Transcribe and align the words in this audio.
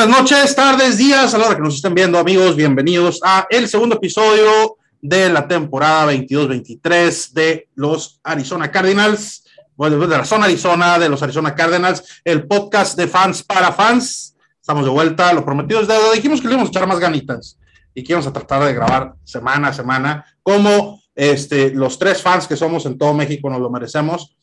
Buenas 0.00 0.18
noches, 0.18 0.56
tardes, 0.56 0.96
días, 0.96 1.34
a 1.34 1.36
la 1.36 1.44
hora 1.44 1.56
que 1.56 1.60
nos 1.60 1.74
estén 1.74 1.92
viendo, 1.92 2.18
amigos. 2.18 2.56
Bienvenidos 2.56 3.20
a 3.22 3.46
el 3.50 3.68
segundo 3.68 3.96
episodio 3.96 4.78
de 5.02 5.28
la 5.28 5.46
temporada 5.46 6.10
22-23 6.10 7.32
de 7.32 7.68
los 7.74 8.18
Arizona 8.24 8.70
Cardinals, 8.70 9.44
bueno, 9.76 9.98
de 9.98 10.16
la 10.16 10.24
zona 10.24 10.46
Arizona, 10.46 10.98
de 10.98 11.10
los 11.10 11.22
Arizona 11.22 11.54
Cardinals, 11.54 12.22
el 12.24 12.46
podcast 12.46 12.96
de 12.96 13.08
fans 13.08 13.42
para 13.42 13.72
fans. 13.72 14.34
Estamos 14.58 14.86
de 14.86 14.90
vuelta, 14.90 15.34
lo 15.34 15.44
prometido 15.44 15.82
es 15.82 15.88
deuda. 15.88 16.12
Dijimos 16.12 16.40
que 16.40 16.46
le 16.46 16.54
íbamos 16.54 16.70
a 16.70 16.72
echar 16.72 16.88
más 16.88 16.98
ganitas 16.98 17.58
y 17.94 18.02
que 18.02 18.14
íbamos 18.14 18.26
a 18.26 18.32
tratar 18.32 18.64
de 18.64 18.72
grabar 18.72 19.12
semana 19.22 19.68
a 19.68 19.74
semana, 19.74 20.24
como 20.42 21.02
este, 21.14 21.74
los 21.74 21.98
tres 21.98 22.22
fans 22.22 22.46
que 22.46 22.56
somos 22.56 22.86
en 22.86 22.96
todo 22.96 23.12
México 23.12 23.50
nos 23.50 23.60
lo 23.60 23.68
merecemos. 23.68 24.34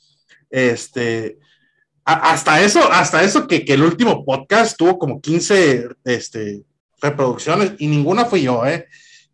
Este, 0.51 1.39
hasta 2.07 2.61
eso, 2.61 2.89
hasta 2.91 3.21
eso 3.21 3.47
que, 3.47 3.65
que, 3.65 3.73
el 3.73 3.83
último 3.83 4.23
podcast 4.23 4.77
tuvo 4.77 4.97
como 4.97 5.19
15 5.19 5.89
este, 6.05 6.63
reproducciones 7.01 7.73
y 7.79 7.87
ninguna 7.87 8.25
fui 8.25 8.43
yo, 8.43 8.65
¿eh? 8.65 8.87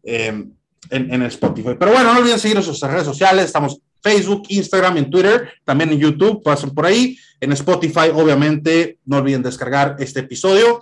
eh 0.03 0.43
en, 0.89 1.13
en, 1.13 1.21
Spotify. 1.23 1.75
Pero 1.79 1.91
bueno, 1.91 2.13
no 2.13 2.19
olviden 2.19 2.39
seguir 2.39 2.57
en 2.57 2.63
sus 2.63 2.81
redes 2.81 3.05
sociales. 3.05 3.45
Estamos 3.45 3.79
Facebook, 4.01 4.43
Instagram 4.49 4.97
en 4.97 5.09
Twitter, 5.09 5.53
también 5.63 5.91
en 5.91 5.99
YouTube, 5.99 6.43
pasen 6.43 6.71
por 6.71 6.85
ahí. 6.85 7.17
En 7.39 7.51
Spotify, 7.53 8.09
obviamente, 8.13 8.99
no 9.05 9.17
olviden 9.17 9.43
descargar 9.43 9.95
este 9.99 10.21
episodio 10.21 10.81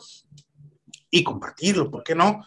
y 1.10 1.24
compartirlo, 1.24 1.92
¿por 1.92 2.04
qué 2.04 2.16
no? 2.16 2.44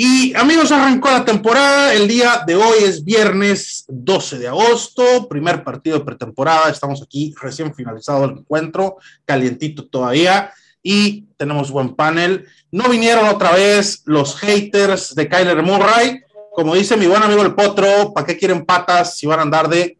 Y 0.00 0.32
amigos, 0.36 0.70
arrancó 0.70 1.10
la 1.10 1.24
temporada. 1.24 1.92
El 1.92 2.06
día 2.06 2.44
de 2.46 2.54
hoy 2.54 2.84
es 2.84 3.04
viernes 3.04 3.84
12 3.88 4.38
de 4.38 4.46
agosto, 4.46 5.28
primer 5.28 5.64
partido 5.64 5.98
de 5.98 6.04
pretemporada. 6.04 6.70
Estamos 6.70 7.02
aquí 7.02 7.34
recién 7.42 7.74
finalizado 7.74 8.26
el 8.26 8.30
encuentro, 8.38 8.98
calientito 9.24 9.88
todavía. 9.88 10.52
Y 10.84 11.22
tenemos 11.36 11.72
buen 11.72 11.96
panel. 11.96 12.46
No 12.70 12.88
vinieron 12.88 13.26
otra 13.26 13.50
vez 13.50 14.02
los 14.04 14.36
haters 14.36 15.16
de 15.16 15.28
Kyler 15.28 15.64
Murray. 15.64 16.20
Como 16.52 16.76
dice 16.76 16.96
mi 16.96 17.08
buen 17.08 17.24
amigo 17.24 17.42
el 17.42 17.56
Potro, 17.56 18.12
¿para 18.14 18.24
qué 18.24 18.38
quieren 18.38 18.64
patas 18.64 19.18
si 19.18 19.26
van 19.26 19.40
a 19.40 19.42
andar 19.42 19.68
de... 19.68 19.98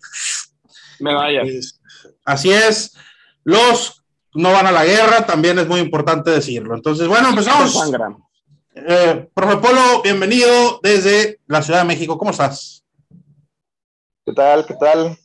Me 1.00 1.12
vaya. 1.12 1.42
Así 2.24 2.52
es. 2.52 2.96
Los 3.42 4.04
no 4.32 4.52
van 4.52 4.68
a 4.68 4.70
la 4.70 4.84
guerra, 4.84 5.26
también 5.26 5.58
es 5.58 5.66
muy 5.66 5.80
importante 5.80 6.30
decirlo. 6.30 6.76
Entonces, 6.76 7.08
bueno, 7.08 7.30
empezamos. 7.30 7.76
Eh, 8.86 9.28
profe 9.34 9.56
Polo, 9.56 10.02
bienvenido 10.04 10.78
desde 10.84 11.40
la 11.46 11.62
Ciudad 11.62 11.80
de 11.80 11.86
México. 11.86 12.16
¿Cómo 12.16 12.30
estás? 12.30 12.84
¿Qué 14.24 14.32
tal? 14.32 14.66
¿Qué 14.66 14.74
tal? 14.74 15.18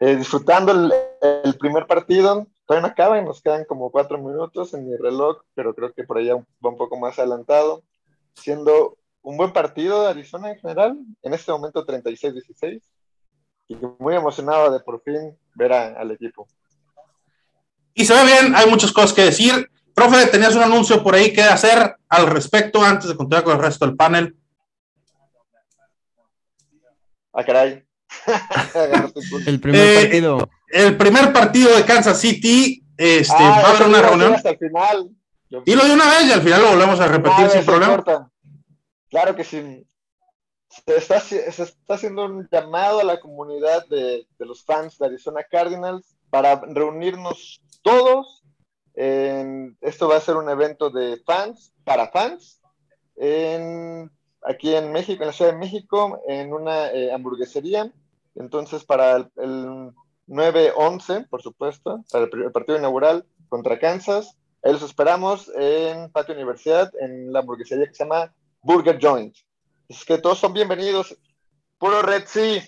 Eh, 0.00 0.16
disfrutando 0.16 0.72
el, 0.72 1.58
primer 1.58 1.86
partido. 1.86 2.46
Todavía 2.66 2.86
no 2.86 2.92
acaba 2.92 3.18
y 3.18 3.24
nos 3.24 3.40
quedan 3.40 3.64
como 3.64 3.90
cuatro 3.90 4.18
minutos 4.18 4.74
en 4.74 4.86
mi 4.86 4.96
reloj, 4.96 5.38
pero 5.54 5.74
creo 5.74 5.94
que 5.94 6.04
por 6.04 6.18
allá 6.18 6.34
va 6.34 6.70
un 6.70 6.76
poco 6.76 6.98
más 6.98 7.18
adelantado. 7.18 7.82
Siendo 8.34 8.98
un 9.22 9.38
buen 9.38 9.54
partido 9.54 10.02
de 10.02 10.10
Arizona 10.10 10.50
en 10.50 10.58
general, 10.58 10.98
en 11.22 11.32
este 11.32 11.52
momento 11.52 11.86
36-16. 11.86 12.82
Y 13.68 13.76
muy 13.98 14.14
emocionado 14.14 14.70
de 14.70 14.80
por 14.80 15.02
fin 15.02 15.38
ver 15.54 15.72
al 15.72 16.10
equipo. 16.10 16.46
Y 17.94 18.04
se 18.04 18.12
ve 18.12 18.24
bien, 18.24 18.54
hay 18.54 18.68
muchas 18.68 18.92
cosas 18.92 19.14
que 19.14 19.22
decir. 19.22 19.70
Profe, 19.94 20.26
tenías 20.26 20.54
un 20.54 20.62
anuncio 20.62 21.02
por 21.02 21.14
ahí 21.14 21.32
que 21.32 21.42
hacer 21.42 21.96
al 22.08 22.26
respecto 22.26 22.82
antes 22.82 23.08
de 23.08 23.16
continuar 23.16 23.44
con 23.44 23.56
el 23.56 23.62
resto 23.62 23.86
del 23.86 23.96
panel. 23.96 24.36
Ah, 27.32 27.44
caray. 27.44 27.84
el 29.46 29.60
primer 29.60 29.80
eh, 29.80 30.02
partido. 30.02 30.50
El 30.68 30.96
primer 30.96 31.32
partido 31.32 31.76
de 31.76 31.84
Kansas 31.84 32.20
City. 32.20 32.84
Este, 32.96 33.34
ah, 33.36 33.62
va 33.62 33.68
a 33.68 33.70
haber 33.70 33.88
una 33.88 34.02
reunión. 34.02 34.34
Hasta 34.34 34.50
el 34.50 34.58
final. 34.58 35.10
Y 35.64 35.74
lo 35.74 35.84
de 35.84 35.92
una 35.92 36.08
vez 36.10 36.26
y 36.26 36.32
al 36.32 36.42
final 36.42 36.62
lo 36.62 36.70
volvemos 36.70 37.00
a 37.00 37.08
repetir 37.08 37.50
sin 37.50 37.64
problema. 37.64 38.02
Claro 39.08 39.34
que 39.34 39.44
sí. 39.44 39.86
Se 40.68 40.96
está, 40.96 41.18
se 41.20 41.48
está, 41.48 41.94
haciendo 41.94 42.26
un 42.26 42.48
llamado 42.50 43.00
a 43.00 43.04
la 43.04 43.18
comunidad 43.18 43.84
de, 43.88 44.24
de 44.38 44.46
los 44.46 44.64
fans 44.64 44.96
de 44.98 45.06
Arizona 45.06 45.42
Cardinals 45.50 46.16
para 46.30 46.60
reunirnos 46.68 47.60
todos 47.82 48.39
esto 49.00 50.08
va 50.08 50.16
a 50.16 50.20
ser 50.20 50.36
un 50.36 50.48
evento 50.48 50.90
de 50.90 51.16
fans, 51.24 51.72
para 51.84 52.08
fans, 52.08 52.60
aquí 54.42 54.74
en 54.74 54.92
México, 54.92 55.22
en 55.22 55.28
la 55.28 55.32
Ciudad 55.32 55.52
de 55.52 55.58
México, 55.58 56.20
en 56.26 56.52
una 56.52 56.88
eh, 56.88 57.12
hamburguesería. 57.12 57.92
Entonces, 58.34 58.84
para 58.84 59.16
el, 59.16 59.92
9-11, 60.28 61.28
por 61.28 61.42
supuesto, 61.42 62.04
para 62.12 62.24
el, 62.24 62.52
partido 62.52 62.78
inaugural 62.78 63.26
contra 63.48 63.80
Kansas, 63.80 64.36
ahí 64.62 64.72
los 64.72 64.82
esperamos 64.82 65.50
en 65.56 66.10
Patio 66.12 66.34
Universidad, 66.34 66.92
en 67.00 67.32
la 67.32 67.40
hamburguesería 67.40 67.86
que 67.86 67.94
se 67.94 68.04
llama 68.04 68.32
Burger 68.62 68.98
Joint. 69.00 69.34
Es 69.88 70.04
que 70.04 70.18
todos 70.18 70.38
son 70.38 70.52
bienvenidos. 70.52 71.16
Puro 71.78 72.02
Red 72.02 72.26
Sea. 72.26 72.62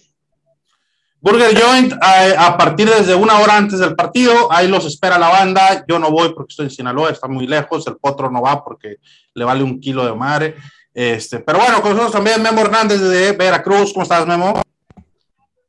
Burger 1.23 1.57
Joint, 1.57 1.93
a, 2.03 2.57
partir 2.59 2.91
desde 2.91 3.15
una 3.15 3.39
hora 3.39 3.57
antes 3.57 3.79
del 3.79 3.95
partido, 3.95 4.51
ahí 4.51 4.67
los 4.67 4.85
espera 4.85 5.21
la 5.21 5.29
banda. 5.29 5.85
Yo 5.87 6.01
no 6.01 6.11
voy 6.11 6.35
porque 6.35 6.51
estoy 6.51 6.65
en 6.65 6.73
Sinaloa, 6.73 7.11
está 7.11 7.29
muy 7.29 7.47
lejos. 7.47 7.87
El 7.87 7.97
potro 7.97 8.29
no 8.29 8.43
va 8.43 8.65
porque 8.65 8.97
le 9.33 9.45
vale 9.45 9.63
un 9.63 9.79
kilo 9.79 10.05
de 10.05 10.15
madre. 10.15 10.57
Este, 10.93 11.39
pero 11.39 11.59
bueno, 11.59 11.81
con 11.81 11.93
nosotros 11.93 12.13
también 12.13 12.43
Memo 12.43 12.63
Hernández 12.63 13.01
de 13.01 13.31
Veracruz. 13.33 13.93
¿Cómo 13.93 14.03
estás, 14.03 14.27
Memo? 14.27 14.61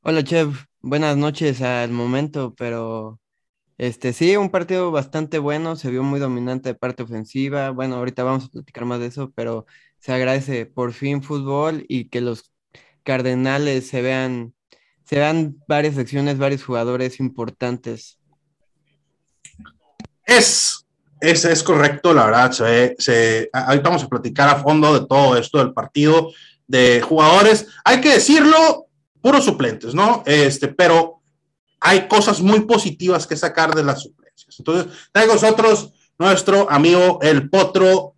Hola, 0.02 0.24
Chef. 0.24 0.66
Buenas 0.82 1.18
noches 1.18 1.62
al 1.62 1.92
momento, 1.92 2.56
pero 2.58 3.20
este 3.78 4.12
sí, 4.12 4.36
un 4.36 4.50
partido 4.50 4.90
bastante 4.90 5.38
bueno. 5.38 5.76
Se 5.76 5.92
vio 5.92 6.02
muy 6.02 6.20
dominante 6.20 6.70
de 6.70 6.76
parte 6.76 7.04
ofensiva. 7.04 7.70
Bueno, 7.70 7.98
ahorita 7.98 8.24
vamos 8.24 8.46
a 8.46 8.50
platicar 8.50 8.86
más 8.86 9.00
de 9.00 9.06
eso, 9.06 9.32
pero 9.36 9.68
se 10.00 10.14
agradece 10.14 10.66
por 10.66 10.94
fin 10.94 11.22
fútbol 11.22 11.86
y 11.88 12.10
que 12.10 12.22
los 12.22 12.52
Cardenales 13.04 13.88
se 13.88 14.02
vean 14.02 14.53
se 15.04 15.20
dan 15.20 15.58
varias 15.68 15.96
secciones, 15.96 16.38
varios 16.38 16.64
jugadores 16.64 17.20
importantes. 17.20 18.20
Es, 20.26 20.86
es, 21.20 21.46
es 21.46 21.64
correcto, 21.64 22.14
la 22.14 22.26
verdad. 22.26 22.52
Se, 22.98 23.50
ahorita 23.52 23.90
vamos 23.90 24.04
a 24.04 24.10
platicar 24.10 24.50
a 24.50 24.62
fondo 24.62 25.00
de 25.00 25.06
todo 25.06 25.38
esto 25.38 25.58
del 25.60 25.74
partido 25.74 26.32
de 26.68 27.02
jugadores. 27.02 27.68
Hay 27.84 28.00
que 28.02 28.14
decirlo, 28.14 28.88
puros 29.22 29.46
suplentes, 29.46 29.94
¿no? 29.94 30.24
Este, 30.26 30.68
pero 30.70 31.22
hay 31.80 32.08
cosas 32.08 32.42
muy 32.42 32.62
positivas 32.62 33.28
que 33.28 33.36
sacar 33.36 33.76
de 33.76 33.84
las 33.84 34.02
suplencias. 34.02 34.56
Entonces, 34.58 34.94
traigo 35.12 35.34
nosotros 35.34 35.92
nuestro 36.18 36.70
amigo 36.72 37.20
el 37.22 37.50
Potro, 37.50 38.16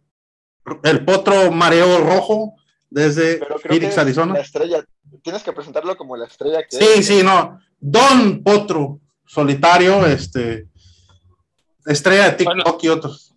el 0.83 1.03
Potro 1.03 1.51
Mareo 1.51 1.99
Rojo, 1.99 2.53
desde 2.89 3.39
Phoenix, 3.63 3.97
Arizona. 3.97 4.33
La 4.33 4.41
estrella, 4.41 4.83
tienes 5.21 5.43
que 5.43 5.53
presentarlo 5.53 5.95
como 5.97 6.15
la 6.15 6.25
estrella 6.25 6.63
que 6.63 6.77
Sí, 6.77 7.03
sí, 7.03 7.23
no. 7.23 7.59
Don 7.79 8.43
Potro, 8.43 8.99
solitario, 9.25 10.05
este, 10.05 10.67
estrella 11.85 12.31
de 12.31 12.37
TikTok 12.37 12.83
y 12.83 12.87
otros. 12.89 13.33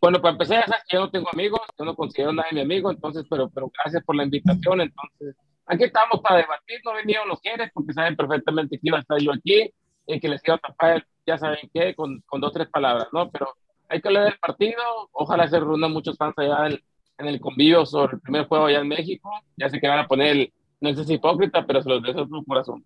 Bueno, 0.00 0.20
para 0.20 0.32
empezar, 0.32 0.64
yo 0.92 1.00
no 1.00 1.10
tengo 1.10 1.28
amigos, 1.32 1.60
yo 1.76 1.84
no 1.84 1.96
considero 1.96 2.32
nadie 2.32 2.52
mi 2.52 2.60
amigo, 2.60 2.90
entonces, 2.90 3.24
pero, 3.28 3.50
pero 3.50 3.70
gracias 3.76 4.04
por 4.04 4.14
la 4.14 4.24
invitación. 4.24 4.80
Entonces, 4.80 5.34
aquí 5.66 5.84
estamos 5.84 6.20
para 6.20 6.36
debatir, 6.36 6.80
no 6.84 6.94
venido 6.94 7.24
los 7.26 7.40
quieres, 7.40 7.70
porque 7.74 7.92
saben 7.92 8.14
perfectamente 8.14 8.76
que 8.76 8.88
iba 8.88 8.98
a 8.98 9.00
estar 9.00 9.18
yo 9.18 9.32
aquí 9.32 9.72
y 10.06 10.20
que 10.20 10.28
les 10.28 10.40
iba 10.46 10.54
a 10.54 10.58
tapar, 10.58 11.04
ya 11.26 11.36
saben 11.36 11.68
qué, 11.74 11.94
con, 11.96 12.22
con 12.26 12.40
dos, 12.40 12.52
tres 12.52 12.68
palabras, 12.68 13.08
¿no? 13.12 13.28
Pero 13.30 13.48
hay 13.88 14.00
que 14.00 14.10
leer 14.10 14.28
el 14.28 14.38
partido, 14.38 14.82
ojalá 15.12 15.48
se 15.48 15.58
reúnan 15.58 15.92
muchos 15.92 16.16
fans 16.16 16.34
allá 16.36 16.62
del, 16.62 16.84
en 17.18 17.26
el 17.26 17.40
convivio 17.40 17.84
sobre 17.84 18.14
el 18.14 18.20
primer 18.20 18.46
juego 18.46 18.66
allá 18.66 18.80
en 18.80 18.88
México. 18.88 19.30
Ya 19.56 19.68
sé 19.68 19.80
que 19.80 19.88
van 19.88 19.98
a 19.98 20.06
poner 20.06 20.28
el, 20.28 20.52
no 20.80 21.04
si 21.04 21.14
hipócrita, 21.14 21.66
pero 21.66 21.82
se 21.82 21.88
los 21.88 22.02
deseo 22.02 22.26
tu 22.26 22.44
corazón. 22.44 22.84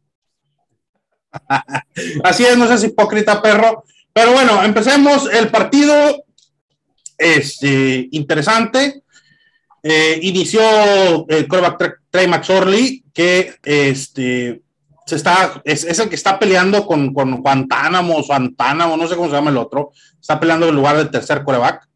Así 2.25 2.45
es, 2.45 2.57
no 2.57 2.77
si 2.77 2.87
hipócrita, 2.87 3.41
perro. 3.41 3.85
Pero 4.13 4.33
bueno, 4.33 4.63
empecemos 4.63 5.33
el 5.33 5.49
partido. 5.49 6.25
Este, 7.17 8.09
interesante. 8.11 9.05
Eh, 9.83 10.19
inició 10.23 10.61
el 11.29 11.47
coreback 11.47 12.03
Trey 12.11 12.27
McSorley, 12.27 13.05
que 13.13 13.55
este, 13.63 14.63
se 15.07 15.17
está, 15.17 15.61
es, 15.65 15.85
es, 15.85 15.99
el 15.99 16.09
que 16.09 16.15
está 16.15 16.39
peleando 16.39 16.87
con, 16.87 17.13
con 17.13 17.43
Guantánamo, 17.43 18.23
Guantánamo, 18.23 18.97
no 18.97 19.07
sé 19.07 19.17
cómo 19.17 19.29
se 19.29 19.35
llama 19.35 19.51
el 19.51 19.57
otro. 19.57 19.93
Está 20.21 20.39
peleando 20.39 20.69
en 20.69 20.77
lugar 20.77 20.97
del 20.97 21.11
tercer 21.11 21.43
coreback. 21.43 21.89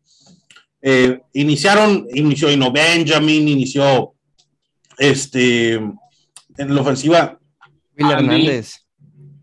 Eh, 0.89 1.21
iniciaron, 1.33 2.07
inició 2.15 2.49
Ino 2.49 2.71
Benjamin, 2.71 3.49
inició 3.49 4.13
este 4.97 5.73
en 5.73 6.75
la 6.75 6.81
ofensiva. 6.81 7.41
Will 7.99 8.13
Hernández. 8.13 8.87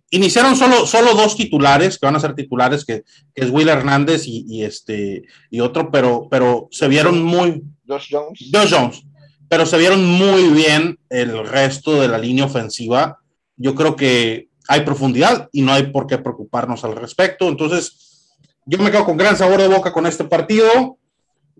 Iniciaron 0.10 0.56
solo, 0.56 0.86
solo 0.86 1.13
dos 1.16 1.36
titulares, 1.36 2.00
que 2.00 2.06
van 2.06 2.16
a 2.16 2.22
ser 2.22 2.34
titulares, 2.34 2.86
que, 2.86 3.04
es 3.36 3.50
Will 3.50 3.68
Hernández 3.68 4.24
y, 4.25 4.63
este 4.63 5.24
y 5.51 5.60
otro, 5.60 5.92
pero, 5.92 6.30
pero 6.31 6.69
se 6.72 6.88
vieron 6.88 7.22
muy. 7.22 7.62
Josh 7.86 8.07
Jones. 8.10 8.50
Josh 8.54 8.74
Jones. 8.74 9.04
Pero 9.50 9.66
se 9.66 9.78
vieron 9.78 10.06
muy 10.06 10.44
bien 10.44 10.98
el 11.10 11.46
resto 11.46 12.00
de 12.00 12.07
la 12.07 12.19
línea 12.19 12.46
ofensiva. 12.46 13.19
Yo 13.57 13.75
creo 13.75 13.98
que 13.98 14.48
hay 14.69 14.81
profundidad 14.86 15.50
y 15.51 15.62
no 15.62 15.74
hay 15.74 15.92
por 15.92 16.07
qué 16.07 16.19
preocuparnos 16.19 16.86
al 16.86 16.96
respecto. 16.96 17.50
Entonces, 17.50 18.31
yo 18.66 18.78
me 18.78 18.92
quedo 18.92 19.04
con 19.04 19.18
gran 19.18 19.36
sabor 19.36 19.60
de 19.60 19.68
boca 19.68 19.92
con 19.92 20.07
este 20.07 20.24
partido. 20.24 21.00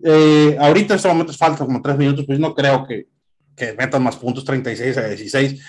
Eh, 0.02 0.56
ahorita 0.58 0.94
en 0.94 0.96
este 0.96 1.08
momento 1.08 1.32
falta 1.32 1.64
como 1.64 1.80
tres 1.80 1.96
minutos, 1.96 2.24
pues 2.26 2.38
no 2.38 2.54
creo 2.54 2.86
que, 2.86 3.06
que 3.56 3.72
metan 3.74 4.02
más 4.02 4.16
puntos, 4.16 4.44
36 4.44 4.96
a 4.98 5.08
16. 5.08 5.62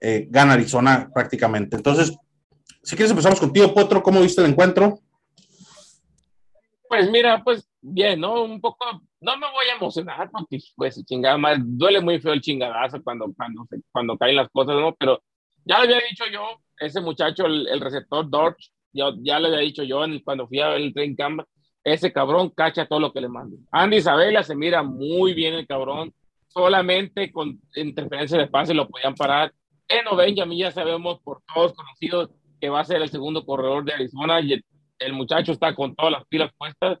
Eh, 0.00 0.26
gana 0.30 0.54
Arizona 0.54 1.08
prácticamente. 1.12 1.76
Entonces, 1.76 2.16
si 2.82 2.96
quieres 2.96 3.10
empezamos 3.10 3.38
contigo, 3.38 3.72
Potro, 3.72 4.02
¿cómo 4.02 4.20
viste 4.20 4.42
el 4.42 4.50
encuentro? 4.50 4.98
Pues 6.88 7.08
mira, 7.10 7.42
pues 7.42 7.68
bien, 7.80 8.20
¿no? 8.20 8.42
Un 8.42 8.60
poco, 8.60 8.84
no 9.20 9.36
me 9.36 9.46
voy 9.50 9.66
a 9.72 9.76
emocionar 9.76 10.30
porque, 10.30 10.58
pues, 10.76 11.04
chingada 11.04 11.38
más, 11.38 11.58
duele 11.60 12.00
muy 12.00 12.20
feo 12.20 12.32
el 12.32 12.40
chingadazo 12.40 13.02
cuando, 13.02 13.32
cuando, 13.36 13.66
cuando 13.90 14.18
caen 14.18 14.36
las 14.36 14.48
cosas, 14.50 14.76
¿no? 14.76 14.94
Pero 14.96 15.22
ya 15.64 15.78
le 15.78 15.94
había 15.94 16.08
dicho 16.08 16.24
yo, 16.32 16.60
ese 16.78 17.00
muchacho, 17.00 17.46
el, 17.46 17.80
receptor 17.80 18.28
Dorch, 18.28 18.72
ya, 18.92 19.06
ya 19.22 19.38
le 19.38 19.48
había 19.48 19.60
dicho 19.60 19.84
yo 19.84 20.04
cuando 20.24 20.48
fui 20.48 20.60
a 20.60 20.68
ver 20.68 20.80
el 20.80 20.92
Train 20.92 21.14
Camp, 21.14 21.42
ese 21.84 22.12
cabrón 22.12 22.50
cacha 22.50 22.86
todo 22.86 23.00
lo 23.00 23.12
que 23.12 23.20
le 23.20 23.28
mando. 23.28 23.56
Andy 23.70 23.96
Isabela 23.96 24.42
se 24.42 24.54
mira 24.54 24.82
muy 24.82 25.34
bien 25.34 25.54
el 25.54 25.66
cabrón, 25.66 26.12
solamente 26.48 27.32
con 27.32 27.60
interferencia 27.74 28.38
de 28.38 28.46
pase 28.46 28.74
lo 28.74 28.88
podían 28.88 29.14
parar. 29.14 29.52
Eno 29.88 30.16
Benjamin 30.16 30.58
ya 30.58 30.70
sabemos 30.70 31.20
por 31.20 31.42
todos 31.52 31.74
conocidos 31.74 32.30
que 32.60 32.68
va 32.68 32.80
a 32.80 32.84
ser 32.84 33.02
el 33.02 33.08
segundo 33.08 33.44
corredor 33.44 33.84
de 33.84 33.94
Arizona 33.94 34.40
y 34.40 34.62
el, 34.98 35.12
muchacho 35.12 35.50
está 35.50 35.74
con 35.74 35.96
todas 35.96 36.12
las 36.12 36.24
pilas 36.26 36.52
puestas. 36.56 36.98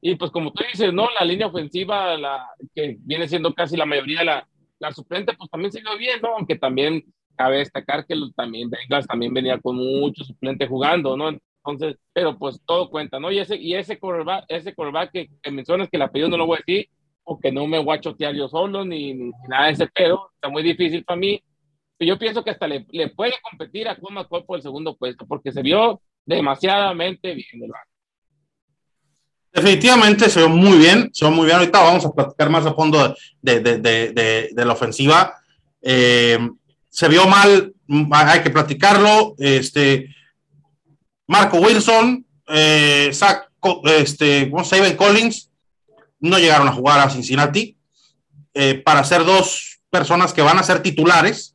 Y 0.00 0.14
pues 0.14 0.30
como 0.30 0.52
tú 0.52 0.62
dices, 0.70 0.92
¿no? 0.92 1.08
La 1.18 1.26
línea 1.26 1.48
ofensiva, 1.48 2.16
la, 2.16 2.46
que 2.74 2.96
viene 3.00 3.28
siendo 3.28 3.52
casi 3.52 3.76
la 3.76 3.84
mayoría 3.84 4.22
la, 4.22 4.48
la 4.78 4.92
suplente, 4.92 5.34
pues 5.36 5.50
también 5.50 5.72
vio 5.72 5.98
bien, 5.98 6.20
¿no? 6.22 6.36
Aunque 6.36 6.56
también 6.56 7.04
cabe 7.36 7.58
destacar 7.58 8.06
que 8.06 8.14
también 8.36 8.70
Bengals 8.70 9.06
también 9.06 9.34
venía 9.34 9.58
con 9.58 9.76
muchos 9.76 10.28
suplentes 10.28 10.68
jugando, 10.68 11.16
¿no? 11.16 11.36
Entonces, 11.64 11.98
pero 12.12 12.38
pues 12.38 12.60
todo 12.64 12.90
cuenta, 12.90 13.20
¿no? 13.20 13.30
Y 13.30 13.38
ese, 13.38 13.56
y 13.56 13.74
ese 13.74 13.98
quarterback, 13.98 14.44
ese 14.48 14.74
quarterback 14.74 15.12
que, 15.12 15.50
mencionas 15.50 15.88
que 15.88 15.96
el 15.96 16.02
apellido 16.02 16.30
no 16.30 16.36
lo 16.38 16.46
voy 16.46 16.56
a 16.56 16.64
decir, 16.66 16.88
o 17.24 17.38
que 17.38 17.52
no 17.52 17.66
me 17.66 17.78
voy 17.78 17.96
a 17.96 18.00
chotear 18.00 18.34
yo 18.34 18.48
solo, 18.48 18.84
ni, 18.84 19.12
ni 19.14 19.30
nada 19.48 19.66
de 19.66 19.72
ese 19.72 19.86
pedo, 19.86 20.30
está 20.34 20.48
muy 20.48 20.62
difícil 20.62 21.04
para 21.04 21.20
mí, 21.20 21.42
yo 22.06 22.18
pienso 22.18 22.42
que 22.42 22.50
hasta 22.50 22.66
le, 22.66 22.86
le 22.90 23.08
puede 23.10 23.34
competir 23.42 23.88
a 23.88 23.96
Kuma 23.96 24.26
por 24.26 24.56
el 24.56 24.62
segundo 24.62 24.96
puesto, 24.96 25.26
porque 25.26 25.52
se 25.52 25.62
vio 25.62 26.00
demasiadamente 26.24 27.34
bien 27.34 27.70
Definitivamente 29.52 30.30
se 30.30 30.38
vio 30.38 30.48
muy 30.48 30.78
bien, 30.78 31.10
se 31.12 31.26
vio 31.26 31.34
muy 31.34 31.44
bien. 31.44 31.58
Ahorita 31.58 31.82
vamos 31.82 32.06
a 32.06 32.12
platicar 32.12 32.50
más 32.50 32.64
a 32.66 32.74
fondo 32.74 33.14
de, 33.42 33.60
de, 33.60 33.78
de, 33.78 34.50
de 34.52 34.64
la 34.64 34.72
ofensiva. 34.72 35.34
Eh, 35.82 36.38
se 36.88 37.08
vio 37.08 37.26
mal, 37.26 37.74
hay 38.12 38.42
que 38.42 38.50
platicarlo. 38.50 39.34
Este, 39.38 40.14
Marco 41.30 41.58
Wilson, 41.58 42.26
eh, 42.48 43.10
Zach, 43.12 43.48
este, 43.84 44.50
Steven 44.64 44.96
Collins, 44.96 45.48
no 46.18 46.40
llegaron 46.40 46.66
a 46.66 46.72
jugar 46.72 46.98
a 46.98 47.08
Cincinnati 47.08 47.78
eh, 48.52 48.74
para 48.74 49.04
ser 49.04 49.24
dos 49.24 49.80
personas 49.90 50.32
que 50.32 50.42
van 50.42 50.58
a 50.58 50.64
ser 50.64 50.82
titulares 50.82 51.54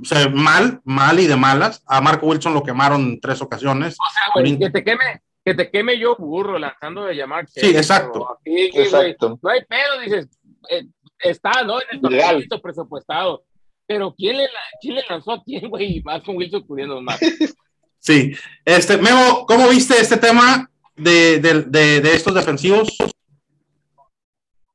o 0.00 0.04
sea, 0.06 0.30
mal, 0.30 0.80
mal 0.84 1.20
y 1.20 1.26
de 1.26 1.36
malas. 1.36 1.84
A 1.86 2.00
Marco 2.00 2.26
Wilson 2.26 2.54
lo 2.54 2.62
quemaron 2.62 3.02
en 3.02 3.20
tres 3.20 3.42
ocasiones. 3.42 3.96
O 4.00 4.12
sea, 4.14 4.22
güey, 4.42 4.58
que 4.58 4.70
te 4.70 4.82
queme, 4.82 5.22
que 5.44 5.52
te 5.52 5.70
queme 5.70 5.98
yo 5.98 6.16
burro 6.16 6.58
lanzando 6.58 7.04
de 7.04 7.14
llamar. 7.14 7.46
Sí, 7.50 7.68
exacto. 7.68 8.38
exacto. 8.46 9.38
no 9.42 9.50
hay 9.50 9.60
pedo, 9.66 10.00
dices, 10.00 10.28
eh, 10.70 10.86
está, 11.18 11.64
¿no? 11.64 11.80
En 11.82 12.00
el 12.02 12.38
listo 12.38 12.62
presupuestado. 12.62 13.44
Pero 13.86 14.14
¿quién 14.16 14.38
le, 14.38 14.48
¿quién 14.80 14.94
le 14.94 15.04
lanzó 15.06 15.32
a 15.32 15.42
quién, 15.44 15.68
güey? 15.68 15.98
Y 15.98 16.02
más 16.02 16.22
con 16.22 16.38
Wilson 16.38 16.66
pudiendo 16.66 17.02
más. 17.02 17.20
sí. 18.02 18.34
Este, 18.64 18.98
Memo, 18.98 19.46
¿cómo 19.46 19.68
viste 19.68 19.94
este 19.98 20.18
tema 20.18 20.70
de, 20.96 21.40
de, 21.40 22.00
de, 22.00 22.14
estos 22.14 22.34
defensivos? 22.34 22.98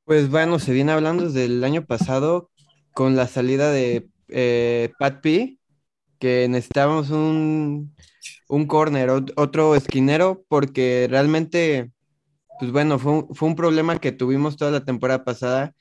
Pues 0.06 0.30
bueno, 0.30 0.58
se 0.58 0.74
viene 0.74 0.94
hablando 0.94 1.26
desde 1.26 1.46
el 1.46 1.64
año 1.64 1.86
pasado 1.86 2.50
con 2.94 3.16
la 3.16 3.28
salida 3.28 3.72
de 3.72 4.08
eh, 4.30 4.92
Pat 4.98 5.22
P, 5.22 5.60
que 6.18 6.48
necesitábamos 6.50 7.10
un, 7.10 7.94
un 8.48 8.66
corner, 8.66 9.10
otro 9.10 9.76
esquinero, 9.76 10.46
porque 10.48 11.08
realmente, 11.10 11.92
pues 12.60 12.72
bueno, 12.72 12.98
fue 12.98 13.26
fue 13.34 13.50
un 13.50 13.56
problema 13.56 14.00
que 14.00 14.12
tuvimos 14.12 14.58
toda 14.58 14.72
la 14.72 14.86
temporada 14.86 15.24
pasada. 15.24 15.76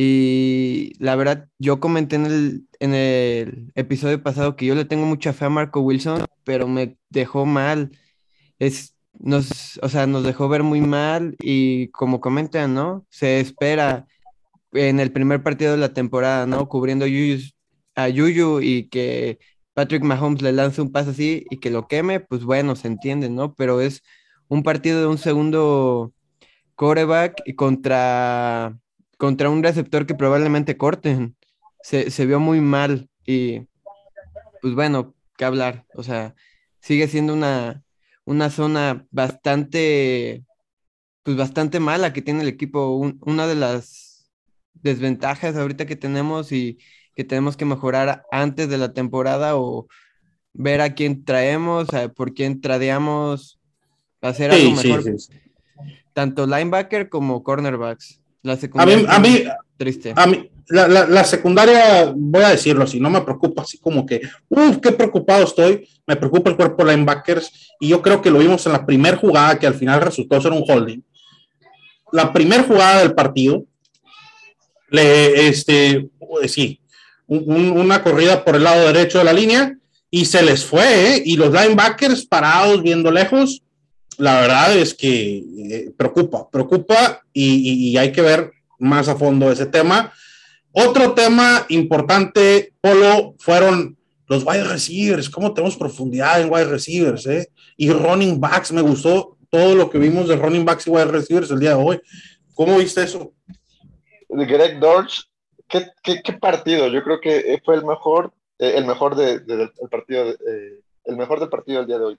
Y 0.00 0.92
la 1.00 1.16
verdad, 1.16 1.48
yo 1.58 1.80
comenté 1.80 2.14
en 2.14 2.26
el, 2.26 2.68
en 2.78 2.94
el 2.94 3.72
episodio 3.74 4.22
pasado 4.22 4.54
que 4.54 4.64
yo 4.64 4.76
le 4.76 4.84
tengo 4.84 5.06
mucha 5.06 5.32
fe 5.32 5.46
a 5.46 5.50
Marco 5.50 5.80
Wilson, 5.80 6.24
pero 6.44 6.68
me 6.68 6.96
dejó 7.10 7.46
mal. 7.46 7.90
Es, 8.60 8.94
nos, 9.12 9.80
o 9.82 9.88
sea, 9.88 10.06
nos 10.06 10.22
dejó 10.22 10.48
ver 10.48 10.62
muy 10.62 10.80
mal 10.80 11.34
y 11.40 11.88
como 11.88 12.20
comentan, 12.20 12.74
¿no? 12.74 13.06
Se 13.10 13.40
espera 13.40 14.06
en 14.72 15.00
el 15.00 15.10
primer 15.10 15.42
partido 15.42 15.72
de 15.72 15.78
la 15.78 15.92
temporada, 15.92 16.46
¿no? 16.46 16.68
Cubriendo 16.68 17.04
a 17.96 18.08
Yuyu 18.08 18.60
y 18.60 18.88
que 18.90 19.40
Patrick 19.74 20.04
Mahomes 20.04 20.42
le 20.42 20.52
lance 20.52 20.80
un 20.80 20.92
pase 20.92 21.10
así 21.10 21.44
y 21.50 21.58
que 21.58 21.70
lo 21.70 21.88
queme, 21.88 22.20
pues 22.20 22.44
bueno, 22.44 22.76
se 22.76 22.86
entiende, 22.86 23.30
¿no? 23.30 23.54
Pero 23.56 23.80
es 23.80 24.04
un 24.46 24.62
partido 24.62 25.00
de 25.00 25.08
un 25.08 25.18
segundo 25.18 26.12
coreback 26.76 27.56
contra, 27.56 28.78
contra 29.18 29.50
un 29.50 29.62
receptor 29.62 30.06
que 30.06 30.14
probablemente 30.14 30.78
corten. 30.78 31.36
Se, 31.82 32.10
se 32.10 32.24
vio 32.24 32.40
muy 32.40 32.60
mal 32.60 33.10
y 33.26 33.66
pues 34.62 34.74
bueno, 34.74 35.14
¿qué 35.36 35.44
hablar? 35.44 35.84
O 35.94 36.02
sea, 36.02 36.34
sigue 36.80 37.06
siendo 37.08 37.34
una, 37.34 37.82
una 38.24 38.48
zona 38.50 39.06
bastante, 39.10 40.44
pues 41.22 41.36
bastante 41.36 41.80
mala 41.80 42.12
que 42.12 42.22
tiene 42.22 42.42
el 42.42 42.48
equipo. 42.48 43.12
una 43.20 43.46
de 43.46 43.54
las 43.54 44.30
desventajas 44.74 45.56
ahorita 45.56 45.86
que 45.86 45.96
tenemos 45.96 46.52
y 46.52 46.78
que 47.14 47.24
tenemos 47.24 47.56
que 47.56 47.64
mejorar 47.64 48.24
antes 48.30 48.68
de 48.68 48.78
la 48.78 48.92
temporada 48.92 49.56
o 49.56 49.88
ver 50.52 50.80
a 50.80 50.94
quién 50.94 51.24
traemos, 51.24 51.88
por 52.14 52.34
quién 52.34 52.60
tradeamos, 52.60 53.60
hacer 54.20 54.52
algo 54.52 54.70
mejor. 54.72 55.04
Tanto 56.12 56.46
linebacker 56.46 57.08
como 57.08 57.42
cornerbacks. 57.42 58.20
La 58.48 58.56
secundaria 58.56 59.14
a 59.14 59.18
mí, 59.18 59.44
triste. 59.76 60.14
A 60.16 60.26
mí, 60.26 60.50
la, 60.68 60.88
la, 60.88 61.24
secundaria, 61.24 62.14
voy 62.16 62.42
a 62.42 62.48
decirlo 62.48 62.84
así, 62.84 62.98
no 62.98 63.10
me 63.10 63.20
preocupa 63.20 63.60
así 63.60 63.76
como 63.76 64.06
que, 64.06 64.22
uff, 64.48 64.78
qué 64.78 64.90
preocupado 64.92 65.44
estoy. 65.44 65.86
Me 66.06 66.16
preocupa 66.16 66.48
el 66.48 66.56
cuerpo 66.56 66.82
de 66.82 66.92
linebackers 66.92 67.74
y 67.78 67.88
yo 67.88 68.00
creo 68.00 68.22
que 68.22 68.30
lo 68.30 68.38
vimos 68.38 68.64
en 68.64 68.72
la 68.72 68.86
primera 68.86 69.18
jugada 69.18 69.58
que 69.58 69.66
al 69.66 69.74
final 69.74 70.00
resultó 70.00 70.40
ser 70.40 70.52
un 70.52 70.64
holding. 70.66 71.02
La 72.10 72.32
primera 72.32 72.62
jugada 72.62 73.00
del 73.00 73.14
partido, 73.14 73.64
le, 74.88 75.48
este, 75.48 76.08
sí, 76.46 76.80
una 77.26 78.02
corrida 78.02 78.46
por 78.46 78.56
el 78.56 78.64
lado 78.64 78.86
derecho 78.86 79.18
de 79.18 79.24
la 79.24 79.34
línea 79.34 79.76
y 80.10 80.24
se 80.24 80.42
les 80.42 80.64
fue, 80.64 81.16
¿eh? 81.16 81.22
y 81.22 81.36
los 81.36 81.52
linebackers 81.52 82.24
parados 82.24 82.82
viendo 82.82 83.10
lejos, 83.10 83.62
la 84.18 84.40
verdad 84.40 84.76
es 84.76 84.94
que 84.94 85.38
eh, 85.38 85.92
preocupa, 85.96 86.50
preocupa 86.50 87.22
y, 87.32 87.96
hay 87.96 88.12
que 88.12 88.20
ver 88.20 88.52
más 88.78 89.08
a 89.08 89.16
fondo 89.16 89.50
ese 89.50 89.66
tema. 89.66 90.12
Otro 90.72 91.14
tema 91.14 91.64
importante, 91.68 92.74
Polo, 92.80 93.34
fueron 93.38 93.96
los 94.26 94.44
wide 94.44 94.64
receivers, 94.64 95.30
cómo 95.30 95.54
tenemos 95.54 95.76
profundidad 95.76 96.40
en 96.40 96.52
wide 96.52 96.66
receivers, 96.66 97.26
¿eh? 97.26 97.48
Y 97.76 97.90
running 97.90 98.40
backs, 98.40 98.72
me 98.72 98.82
gustó 98.82 99.38
todo 99.50 99.74
lo 99.74 99.88
que 99.88 99.98
vimos 99.98 100.28
de 100.28 100.36
running 100.36 100.64
backs 100.64 100.86
y 100.86 100.90
wide 100.90 101.06
receivers 101.06 101.50
el 101.50 101.60
día 101.60 101.70
de 101.70 101.82
hoy. 101.82 102.00
¿Cómo 102.54 102.76
viste 102.76 103.02
eso? 103.02 103.32
Greg 104.28 104.78
Dortch, 104.78 105.22
¿qué, 105.68 106.32
partido? 106.38 106.88
Yo 106.88 107.02
creo 107.02 107.20
que 107.20 107.60
fue 107.64 107.76
el 107.76 107.84
mejor, 107.84 108.32
eh, 108.58 108.74
el 108.76 108.84
mejor 108.84 109.14
de, 109.14 109.38
del 109.38 109.70
partido, 109.90 110.28
eh, 110.28 110.80
el 111.04 111.16
mejor 111.16 111.40
del 111.40 111.48
partido 111.48 111.78
del 111.78 111.86
día 111.86 111.98
de 111.98 112.04
hoy. 112.04 112.18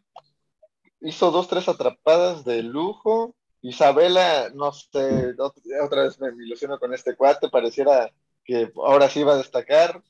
Hizo 1.02 1.32
dos, 1.32 1.48
tres 1.48 1.68
atrapadas 1.70 2.44
de 2.44 2.64
lujo. 2.64 3.36
Isabela, 3.62 4.50
no 4.54 4.72
sé, 4.72 5.36
otra 5.82 6.04
vez 6.04 6.20
me 6.20 6.30
ilusiono 6.30 6.80
con 6.80 6.94
este 6.94 7.16
cuate, 7.16 7.50
pareciera 7.50 8.10
que 8.46 8.72
ahora 8.76 9.10
sí 9.10 9.20
iba 9.20 9.34
a 9.34 9.38
destacar. 9.38 10.02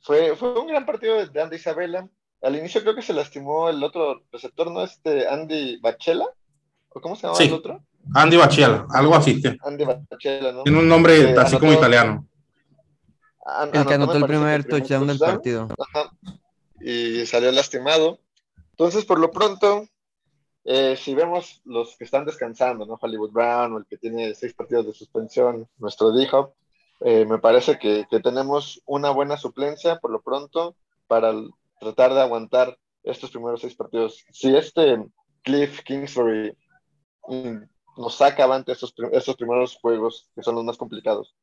Fue, 0.00 0.36
fue 0.36 0.58
un 0.58 0.68
gran 0.68 0.86
partido 0.86 1.24
de 1.26 1.42
Andy 1.42 1.56
Isabela. 1.56 2.08
Al 2.40 2.56
inicio 2.56 2.82
creo 2.82 2.94
que 2.94 3.02
se 3.02 3.12
lastimó 3.12 3.68
el 3.68 3.82
otro 3.82 4.22
receptor, 4.30 4.70
¿no? 4.70 4.84
Este 4.84 5.28
Andy 5.28 5.78
Bachela. 5.80 6.26
¿O 6.90 7.00
cómo 7.00 7.16
se 7.16 7.26
llama 7.26 7.38
el 7.38 7.52
otro? 7.52 7.84
Andy 8.14 8.36
Bachela, 8.36 8.86
algo 8.90 9.14
así. 9.14 9.42
Andy 9.64 9.84
Bachela, 9.84 10.52
¿no? 10.52 10.62
Tiene 10.62 10.78
un 10.78 10.88
nombre 10.88 11.34
así 11.36 11.58
como 11.58 11.72
italiano. 11.72 12.26
el 13.72 13.86
que 13.86 13.94
anotó 13.94 14.16
el 14.16 14.26
primer 14.26 14.64
touchdown 14.64 15.06
del 15.08 15.18
partido. 15.18 15.68
Y 16.80 17.26
salió 17.26 17.50
lastimado. 17.50 18.20
Entonces, 18.70 19.04
por 19.04 19.18
lo 19.18 19.32
pronto, 19.32 19.88
eh, 20.70 20.96
si 20.96 21.14
vemos 21.14 21.62
los 21.64 21.96
que 21.96 22.04
están 22.04 22.26
descansando, 22.26 22.84
¿no? 22.84 22.98
Hollywood 23.00 23.32
Brown 23.32 23.72
o 23.72 23.78
el 23.78 23.86
que 23.86 23.96
tiene 23.96 24.34
seis 24.34 24.52
partidos 24.52 24.84
de 24.84 24.92
suspensión, 24.92 25.66
nuestro 25.78 26.12
D-Hop, 26.12 26.52
eh, 27.00 27.24
me 27.24 27.38
parece 27.38 27.78
que, 27.78 28.06
que, 28.10 28.20
tenemos 28.20 28.82
una 28.84 29.08
buena 29.08 29.38
suplencia 29.38 29.96
por 29.96 30.10
lo 30.10 30.20
pronto 30.20 30.76
para 31.06 31.32
tratar 31.80 32.12
de 32.12 32.20
aguantar 32.20 32.76
estos 33.02 33.30
primeros 33.30 33.62
seis 33.62 33.74
partidos. 33.74 34.22
Si 34.30 34.54
este 34.54 35.02
Cliff 35.42 35.80
Kingsbury 35.84 36.54
y 37.30 37.44
nos 37.96 38.16
saca 38.16 38.44
avante 38.44 38.72
estos, 38.72 38.92
estos 39.12 39.36
primeros 39.36 39.78
juegos 39.80 40.28
que 40.34 40.42
son 40.42 40.54
los 40.54 40.64
más 40.64 40.76
complicados 40.76 41.34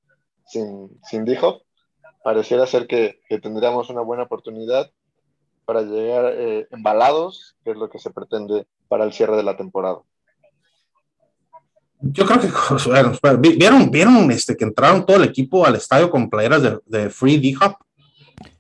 sin, 0.46 1.00
sin 1.04 1.26
Dijo, 1.26 1.64
pareciera 2.24 2.68
ser 2.68 2.86
que, 2.86 3.20
tendríamos 3.42 3.90
una 3.90 4.02
buena 4.02 4.24
oportunidad 4.24 4.92
para 5.66 5.82
llegar 5.82 6.32
eh, 6.38 6.68
embalados, 6.70 7.56
que 7.64 7.72
es 7.72 7.78
lo 7.78 7.90
que 7.90 7.98
se 7.98 8.12
pretende 8.12 8.68
para 8.88 9.04
el 9.04 9.14
cierre 9.14 9.36
de 9.36 9.44
la 9.44 9.58
temporada. 9.58 10.00
Yo 12.02 12.26
creo 12.26 12.40
que, 12.40 12.48
bueno, 12.90 13.14
¿vieron, 13.40 13.90
vieron 13.90 14.32
este, 14.32 14.56
que 14.56 14.66
entraron 14.66 15.06
todo 15.06 15.18
el 15.18 15.24
equipo 15.24 15.66
al 15.66 15.76
estadio 15.76 16.10
con 16.10 16.30
playeras 16.30 16.62
de, 16.86 17.10
Free 17.10 17.38
D-Hop? 17.38 17.76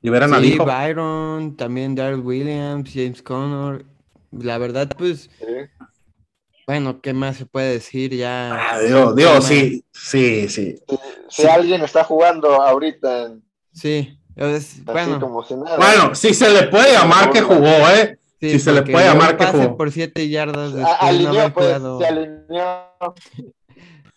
Liberan 0.02 0.42
sí, 0.42 0.58
Byron, 0.58 1.56
también 1.56 1.96
Darrell 1.96 2.22
Williams, 2.22 2.90
James 2.94 3.22
Connor. 3.22 3.84
La 4.32 4.58
verdad, 4.58 4.90
pues, 4.98 5.30
bueno, 6.66 7.02
¿qué 7.02 7.14
más 7.14 7.38
se 7.38 7.46
puede 7.46 7.74
decir 7.74 8.16
ya? 8.16 8.72
Ah, 8.72 8.80
Dios, 8.80 9.46
sí, 9.46 9.84
sí, 9.92 10.48
sí. 10.48 10.76
Si, 11.30 11.46
alguien 11.46 11.82
está 11.82 12.04
jugando 12.04 12.62
ahorita 12.62 13.34
Sí, 13.74 14.18
bueno. 14.84 15.20
Bueno, 15.78 16.16
si 16.16 16.34
se 16.34 16.50
le 16.50 16.64
puede 16.68 16.94
llamar 16.94 17.32
que 17.32 17.42
jugó, 17.42 17.68
¿eh? 17.90 18.18
Si 18.40 18.60
se 18.60 18.72
le 18.72 18.82
puede 18.84 19.06
llamar 19.06 19.38
que 19.38 19.46
jugó. 19.46 19.78
por 19.78 19.92
siete 19.92 20.28
yardas 20.30 20.74
después 20.74 21.18
de 21.18 21.24
no 21.24 21.30
haber 21.30 21.54
pues, 21.54 21.66
jugado. 21.66 22.00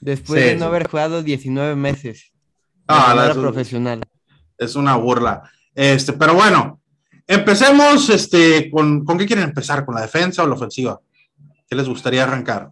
Después 0.00 0.44
de 0.44 0.54
no 0.54 0.66
haber 0.66 0.88
jugado 0.88 1.24
19 1.24 1.74
meses. 1.74 2.32
Ah, 2.86 3.14
la 3.16 3.34
profesional. 3.34 4.00
Es 4.56 4.76
una 4.76 4.96
burla. 4.96 5.42
Este, 5.74 6.12
pero 6.12 6.34
bueno, 6.34 6.80
empecemos 7.26 8.08
este, 8.08 8.70
con, 8.70 9.04
¿con 9.04 9.18
qué 9.18 9.26
quieren 9.26 9.46
empezar? 9.46 9.84
¿Con 9.84 9.96
la 9.96 10.02
defensa 10.02 10.44
o 10.44 10.46
la 10.46 10.54
ofensiva? 10.54 11.00
¿Qué 11.68 11.74
les 11.74 11.88
gustaría 11.88 12.22
arrancar? 12.22 12.70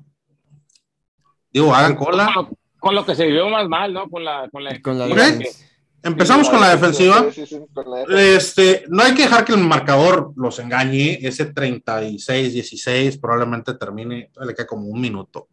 Digo, 1.53 1.75
hagan 1.75 1.97
cola. 1.97 2.33
Con 2.79 2.95
lo, 2.95 3.05
que 3.05 3.17
se 3.17 3.27
vio 3.27 3.49
más 3.49 3.69
mal, 3.69 3.93
¿no? 3.93 4.09
Con 4.09 4.25
la, 4.25 4.49
con 4.51 4.63
la, 4.63 4.81
con 4.81 4.99
la 4.99 5.07
Empezamos 6.03 6.49
con 6.49 6.61
la 6.61 6.71
defensiva. 6.71 7.27
Este, 8.09 8.85
no 8.89 9.03
hay 9.03 9.15
que 9.15 9.23
dejar 9.23 9.45
que 9.45 9.53
el 9.53 9.59
marcador 9.59 10.33
los 10.37 10.59
engañe. 10.59 11.19
Ese 11.21 11.53
36-16 11.53 13.21
probablemente 13.21 13.75
termine, 13.75 14.31
le 14.41 14.55
queda 14.55 14.67
como 14.67 14.87
un 14.87 15.01
minuto. 15.01 15.49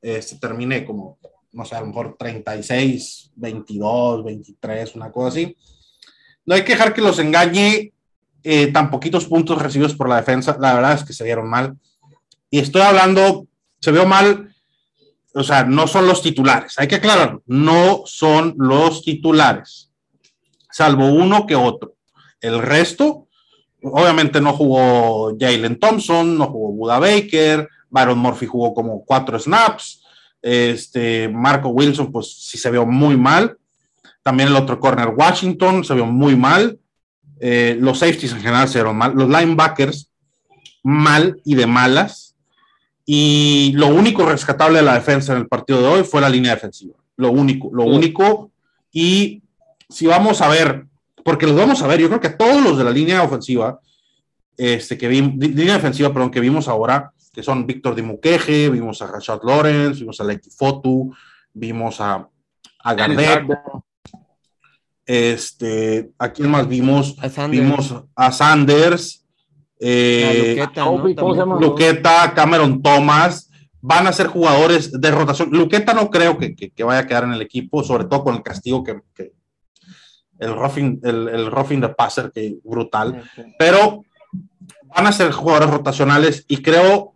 Este, 0.00 0.36
termine 0.36 0.84
como, 0.84 1.18
no 1.52 1.64
sé, 1.64 1.76
a 1.76 1.80
lo 1.80 1.86
mejor 1.86 2.16
36, 2.18 3.32
22, 3.36 4.24
23, 4.24 4.94
una 4.96 5.10
cosa 5.10 5.28
así. 5.28 5.56
No 6.44 6.54
hay 6.54 6.62
que 6.62 6.72
dejar 6.72 6.92
que 6.92 7.00
los 7.00 7.18
engañe 7.18 7.92
eh, 8.42 8.66
tan 8.66 8.90
poquitos 8.90 9.24
puntos 9.24 9.60
recibidos 9.60 9.94
por 9.94 10.08
la 10.08 10.16
defensa. 10.16 10.56
La 10.60 10.74
verdad 10.74 10.94
es 10.94 11.04
que 11.04 11.14
se 11.14 11.24
vieron 11.24 11.48
mal. 11.48 11.78
Y 12.50 12.58
estoy 12.58 12.82
hablando, 12.82 13.46
se 13.80 13.90
vio 13.90 14.06
mal, 14.06 14.53
o 15.34 15.42
sea, 15.42 15.64
no 15.64 15.86
son 15.86 16.06
los 16.06 16.22
titulares, 16.22 16.78
hay 16.78 16.88
que 16.88 16.96
aclarar, 16.96 17.40
no 17.46 18.02
son 18.06 18.54
los 18.56 19.02
titulares, 19.02 19.90
salvo 20.70 21.08
uno 21.08 21.46
que 21.46 21.56
otro. 21.56 21.94
El 22.40 22.60
resto, 22.60 23.28
obviamente 23.82 24.40
no 24.40 24.52
jugó 24.52 25.36
Jalen 25.38 25.78
Thompson, 25.78 26.38
no 26.38 26.46
jugó 26.46 26.72
Buda 26.72 26.98
Baker, 26.98 27.68
Byron 27.90 28.18
Murphy 28.18 28.46
jugó 28.46 28.74
como 28.74 29.04
cuatro 29.04 29.38
snaps, 29.38 30.04
este, 30.44 31.28
Marco 31.28 31.70
Wilson, 31.70 32.12
pues 32.12 32.34
sí 32.34 32.58
se 32.58 32.70
vio 32.70 32.84
muy 32.84 33.16
mal. 33.16 33.56
También 34.22 34.50
el 34.50 34.56
otro 34.56 34.78
corner, 34.78 35.08
Washington, 35.16 35.84
se 35.84 35.94
vio 35.94 36.04
muy 36.04 36.36
mal. 36.36 36.78
Eh, 37.40 37.76
los 37.80 38.00
safeties 38.00 38.32
en 38.32 38.40
general 38.40 38.68
se 38.68 38.78
vieron 38.78 38.96
mal. 38.96 39.14
Los 39.14 39.28
linebackers, 39.28 40.10
mal 40.82 41.40
y 41.44 41.54
de 41.54 41.66
malas. 41.66 42.33
Y 43.06 43.72
lo 43.74 43.88
único 43.88 44.24
rescatable 44.24 44.78
de 44.78 44.84
la 44.84 44.94
defensa 44.94 45.32
en 45.32 45.38
el 45.38 45.48
partido 45.48 45.80
de 45.80 45.88
hoy 45.88 46.04
fue 46.04 46.20
la 46.20 46.28
línea 46.28 46.54
defensiva. 46.54 46.94
Lo 47.16 47.30
único, 47.30 47.70
lo 47.72 47.84
único. 47.84 48.50
Y 48.90 49.42
si 49.88 50.06
vamos 50.06 50.40
a 50.40 50.48
ver, 50.48 50.86
porque 51.22 51.46
los 51.46 51.56
vamos 51.56 51.82
a 51.82 51.86
ver, 51.86 52.00
yo 52.00 52.08
creo 52.08 52.20
que 52.20 52.30
todos 52.30 52.62
los 52.62 52.78
de 52.78 52.84
la 52.84 52.90
línea 52.90 53.22
ofensiva, 53.22 53.78
este, 54.56 54.96
que 54.96 55.08
vimos, 55.08 55.34
línea 55.36 55.74
defensiva, 55.74 56.12
perdón, 56.12 56.30
que 56.30 56.40
vimos 56.40 56.66
ahora, 56.68 57.12
que 57.32 57.42
son 57.42 57.66
Víctor 57.66 57.94
Dimuqueje, 57.94 58.70
vimos 58.70 59.02
a 59.02 59.08
Rashad 59.08 59.40
Lawrence, 59.42 60.00
vimos 60.00 60.20
a 60.20 60.24
Leki 60.24 60.50
Fotu, 60.50 61.14
vimos 61.52 62.00
a, 62.00 62.28
a 62.78 62.94
Gardet. 62.94 63.46
Este, 65.06 66.10
¿a 66.18 66.32
quién 66.32 66.50
más 66.50 66.66
vimos? 66.66 67.16
vimos 67.50 67.94
a 68.14 68.32
Sanders 68.32 69.23
eh, 69.86 70.66
Luqueta, 71.60 72.32
Cameron 72.34 72.80
Thomas, 72.80 73.50
van 73.82 74.06
a 74.06 74.12
ser 74.12 74.28
jugadores 74.28 74.90
de 74.98 75.10
rotación. 75.10 75.50
Luqueta 75.52 75.92
no 75.92 76.08
creo 76.08 76.38
que, 76.38 76.72
vaya 76.84 77.00
a 77.00 77.06
quedar 77.06 77.24
en 77.24 77.34
el 77.34 77.42
equipo, 77.42 77.84
sobre 77.84 78.04
todo 78.04 78.24
con 78.24 78.34
el 78.34 78.42
castigo 78.42 78.82
que, 78.82 79.02
el 80.38 80.54
roughing, 80.54 81.00
el, 81.02 81.28
el 81.28 81.80
de 81.80 81.88
passer, 81.90 82.32
que 82.32 82.56
brutal, 82.64 83.22
pero 83.58 84.04
van 84.96 85.06
a 85.06 85.12
ser 85.12 85.32
jugadores 85.32 85.68
rotacionales 85.68 86.46
y 86.48 86.62
creo 86.62 87.12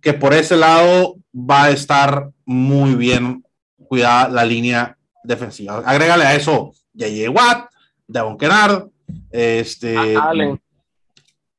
que 0.00 0.14
por 0.14 0.32
ese 0.32 0.56
lado 0.56 1.16
va 1.34 1.64
a 1.64 1.70
estar 1.70 2.30
muy 2.46 2.94
bien 2.94 3.44
cuidada 3.88 4.30
la 4.30 4.44
línea 4.46 4.96
defensiva. 5.22 5.82
Agrégale 5.84 6.24
a 6.24 6.34
eso 6.34 6.72
J.J. 6.98 7.30
Watt, 7.30 7.70
Devon 8.06 8.38
Kennard, 8.38 8.88
este, 9.30 10.16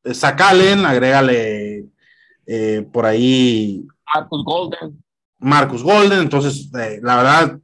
Sacalen, 0.03 0.85
agrégale 0.85 1.85
eh, 2.45 2.85
por 2.91 3.05
ahí. 3.05 3.85
Marcus 4.13 4.43
Golden. 4.43 5.03
Marcus 5.39 5.83
Golden, 5.83 6.19
entonces, 6.19 6.71
eh, 6.75 6.99
la 7.01 7.17
verdad, 7.17 7.59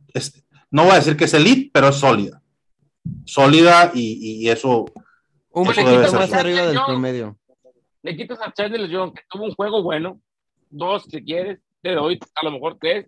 no 0.72 0.84
voy 0.84 0.94
a 0.94 0.96
decir 0.96 1.18
que 1.18 1.26
es 1.26 1.34
elite, 1.34 1.70
pero 1.74 1.90
es 1.90 1.96
sólida. 1.96 2.42
Sólida 3.26 3.92
y, 3.94 4.48
eso. 4.50 4.86
Un 5.52 5.66
poquito 5.66 6.14
más 6.14 6.34
arriba 6.34 6.68
del 6.68 6.80
promedio. 6.86 7.38
Le 8.04 8.16
quitas 8.16 8.40
a 8.42 8.52
Chandler 8.54 8.90
John, 8.92 9.14
que 9.14 9.22
tuvo 9.30 9.46
un 9.46 9.56
juego 9.56 9.82
bueno, 9.82 10.22
dos 10.70 11.04
si 11.10 11.24
quieres, 11.24 11.60
te 11.82 11.94
doy 11.94 12.20
a 12.36 12.46
lo 12.46 12.52
mejor 12.52 12.78
tres, 12.80 13.08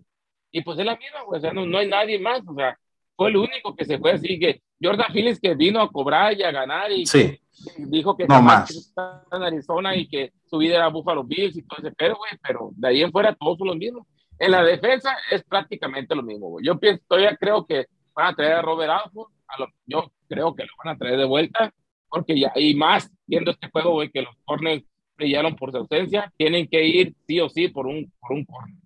y 0.50 0.62
pues 0.62 0.78
es 0.78 0.84
la 0.84 0.96
misma, 0.96 1.22
o 1.26 1.40
sea, 1.40 1.52
no, 1.52 1.64
no 1.64 1.78
hay 1.78 1.88
nadie 1.88 2.18
más, 2.18 2.42
o 2.46 2.54
sea, 2.54 2.78
fue 3.16 3.28
el 3.28 3.36
único 3.36 3.74
que 3.76 3.84
se 3.84 3.98
fue 3.98 4.12
así, 4.12 4.38
que 4.38 4.62
Jordan 4.82 5.12
Phillips 5.12 5.40
que 5.40 5.54
vino 5.54 5.80
a 5.80 5.90
cobrar 5.90 6.36
y 6.36 6.42
a 6.42 6.50
ganar 6.50 6.90
y 6.90 7.06
sí 7.06 7.40
dijo 7.78 8.16
que 8.16 8.26
no 8.26 8.42
más. 8.42 8.70
está 8.70 9.24
en 9.32 9.42
Arizona 9.42 9.96
y 9.96 10.06
que 10.06 10.32
su 10.46 10.58
vida 10.58 10.76
era 10.76 10.88
Buffalo 10.88 11.24
Bills 11.24 11.56
y 11.56 11.62
todo 11.62 11.78
ese 11.78 11.92
pero, 11.96 12.16
güey, 12.16 12.32
pero 12.42 12.70
de 12.72 12.88
ahí 12.88 13.02
en 13.02 13.12
fuera 13.12 13.34
todos 13.34 13.58
son 13.58 13.68
los 13.68 13.76
mismos. 13.76 14.06
En 14.38 14.52
la 14.52 14.62
defensa 14.62 15.16
es 15.30 15.42
prácticamente 15.44 16.14
lo 16.14 16.22
mismo, 16.22 16.48
güey. 16.48 16.64
Yo 16.64 16.78
pienso, 16.78 17.02
todavía 17.06 17.36
creo 17.36 17.66
que 17.66 17.86
van 18.14 18.28
a 18.28 18.34
traer 18.34 18.52
a 18.54 18.62
Robert 18.62 18.90
Alford, 18.90 19.30
a 19.46 19.60
lo, 19.60 19.68
yo 19.86 20.12
creo 20.28 20.54
que 20.54 20.64
lo 20.64 20.72
van 20.82 20.94
a 20.94 20.98
traer 20.98 21.18
de 21.18 21.26
vuelta, 21.26 21.72
porque 22.08 22.38
ya, 22.38 22.52
y 22.54 22.74
más, 22.74 23.10
viendo 23.26 23.50
este 23.50 23.68
juego, 23.70 23.92
güey, 23.92 24.10
que 24.10 24.22
los 24.22 24.34
corners 24.44 24.82
brillaron 25.16 25.54
por 25.56 25.70
su 25.70 25.78
ausencia, 25.78 26.32
tienen 26.36 26.66
que 26.66 26.84
ir 26.84 27.14
sí 27.26 27.38
o 27.40 27.48
sí 27.48 27.68
por 27.68 27.86
un, 27.86 28.10
por 28.20 28.32
un 28.32 28.44
corner. 28.44 28.76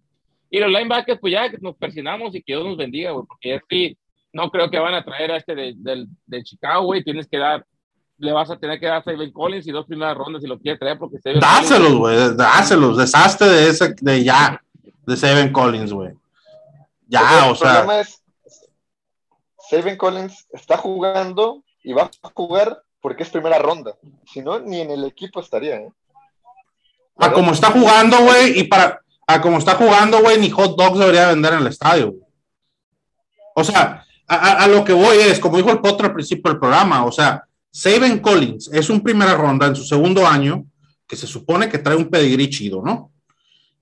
Y 0.50 0.58
los 0.58 0.70
linebackers, 0.70 1.20
pues 1.20 1.32
ya 1.32 1.48
nos 1.60 1.76
persinamos 1.76 2.34
y 2.34 2.42
que 2.42 2.54
Dios 2.54 2.64
nos 2.64 2.76
bendiga, 2.76 3.12
güey, 3.12 3.26
porque 3.26 3.60
sí, 3.68 3.96
no 4.32 4.50
creo 4.50 4.68
que 4.70 4.78
van 4.78 4.94
a 4.94 5.04
traer 5.04 5.30
a 5.30 5.36
este 5.36 5.54
de, 5.54 5.74
de, 5.76 6.06
de 6.26 6.42
Chicago, 6.42 6.86
güey, 6.86 7.04
tienes 7.04 7.28
que 7.28 7.38
dar 7.38 7.64
le 8.18 8.32
vas 8.32 8.50
a 8.50 8.56
tener 8.56 8.78
que 8.78 8.86
dar 8.86 8.98
a 8.98 9.02
Steven 9.02 9.32
Collins 9.32 9.66
y 9.66 9.72
dos 9.72 9.86
primeras 9.86 10.16
rondas 10.16 10.42
si 10.42 10.48
lo 10.48 10.58
quieres 10.58 10.78
traer 10.78 10.98
porque 10.98 11.18
Steven 11.18 11.40
Dáselos, 11.40 11.94
güey, 11.94 12.36
dáselos, 12.36 12.96
deshazte 12.96 13.44
de 13.44 13.68
ese, 13.68 13.94
de 14.00 14.24
ya, 14.24 14.62
de 15.06 15.16
Steven 15.16 15.52
Collins, 15.52 15.92
güey. 15.92 16.12
Ya, 17.06 17.46
o 17.50 17.54
sea. 17.54 17.70
El 17.70 17.76
problema 17.78 18.00
es, 18.00 18.22
Steven 19.66 19.96
Collins 19.96 20.46
está 20.52 20.76
jugando 20.76 21.62
y 21.82 21.92
va 21.92 22.10
a 22.22 22.30
jugar 22.32 22.82
porque 23.00 23.22
es 23.22 23.30
primera 23.30 23.58
ronda. 23.58 23.94
Si 24.32 24.40
no, 24.40 24.58
ni 24.60 24.80
en 24.80 24.90
el 24.90 25.04
equipo 25.04 25.40
estaría, 25.40 25.76
¿eh? 25.76 25.92
A 27.16 27.32
como 27.32 27.52
está 27.52 27.70
jugando, 27.70 28.18
güey, 28.18 28.58
y 28.58 28.64
para, 28.64 29.00
a 29.26 29.40
como 29.40 29.58
está 29.58 29.74
jugando, 29.74 30.20
güey, 30.20 30.38
ni 30.38 30.50
hot 30.50 30.76
dogs 30.76 30.98
debería 30.98 31.28
vender 31.28 31.52
en 31.52 31.60
el 31.60 31.66
estadio. 31.68 32.14
O 33.54 33.62
sea, 33.62 34.04
a, 34.26 34.64
a, 34.64 34.66
lo 34.66 34.84
que 34.84 34.92
voy 34.92 35.18
es, 35.18 35.38
como 35.38 35.58
dijo 35.58 35.70
el 35.70 35.80
Potro 35.80 36.08
al 36.08 36.14
principio 36.14 36.50
del 36.50 36.58
programa, 36.58 37.04
o 37.04 37.12
sea, 37.12 37.46
Saben 37.74 38.20
Collins 38.20 38.70
es 38.72 38.88
un 38.88 39.00
primera 39.00 39.34
ronda 39.34 39.66
en 39.66 39.74
su 39.74 39.82
segundo 39.82 40.24
año, 40.24 40.64
que 41.08 41.16
se 41.16 41.26
supone 41.26 41.68
que 41.68 41.78
trae 41.78 41.96
un 41.96 42.08
pedigrí 42.08 42.48
chido, 42.48 42.80
¿no? 42.80 43.10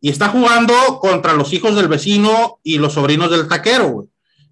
Y 0.01 0.09
está 0.09 0.31
jugando 0.31 0.73
contra 0.99 1.35
los 1.35 1.53
hijos 1.53 1.77
del 1.77 1.89
vecino 1.89 2.59
y 2.63 2.79
los 2.79 2.95
sobrinos 2.95 3.31
del 3.31 3.47
taquero, 3.49 3.89
güey. 3.91 4.09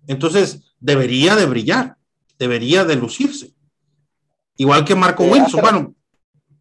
Entonces, 0.06 0.74
debería 0.78 1.36
de 1.36 1.46
brillar, 1.46 1.96
debería 2.38 2.84
de 2.84 2.96
lucirse. 2.96 3.54
Igual 4.58 4.84
que 4.84 4.94
Marco 4.94 5.24
Wilson, 5.24 5.62
bueno, 5.62 5.94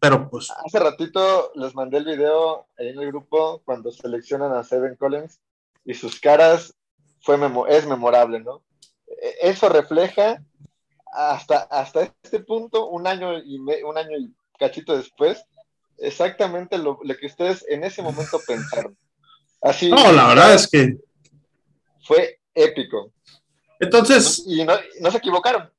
pero 0.00 0.30
pues... 0.30 0.48
Hace 0.64 0.78
ratito 0.78 1.52
les 1.56 1.74
mandé 1.74 1.98
el 1.98 2.06
video 2.06 2.66
ahí 2.78 2.88
en 2.88 2.98
el 2.98 3.08
grupo 3.08 3.60
cuando 3.66 3.92
seleccionan 3.92 4.54
a 4.54 4.64
Seven 4.64 4.96
Collins 4.96 5.38
y 5.84 5.92
sus 5.92 6.18
caras 6.18 6.74
fue 7.20 7.38
es 7.68 7.86
memorable, 7.86 8.40
¿no? 8.40 8.62
E-, 9.06 9.50
eso 9.50 9.68
refleja 9.68 10.42
hasta, 11.12 11.62
hasta 11.62 12.14
este 12.22 12.40
punto, 12.40 12.88
un 12.88 13.06
año 13.06 13.38
y 13.38 13.58
un 13.58 13.98
año 13.98 14.18
y 14.18 14.32
cachito 14.58 14.96
después, 14.96 15.44
exactamente 15.98 16.78
lo, 16.78 16.98
que 16.98 17.26
ustedes 17.26 17.64
en 17.68 17.84
ese 17.84 18.02
momento 18.02 18.38
pensaron. 18.46 18.96
Así. 19.60 19.90
No, 19.90 20.12
la 20.12 20.28
verdad 20.28 20.54
es 20.54 20.68
que. 20.68 20.96
Fue 22.02 22.40
épico. 22.54 23.12
Entonces. 23.78 24.42
Y 24.46 24.64
no, 24.64 24.74
no 25.00 25.10
se 25.10 25.18
equivocaron. 25.18 25.70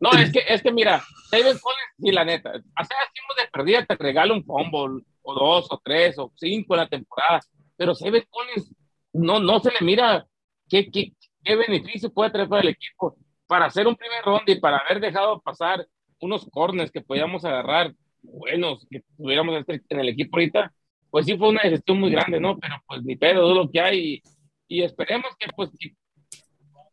No, 0.00 0.12
es 0.12 0.32
que, 0.32 0.44
es 0.46 0.62
que 0.62 0.70
mira, 0.70 1.02
David 1.30 1.58
Collins, 1.60 1.94
y 1.98 2.12
la 2.12 2.24
neta, 2.24 2.50
hace 2.50 2.94
hacemos 2.94 3.36
de 3.36 3.48
perdida, 3.52 3.84
te 3.84 3.96
regala 3.96 4.32
un 4.32 4.44
fumble, 4.44 5.04
o 5.22 5.34
dos, 5.34 5.66
o 5.70 5.80
tres, 5.82 6.16
o 6.18 6.32
cinco 6.36 6.74
en 6.74 6.80
la 6.80 6.88
temporada, 6.88 7.40
pero 7.76 7.92
David 7.98 8.22
Collins 8.30 8.72
no, 9.12 9.40
no 9.40 9.58
se 9.58 9.72
le 9.72 9.80
mira 9.80 10.24
qué, 10.68 10.88
qué, 10.88 11.12
qué 11.42 11.56
beneficio 11.56 12.12
puede 12.12 12.30
traer 12.30 12.48
para 12.48 12.62
el 12.62 12.68
equipo 12.68 13.16
para 13.52 13.66
hacer 13.66 13.86
un 13.86 13.96
primer 13.96 14.24
round 14.24 14.48
y 14.48 14.58
para 14.60 14.78
haber 14.78 14.98
dejado 14.98 15.38
pasar 15.42 15.86
unos 16.20 16.48
corners 16.50 16.90
que 16.90 17.02
podíamos 17.02 17.44
agarrar 17.44 17.92
buenos, 18.22 18.86
que 18.90 19.02
tuviéramos 19.14 19.58
este, 19.58 19.82
en 19.90 20.00
el 20.00 20.08
equipo 20.08 20.38
ahorita, 20.38 20.72
pues 21.10 21.26
sí 21.26 21.36
fue 21.36 21.50
una 21.50 21.60
decisión 21.62 22.00
muy 22.00 22.10
grande, 22.10 22.40
¿no? 22.40 22.56
Pero 22.58 22.76
pues 22.86 23.02
ni 23.02 23.14
pedo, 23.14 23.42
todo 23.42 23.54
lo 23.54 23.70
que 23.70 23.78
hay 23.78 24.22
y, 24.68 24.76
y 24.76 24.82
esperemos 24.82 25.36
que 25.38 25.50
pues 25.54 25.68
que, 25.78 25.94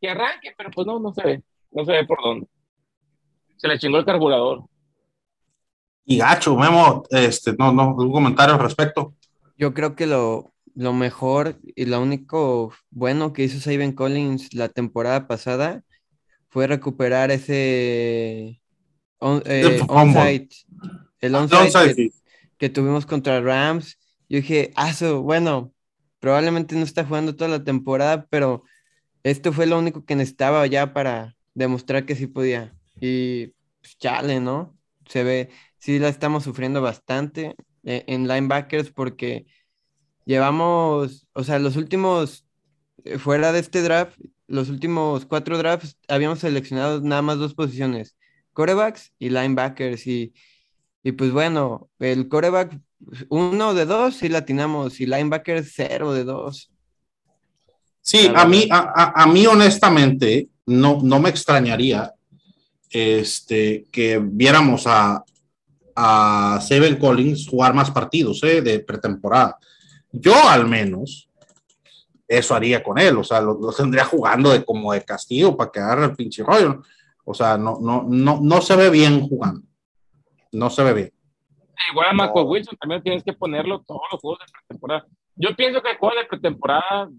que 0.02 0.10
arranque, 0.10 0.54
pero 0.58 0.70
pues 0.72 0.86
no, 0.86 1.00
no 1.00 1.14
se 1.14 1.24
ve, 1.24 1.44
no 1.72 1.86
se 1.86 1.94
ve 1.94 2.06
por 2.06 2.22
dónde 2.22 2.46
se 3.56 3.70
le 3.70 3.80
chingó 3.80 3.98
el 3.98 4.06
carburador. 4.06 4.66
Y 6.04 6.18
gacho, 6.18 6.58
Memo, 6.58 7.04
este, 7.10 7.54
no, 7.58 7.72
no, 7.72 7.96
un 7.96 8.12
comentario 8.12 8.56
al 8.56 8.62
respecto. 8.62 9.14
Yo 9.58 9.74
creo 9.74 9.96
que 9.96 10.08
lo, 10.08 10.52
lo 10.76 10.92
mejor 10.92 11.56
y 11.74 11.86
lo 11.86 12.02
único 12.02 12.74
bueno 12.90 13.32
que 13.32 13.44
hizo 13.46 13.62
Saben 13.62 13.94
Collins 13.94 14.54
la 14.54 14.68
temporada 14.68 15.26
pasada 15.26 15.86
fue 16.50 16.68
recuperar 16.68 17.32
ese 17.32 18.62
on, 19.20 19.42
eh, 19.46 19.82
onside, 19.88 20.50
el 21.22 21.36
onside, 21.36 21.60
onside 21.60 21.96
que, 21.96 22.12
que, 22.58 22.70
tuvimos 22.70 23.06
contra 23.06 23.42
Rams. 23.42 23.98
Yo 24.28 24.38
dije, 24.38 24.72
ah, 24.76 24.94
so, 24.94 25.22
bueno, 25.22 25.74
probablemente 26.20 26.76
no 26.76 26.84
está 26.84 27.06
jugando 27.06 27.36
toda 27.36 27.50
la 27.50 27.64
temporada, 27.64 28.28
pero 28.30 28.64
esto 29.24 29.54
fue 29.54 29.66
lo 29.66 29.80
único 29.80 30.06
que 30.06 30.16
necesitaba 30.16 30.66
ya 30.68 30.94
para 30.94 31.36
demostrar 31.54 32.06
que 32.06 32.16
sí 32.16 32.28
podía. 32.28 32.76
Y 33.00 33.48
pues, 33.82 33.98
chale, 33.98 34.40
¿no? 34.40 34.78
Se 35.06 35.24
ve, 35.24 35.50
sí 35.78 36.00
la 36.00 36.10
estamos 36.10 36.44
sufriendo 36.44 36.82
bastante 36.82 37.56
eh, 37.84 38.04
en 38.08 38.28
linebackers 38.28 38.92
porque 38.92 39.46
llevamos, 40.26 41.28
o 41.34 41.44
sea, 41.44 41.60
los 41.60 41.76
últimos, 41.76 42.46
eh, 43.04 43.18
fuera 43.18 43.52
de 43.52 43.60
este 43.60 43.82
draft, 43.82 44.20
los 44.50 44.70
últimos 44.70 45.26
cuatro 45.26 45.58
drafts 45.58 45.98
habíamos 46.08 46.40
seleccionado 46.40 47.00
nada 47.02 47.22
más 47.22 47.38
dos 47.38 47.54
posiciones, 47.54 48.18
corebacks 48.54 49.14
y 49.20 49.30
linebackers. 49.30 50.06
Y, 50.08 50.34
y 51.04 51.12
pues 51.14 51.32
bueno, 51.32 51.90
el 52.00 52.28
coreback, 52.28 52.78
uno 53.30 53.74
de 53.74 53.86
dos, 53.86 54.16
sí 54.16 54.28
latinamos, 54.28 55.00
y 55.00 55.06
linebackers 55.06 55.72
cero 55.74 56.14
de 56.14 56.24
dos. 56.24 56.72
Sí, 58.02 58.30
a 58.34 58.46
mí, 58.46 58.68
a, 58.72 59.22
a, 59.22 59.28
mí 59.28 59.46
honestamente, 59.46 60.50
no, 60.66 61.00
no 61.04 61.20
me 61.20 61.30
extrañaría 61.30 62.12
este, 62.90 63.86
que 63.92 64.20
viéramos 64.20 64.88
a, 64.88 65.24
a 65.96 66.60
Seven 66.66 66.96
Collins 66.98 67.48
jugar 67.48 67.74
más 67.74 67.92
partidos 67.92 68.42
¿eh? 68.44 68.62
de 68.62 68.80
pretemporada. 68.80 69.58
Yo 70.12 70.34
al 70.50 70.68
menos 70.68 71.29
eso 72.30 72.54
haría 72.54 72.84
con 72.84 73.00
él, 73.00 73.18
o 73.18 73.24
sea, 73.24 73.42
lo, 73.42 73.60
lo, 73.60 73.74
tendría 73.74 74.06
jugando 74.06 74.52
de 74.52 74.64
como 74.64 74.94
de 74.94 75.04
castigo 75.04 75.58
para 75.58 75.72
que 75.72 75.80
agarre 75.80 76.06
el 76.06 76.16
pinche 76.16 76.44
rollo. 76.44 76.84
O 77.26 77.34
sea, 77.34 77.58
no, 77.58 77.80
no, 77.82 78.06
no, 78.08 78.40
no 78.40 78.62
se 78.62 78.76
ve 78.76 78.92
bien 78.92 79.28
jugando. 79.28 79.62
No 80.52 80.70
se 80.70 80.84
ve 80.84 80.94
bien. 80.94 81.14
Igual 81.92 82.08
a 82.10 82.14
Marco 82.14 82.42
no. 82.42 82.50
Wilson 82.50 82.78
también 82.78 83.02
tienes 83.02 83.24
que 83.24 83.34
ponerlo 83.34 83.82
todos 83.82 84.02
los 84.12 84.22
juegos 84.22 84.40
de 84.40 84.52
pretemporada. 84.52 85.08
Yo 85.36 85.56
pienso 85.56 85.82
que 85.82 85.92
el 85.92 85.98
juego 85.98 86.16
de 86.16 86.26
pretemporada, 86.26 87.10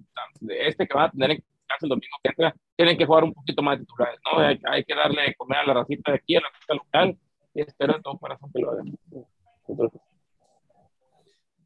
este 0.48 0.86
que 0.86 0.94
va 0.94 1.04
a 1.06 1.10
tener 1.10 1.32
en 1.32 1.44
casa 1.66 1.78
el 1.82 1.88
domingo 1.88 2.16
que 2.22 2.30
entra, 2.30 2.54
tienen 2.76 2.96
que 2.96 3.06
jugar 3.06 3.24
un 3.24 3.34
poquito 3.34 3.62
más 3.62 3.78
de 3.78 3.84
titulares, 3.84 4.20
¿no? 4.24 4.40
Hay, 4.40 4.60
hay, 4.70 4.84
que 4.84 4.94
darle 4.94 5.22
de 5.22 5.34
comer 5.34 5.58
a 5.58 5.66
la 5.66 5.74
racita 5.74 6.12
de 6.12 6.18
aquí, 6.18 6.36
a 6.36 6.40
la 6.40 6.48
racita 6.48 6.74
local, 6.74 7.18
y 7.54 7.62
espero 7.62 8.00
todo 8.00 8.16
para 8.18 8.36
que 8.36 8.60
lo 8.60 8.70
hagan. 8.70 8.98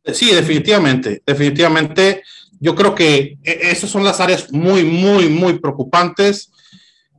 Sí, 0.06 0.34
definitivamente, 0.34 1.22
definitivamente. 1.26 2.22
Yo 2.60 2.74
creo 2.74 2.94
que 2.94 3.38
esas 3.42 3.90
son 3.90 4.04
las 4.04 4.20
áreas 4.20 4.52
muy, 4.52 4.84
muy, 4.84 5.28
muy 5.28 5.58
preocupantes. 5.58 6.50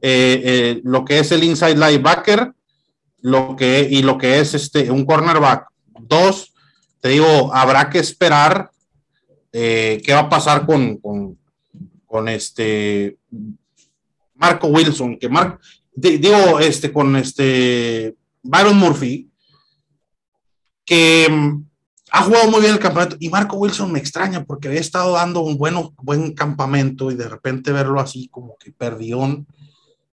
Eh, 0.01 0.41
eh, 0.43 0.81
lo 0.83 1.03
que 1.03 1.19
es 1.19 1.31
el 1.31 1.43
inside 1.43 1.75
linebacker, 1.75 2.53
lo 3.21 3.55
que, 3.55 3.87
y 3.89 4.03
lo 4.03 4.17
que 4.17 4.39
es 4.39 4.53
este, 4.53 4.91
un 4.91 5.05
cornerback. 5.05 5.67
Dos, 5.99 6.53
te 7.01 7.09
digo, 7.09 7.53
habrá 7.53 7.89
que 7.89 7.99
esperar 7.99 8.69
eh, 9.51 10.01
qué 10.05 10.13
va 10.13 10.19
a 10.21 10.29
pasar 10.29 10.65
con, 10.65 10.97
con, 10.97 12.29
este 12.29 13.17
Marco 14.35 14.67
Wilson, 14.67 15.17
que 15.17 15.27
Mar, 15.27 15.59
digo, 15.93 16.59
este, 16.59 16.93
con 16.93 17.15
este 17.15 18.15
Byron 18.43 18.77
Murphy, 18.77 19.29
que 20.85 21.27
mm, 21.29 21.64
ha 22.15 22.21
jugado 22.21 22.49
muy 22.49 22.61
bien 22.61 22.71
el 22.71 22.79
campeonato, 22.79 23.17
y 23.19 23.27
Marco 23.27 23.57
Wilson 23.57 23.91
me 23.91 23.99
extraña 23.99 24.45
porque 24.45 24.69
había 24.69 24.79
estado 24.79 25.11
dando 25.11 25.41
un 25.41 25.57
bueno, 25.57 25.93
buen 25.97 26.33
campamento 26.33 27.11
y 27.11 27.15
de 27.15 27.27
repente 27.27 27.73
verlo 27.73 27.99
así 27.99 28.29
como 28.29 28.55
que 28.57 28.71
perdió, 28.71 29.43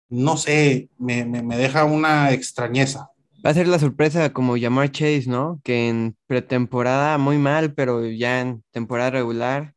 no 0.09 0.35
sé, 0.35 0.89
me, 0.97 1.23
me, 1.23 1.41
me 1.41 1.55
deja 1.55 1.85
una 1.85 2.31
extrañeza. 2.31 3.11
Va 3.45 3.51
a 3.51 3.53
ser 3.53 3.69
la 3.69 3.79
sorpresa 3.79 4.33
como 4.33 4.57
llamar 4.57 4.91
Chase, 4.91 5.23
¿no? 5.27 5.61
Que 5.63 5.87
en 5.87 6.17
pretemporada 6.27 7.17
muy 7.17 7.37
mal, 7.37 7.73
pero 7.73 8.05
ya 8.05 8.41
en 8.41 8.61
temporada 8.71 9.11
regular, 9.11 9.73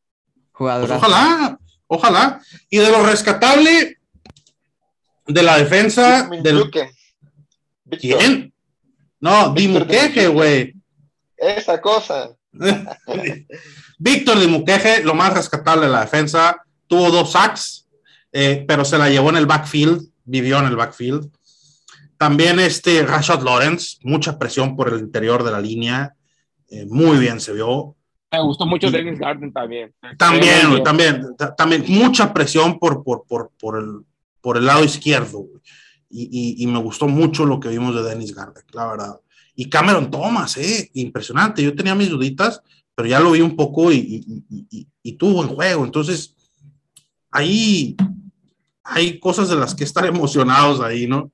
jugador. 0.51 0.89
Pues 0.89 0.99
ojalá, 1.01 1.57
ojalá. 1.87 2.41
Y 2.69 2.79
de 2.79 2.91
lo 2.91 3.05
rescatable 3.05 3.97
de 5.25 5.43
la 5.43 5.57
defensa 5.57 6.29
del. 6.43 6.69
¿Quién? 7.97 8.53
No, 9.21 9.53
Dimuqueje, 9.53 10.27
güey. 10.27 10.78
Esa 11.39 11.79
cosa. 11.79 12.35
Víctor 13.97 14.39
Dimuqueje, 14.39 15.03
lo 15.03 15.13
más 15.13 15.33
rescatable 15.33 15.85
de 15.85 15.91
la 15.91 16.01
defensa, 16.01 16.63
tuvo 16.87 17.11
dos 17.11 17.31
sacks, 17.31 17.87
eh, 18.31 18.65
pero 18.67 18.83
se 18.85 18.97
la 18.97 19.09
llevó 19.09 19.29
en 19.29 19.37
el 19.37 19.45
backfield, 19.45 20.09
vivió 20.23 20.59
en 20.59 20.65
el 20.65 20.75
backfield. 20.75 21.29
También 22.17 22.59
este 22.59 23.01
Rashad 23.03 23.41
Lawrence, 23.41 23.97
mucha 24.03 24.37
presión 24.37 24.75
por 24.75 24.91
el 24.91 24.99
interior 24.99 25.43
de 25.43 25.51
la 25.51 25.61
línea, 25.61 26.15
eh, 26.69 26.85
muy 26.85 27.17
bien 27.17 27.39
se 27.39 27.53
vio. 27.53 27.95
Me 28.31 28.41
gustó 28.41 28.65
mucho 28.65 28.91
Dennis 28.91 29.17
Garden 29.17 29.51
también. 29.51 29.93
También, 30.17 30.83
también, 30.83 31.35
también, 31.57 31.85
mucha 31.87 32.31
presión 32.31 32.77
por, 32.77 33.03
por, 33.03 33.25
por, 33.25 33.51
por, 33.59 33.79
el, 33.79 34.05
por 34.41 34.57
el 34.57 34.65
lado 34.65 34.83
izquierdo. 34.83 35.45
Y, 36.11 36.23
y, 36.59 36.63
y, 36.63 36.67
me 36.67 36.79
gustó 36.79 37.07
mucho 37.07 37.45
lo 37.45 37.59
que 37.59 37.69
vimos 37.69 37.95
de 37.95 38.03
Dennis 38.03 38.35
Garden, 38.35 38.63
la 38.73 38.87
verdad. 38.87 39.19
Y 39.59 39.69
Cameron 39.69 40.09
Thomas, 40.09 40.57
eh, 40.57 40.89
impresionante. 40.93 41.61
Yo 41.61 41.75
tenía 41.75 41.95
mis 41.95 42.09
duditas, 42.09 42.61
pero 42.95 43.09
ya 43.09 43.19
lo 43.19 43.31
vi 43.31 43.41
un 43.41 43.55
poco 43.55 43.91
y, 43.91 44.23
y 45.03 45.13
tuvo 45.13 45.43
en 45.43 45.49
juego. 45.49 45.83
Entonces, 45.83 46.35
ahí 47.31 47.95
hay 48.83 49.19
cosas 49.19 49.49
de 49.49 49.55
las 49.55 49.75
que 49.75 49.83
estar 49.83 50.05
emocionados 50.05 50.79
ahí, 50.81 51.07
¿no? 51.07 51.31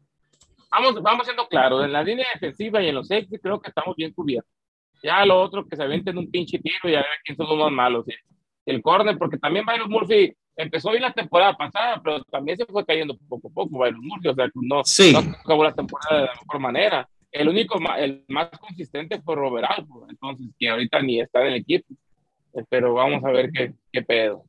vamos, 0.76 1.02
vamos 1.02 1.26
siendo 1.26 1.48
claros, 1.48 1.86
en 1.86 1.94
la 1.94 2.04
línea 2.04 2.26
defensiva 2.34 2.82
y 2.82 2.90
en 2.90 2.96
los 2.96 3.08
safety 3.08 3.38
creo 3.40 3.60
que 3.60 3.70
estamos 3.70 3.96
bien 3.96 4.14
cubiertos. 4.14 4.52
Ya 5.04 5.26
lo 5.26 5.40
otro 5.40 5.68
que 5.68 5.76
se 5.76 5.84
avienten 5.84 6.18
un 6.18 6.32
pinche 6.32 6.60
tiro 6.60 6.90
y 6.90 6.96
a 6.96 7.00
ver 7.00 7.20
quién 7.24 7.38
son 7.38 7.48
los 7.48 7.58
más 7.58 7.72
malos. 7.72 8.06
¿sí? 8.08 8.14
El 8.66 8.82
corner, 8.82 9.18
porque 9.18 9.38
también 9.38 9.66
Byron 9.66 9.90
Murphy 9.90 10.34
empezó 10.56 10.92
bien 10.92 11.04
la 11.04 11.14
temporada 11.14 11.56
pasada, 11.56 12.02
pero 12.04 12.24
también 12.24 12.58
se 12.58 12.66
fue 12.66 12.86
cayendo 12.86 13.16
poco 13.30 13.50
a 13.50 13.52
poco 13.52 13.78
Byron 13.78 14.02
Murphy, 14.02 14.30
o 14.30 14.36
sea, 14.36 14.50
no, 14.56 14.84
sí. 14.84 15.14
no 15.14 15.20
acabó 15.20 15.64
la 15.64 15.74
temporada 15.74 16.22
de 16.22 16.26
la 16.28 16.34
mejor 16.34 16.60
manera. 16.60 17.10
El 17.36 17.50
único, 17.50 17.78
el 17.98 18.24
más 18.30 18.50
consistente 18.58 19.22
fue 19.22 19.36
Robert 19.36 19.68
Alford, 19.70 20.10
entonces, 20.10 20.48
que 20.58 20.70
ahorita 20.70 21.02
ni 21.02 21.20
está 21.20 21.42
en 21.42 21.48
el 21.48 21.56
equipo. 21.56 21.94
Pero 22.70 22.94
vamos 22.94 23.22
a 23.26 23.32
ver 23.32 23.52
qué, 23.52 23.74
qué 23.92 24.02
pedo. 24.02 24.46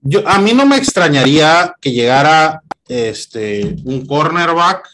Yo, 0.00 0.26
a 0.28 0.38
mí 0.38 0.52
no 0.52 0.64
me 0.64 0.76
extrañaría 0.76 1.74
que 1.80 1.90
llegara 1.90 2.62
este, 2.86 3.74
un 3.84 4.06
cornerback 4.06 4.88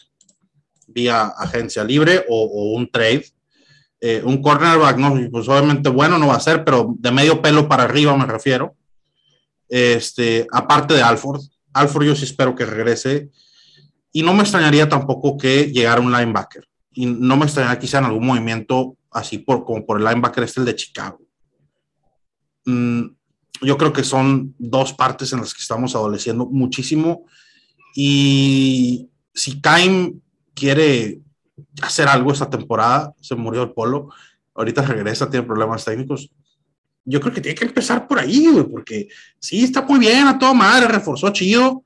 vía 0.87 1.25
agencia 1.37 1.83
libre 1.83 2.25
o, 2.27 2.43
o 2.43 2.75
un 2.75 2.89
trade. 2.89 3.25
Eh, 4.01 4.23
un 4.23 4.41
cornerback, 4.41 4.97
no, 4.97 5.15
pues 5.29 5.47
obviamente 5.47 5.89
bueno 5.89 6.17
no 6.17 6.27
va 6.27 6.37
a 6.37 6.39
ser, 6.39 6.63
pero 6.63 6.95
de 6.97 7.11
medio 7.11 7.39
pelo 7.39 7.67
para 7.67 7.83
arriba 7.83 8.17
me 8.17 8.25
refiero. 8.25 8.75
Este, 9.69 10.47
aparte 10.51 10.95
de 10.95 11.03
Alford, 11.03 11.41
Alford 11.71 12.05
yo 12.05 12.15
sí 12.15 12.23
espero 12.23 12.55
que 12.55 12.65
regrese. 12.65 13.29
Y 14.11 14.23
no 14.23 14.33
me 14.33 14.41
extrañaría 14.41 14.89
tampoco 14.89 15.37
que 15.37 15.71
llegara 15.71 16.01
un 16.01 16.11
linebacker. 16.11 16.67
Y 16.95 17.05
no 17.05 17.37
me 17.37 17.45
extrañaría 17.45 17.79
quizá 17.79 17.99
en 17.99 18.05
algún 18.05 18.25
movimiento 18.25 18.97
así 19.11 19.37
por, 19.37 19.63
como 19.63 19.85
por 19.85 19.99
el 19.99 20.05
linebacker 20.05 20.43
este, 20.43 20.61
el 20.61 20.65
de 20.65 20.75
Chicago. 20.75 21.21
Mm, 22.65 23.03
yo 23.61 23.77
creo 23.77 23.93
que 23.93 24.03
son 24.03 24.55
dos 24.57 24.93
partes 24.93 25.31
en 25.33 25.39
las 25.39 25.53
que 25.53 25.61
estamos 25.61 25.95
adoleciendo 25.95 26.45
muchísimo. 26.45 27.25
Y 27.95 29.09
si 29.33 29.61
caen 29.61 30.21
quiere 30.53 31.21
hacer 31.81 32.07
algo 32.07 32.31
esta 32.31 32.49
temporada, 32.49 33.13
se 33.21 33.35
murió 33.35 33.63
el 33.63 33.71
polo, 33.71 34.09
ahorita 34.53 34.81
regresa, 34.81 35.29
tiene 35.29 35.45
problemas 35.45 35.85
técnicos. 35.85 36.29
yo 37.07 37.19
creo 37.21 37.33
que 37.33 37.41
tiene 37.41 37.55
que 37.55 37.65
empezar 37.65 38.07
por 38.07 38.19
ahí, 38.19 38.47
güey, 38.47 38.63
porque 38.63 39.07
sí, 39.39 39.63
está 39.63 39.83
muy 39.83 39.99
bien, 39.99 40.27
a 40.27 40.39
toda 40.39 40.53
madre, 40.53 40.87
reforzó 40.87 41.29
chido. 41.29 41.84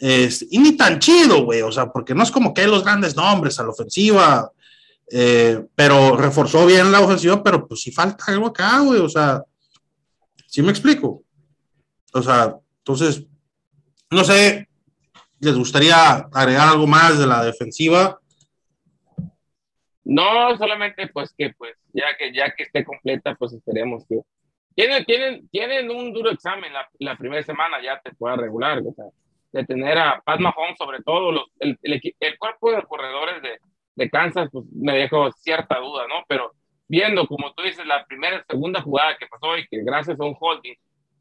Es, 0.00 0.46
y 0.50 0.58
ni 0.58 0.78
tan 0.78 0.98
chido, 0.98 1.44
güey, 1.44 1.60
o 1.60 1.70
sea, 1.70 1.92
porque 1.92 2.14
no 2.14 2.22
es 2.22 2.30
como 2.30 2.54
que 2.54 2.62
hay 2.62 2.66
los 2.68 2.82
grandes 2.82 3.14
nombres 3.14 3.58
a 3.60 3.64
la 3.64 3.68
ofensiva, 3.68 4.50
eh, 5.12 5.62
pero 5.74 6.16
reforzó 6.16 6.64
bien 6.64 6.90
la 6.90 7.00
ofensiva, 7.00 7.42
pero 7.42 7.68
pues 7.68 7.82
sí 7.82 7.92
falta 7.92 8.24
algo 8.28 8.46
acá, 8.46 8.78
güey, 8.80 8.98
o 8.98 9.08
sea, 9.10 9.44
¿sí 10.46 10.62
me 10.62 10.70
explico? 10.70 11.22
O 12.14 12.22
sea, 12.22 12.56
entonces, 12.78 13.26
no 14.10 14.24
sé, 14.24 14.68
¿les 15.38 15.54
gustaría 15.54 16.14
agregar 16.32 16.68
algo 16.68 16.86
más 16.86 17.18
de 17.18 17.26
la 17.26 17.44
defensiva? 17.44 18.18
No, 20.02 20.56
solamente 20.56 21.08
pues 21.08 21.34
que 21.36 21.52
pues 21.58 21.76
ya 21.92 22.16
que 22.18 22.32
ya 22.32 22.54
que 22.56 22.62
esté 22.62 22.84
completa, 22.84 23.34
pues 23.34 23.52
esperemos 23.52 24.04
que 24.08 24.20
tienen, 24.74 25.04
tienen, 25.04 25.48
tienen 25.48 25.90
un 25.90 26.12
duro 26.14 26.30
examen 26.30 26.72
la, 26.72 26.88
la 27.00 27.18
primera 27.18 27.42
semana, 27.42 27.82
ya 27.82 28.00
te 28.02 28.14
pueda 28.14 28.36
regular, 28.36 28.78
o 28.78 28.94
sea, 28.94 29.04
de 29.52 29.64
tener 29.64 29.98
a 29.98 30.20
Pat 30.24 30.40
Mahomes, 30.40 30.76
sobre 30.78 31.02
todo 31.02 31.32
los, 31.32 31.44
el, 31.58 31.78
el, 31.82 32.00
el, 32.20 32.38
cuerpo 32.38 32.70
de 32.72 32.82
corredores 32.82 33.42
de, 33.42 33.58
de 33.96 34.10
Kansas, 34.10 34.48
pues 34.52 34.64
me 34.72 34.96
dejó 34.96 35.30
cierta 35.32 35.78
duda, 35.78 36.06
¿no? 36.06 36.24
Pero 36.28 36.52
viendo, 36.88 37.26
como 37.26 37.52
tú 37.54 37.62
dices, 37.62 37.86
la 37.86 38.04
primera, 38.06 38.44
segunda 38.48 38.80
jugada 38.82 39.16
que 39.16 39.26
pasó 39.26 39.56
y 39.56 39.66
que 39.66 39.82
gracias 39.82 40.18
a 40.20 40.24
un 40.24 40.36
holding 40.38 40.74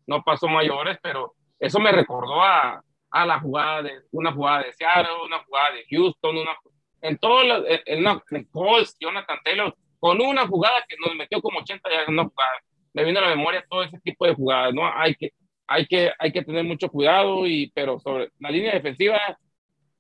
no 0.08 0.24
pasó 0.24 0.48
mayores, 0.48 0.98
pero 1.02 1.34
eso 1.60 1.80
me 1.80 1.92
recordó 1.92 2.42
a, 2.42 2.82
a 3.12 3.26
la 3.26 3.40
jugada 3.40 3.84
de 3.84 3.92
una 4.12 4.32
jugada 4.32 4.64
de 4.64 4.74
Seattle, 4.74 5.26
una 5.26 5.40
jugada 5.44 5.72
de 5.72 5.86
Houston, 5.90 6.38
una 6.38 6.56
en 7.02 7.18
todo 7.18 7.42
en, 7.66 7.82
en, 7.86 8.22
en 8.32 8.44
Colts, 8.46 8.98
Jonathan 9.00 9.40
Taylor, 9.44 9.76
con 10.00 10.22
una 10.22 10.48
jugada 10.48 10.84
que 10.88 10.96
nos 11.06 11.16
metió 11.16 11.42
como 11.42 11.60
80 11.60 11.90
ya 11.90 12.04
en 12.04 12.14
una 12.14 12.24
jugada. 12.24 12.52
Me 12.94 13.04
vino 13.04 13.20
a 13.20 13.24
la 13.24 13.36
memoria 13.36 13.66
todo 13.70 13.84
ese 13.84 14.00
tipo 14.00 14.26
de 14.26 14.34
jugadas, 14.34 14.74
¿no? 14.74 14.82
Hay 14.86 15.16
que, 15.16 15.32
hay 15.70 15.86
que, 15.86 16.12
hay 16.18 16.32
que 16.32 16.44
tener 16.44 16.64
mucho 16.64 16.90
cuidado, 16.90 17.48
y, 17.48 17.72
pero 17.74 18.00
sobre 18.00 18.32
la 18.40 18.52
línea 18.52 18.74
defensiva, 18.74 19.20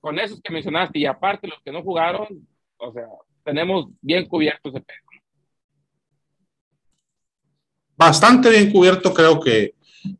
con 0.01 0.17
esos 0.19 0.41
que 0.41 0.51
mencionaste 0.51 0.99
y 0.99 1.05
aparte 1.05 1.47
los 1.47 1.61
que 1.61 1.71
no 1.71 1.83
jugaron, 1.83 2.27
o 2.77 2.91
sea, 2.91 3.05
tenemos 3.43 3.87
bien 4.01 4.25
cubierto 4.25 4.69
ese 4.69 4.81
pedo. 4.81 4.97
Bastante 7.95 8.49
bien 8.49 8.71
cubierto, 8.71 9.13
creo 9.13 9.39
que, 9.39 9.75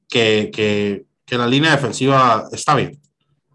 que, 0.09 0.51
que, 0.53 1.05
que 1.25 1.38
la 1.38 1.47
línea 1.47 1.71
defensiva 1.71 2.45
está 2.51 2.75
bien 2.75 2.99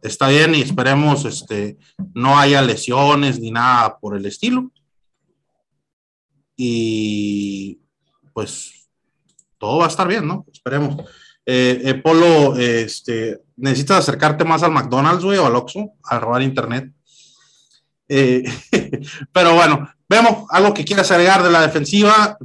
está 0.04 0.28
bien 0.28 0.54
y 0.54 0.60
esperemos 0.60 1.24
este, 1.24 1.78
no 2.14 2.38
haya 2.38 2.60
lesiones 2.62 3.40
ni 3.40 3.50
nada 3.50 3.98
por 3.98 4.16
el 4.16 4.26
estilo. 4.26 4.70
Y 6.56 7.80
pues 8.32 8.88
todo 9.58 9.78
va 9.78 9.86
a 9.86 9.88
estar 9.88 10.06
bien, 10.06 10.26
¿no? 10.26 10.44
Esperemos. 10.52 10.96
Eh, 11.46 11.82
eh, 11.84 11.94
Polo, 11.94 12.56
este, 12.56 13.42
necesitas 13.56 13.98
acercarte 13.98 14.44
más 14.44 14.62
al 14.62 14.72
McDonald's, 14.72 15.24
güey, 15.24 15.38
o 15.38 15.46
al 15.46 15.56
Oxxo, 15.56 15.92
a 16.04 16.18
robar 16.18 16.42
internet. 16.42 16.90
Eh, 18.08 18.44
pero 19.32 19.54
bueno, 19.54 19.88
vemos 20.08 20.46
algo 20.50 20.74
que 20.74 20.84
quieras 20.84 21.10
agregar 21.10 21.42
de 21.42 21.50
la 21.50 21.62
defensiva 21.62 22.36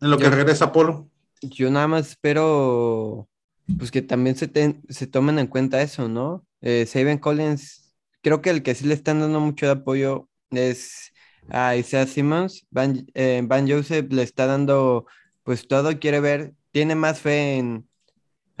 en 0.00 0.10
lo 0.10 0.18
que 0.18 0.30
regresa 0.30 0.72
Polo. 0.72 1.08
Yo 1.42 1.70
nada 1.70 1.86
más 1.86 2.08
espero 2.08 3.28
pues 3.76 3.90
que 3.90 4.02
también 4.02 4.36
se, 4.36 4.50
se 4.88 5.06
tomen 5.06 5.38
en 5.38 5.46
cuenta 5.46 5.82
eso, 5.82 6.08
¿no? 6.08 6.44
Eh, 6.60 6.86
Saban 6.86 7.18
Collins, 7.18 7.94
creo 8.22 8.40
que 8.40 8.50
el 8.50 8.62
que 8.62 8.74
sí 8.74 8.86
le 8.86 8.94
están 8.94 9.20
dando 9.20 9.40
mucho 9.40 9.66
de 9.66 9.72
apoyo 9.72 10.28
es 10.50 11.12
a 11.48 11.76
Isaiah 11.76 12.06
Simmons. 12.06 12.66
Van, 12.70 13.06
eh, 13.14 13.42
Van 13.44 13.68
Joseph 13.70 14.10
le 14.10 14.22
está 14.22 14.46
dando 14.46 15.06
pues 15.42 15.68
todo, 15.68 15.98
quiere 15.98 16.20
ver, 16.20 16.54
tiene 16.72 16.94
más 16.94 17.20
fe 17.20 17.56
en 17.56 17.87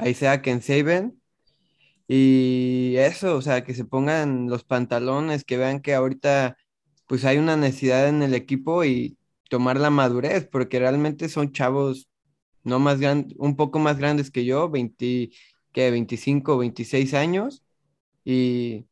Isaiah 0.04 0.42
que 0.42 0.50
en 0.50 0.62
Saban. 0.62 1.20
Y 2.08 2.96
eso, 2.98 3.36
o 3.36 3.42
sea, 3.42 3.64
que 3.64 3.74
se 3.74 3.84
pongan 3.84 4.48
los 4.48 4.64
pantalones, 4.64 5.44
que 5.44 5.58
vean 5.58 5.80
que 5.80 5.94
ahorita 5.94 6.56
pues 7.06 7.24
hay 7.24 7.38
una 7.38 7.56
necesidad 7.56 8.08
en 8.08 8.22
el 8.22 8.34
equipo 8.34 8.84
y 8.84 9.18
tomar 9.50 9.78
la 9.80 9.90
madurez, 9.90 10.46
porque 10.50 10.78
realmente 10.78 11.28
son 11.28 11.52
chavos 11.52 12.08
no 12.64 12.78
más 12.80 13.00
grandes, 13.00 13.36
un 13.38 13.56
poco 13.56 13.78
más 13.80 13.98
grandes 13.98 14.30
que 14.30 14.44
yo, 14.44 14.70
20, 14.70 15.30
que 15.72 15.90
25, 15.90 16.58
26 16.58 17.14
años, 17.14 17.64
y 18.24 18.86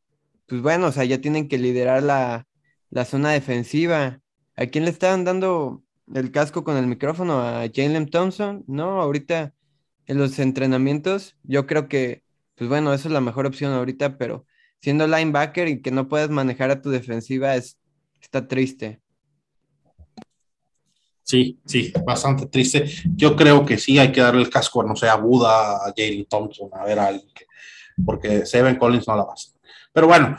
pues 0.46 0.62
bueno, 0.62 0.88
o 0.88 0.92
sea, 0.92 1.04
ya 1.04 1.20
tienen 1.20 1.48
que 1.48 1.58
liderar 1.58 2.02
la, 2.02 2.46
la 2.90 3.04
zona 3.04 3.32
defensiva. 3.32 4.20
¿A 4.56 4.66
quién 4.66 4.84
le 4.84 4.90
estaban 4.90 5.24
dando 5.24 5.84
el 6.14 6.32
casco 6.32 6.64
con 6.64 6.76
el 6.78 6.86
micrófono? 6.86 7.40
¿A 7.40 7.66
Jalen 7.74 8.08
Thompson? 8.10 8.64
No, 8.68 9.02
ahorita 9.02 9.54
en 10.06 10.18
los 10.18 10.38
entrenamientos, 10.38 11.36
yo 11.42 11.66
creo 11.66 11.88
que, 11.88 12.22
pues 12.54 12.68
bueno, 12.68 12.92
eso 12.94 13.08
es 13.08 13.12
la 13.12 13.20
mejor 13.20 13.46
opción 13.46 13.72
ahorita, 13.72 14.18
pero 14.18 14.46
siendo 14.80 15.06
linebacker 15.06 15.68
y 15.68 15.82
que 15.82 15.90
no 15.90 16.08
puedas 16.08 16.30
manejar 16.30 16.70
a 16.70 16.80
tu 16.80 16.90
defensiva 16.90 17.56
es, 17.56 17.78
está 18.20 18.46
triste. 18.46 19.00
Sí, 21.22 21.58
sí, 21.64 21.92
bastante 22.04 22.46
triste. 22.46 22.88
Yo 23.16 23.34
creo 23.34 23.66
que 23.66 23.78
sí 23.78 23.98
hay 23.98 24.12
que 24.12 24.20
darle 24.20 24.42
el 24.42 24.50
casco, 24.50 24.84
no 24.84 24.94
sé, 24.94 25.08
a 25.08 25.16
Buda, 25.16 25.76
a 25.76 25.92
Jalen 25.96 26.26
Thompson, 26.26 26.70
a 26.72 26.84
ver 26.84 27.00
a 27.00 27.08
alguien 27.08 27.28
que 27.34 27.46
porque 28.04 28.44
Seven 28.46 28.76
Collins 28.76 29.08
no 29.08 29.16
la 29.16 29.24
va 29.24 29.30
a 29.30 29.34
hacer. 29.34 29.54
Pero 29.92 30.06
bueno, 30.06 30.36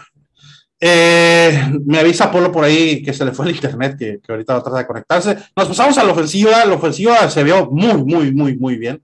eh, 0.80 1.72
me 1.86 2.00
avisa 2.00 2.32
Polo 2.32 2.52
por 2.52 2.64
ahí 2.64 3.02
que 3.02 3.14
se 3.14 3.26
le 3.26 3.32
fue 3.32 3.48
el 3.48 3.56
internet, 3.56 3.98
que, 3.98 4.20
que, 4.22 4.32
ahorita 4.32 4.54
va 4.54 4.60
a 4.60 4.64
tratar 4.64 4.82
de 4.82 4.88
conectarse. 4.88 5.38
Nos 5.56 5.68
pasamos 5.68 5.98
a 5.98 6.04
la 6.04 6.12
ofensiva. 6.12 6.64
La 6.66 6.76
ofensiva 6.76 7.30
se 7.30 7.44
vio 7.44 7.70
muy, 7.72 8.04
muy, 8.04 8.32
muy, 8.34 8.58
muy 8.58 8.78
bien. 8.78 9.04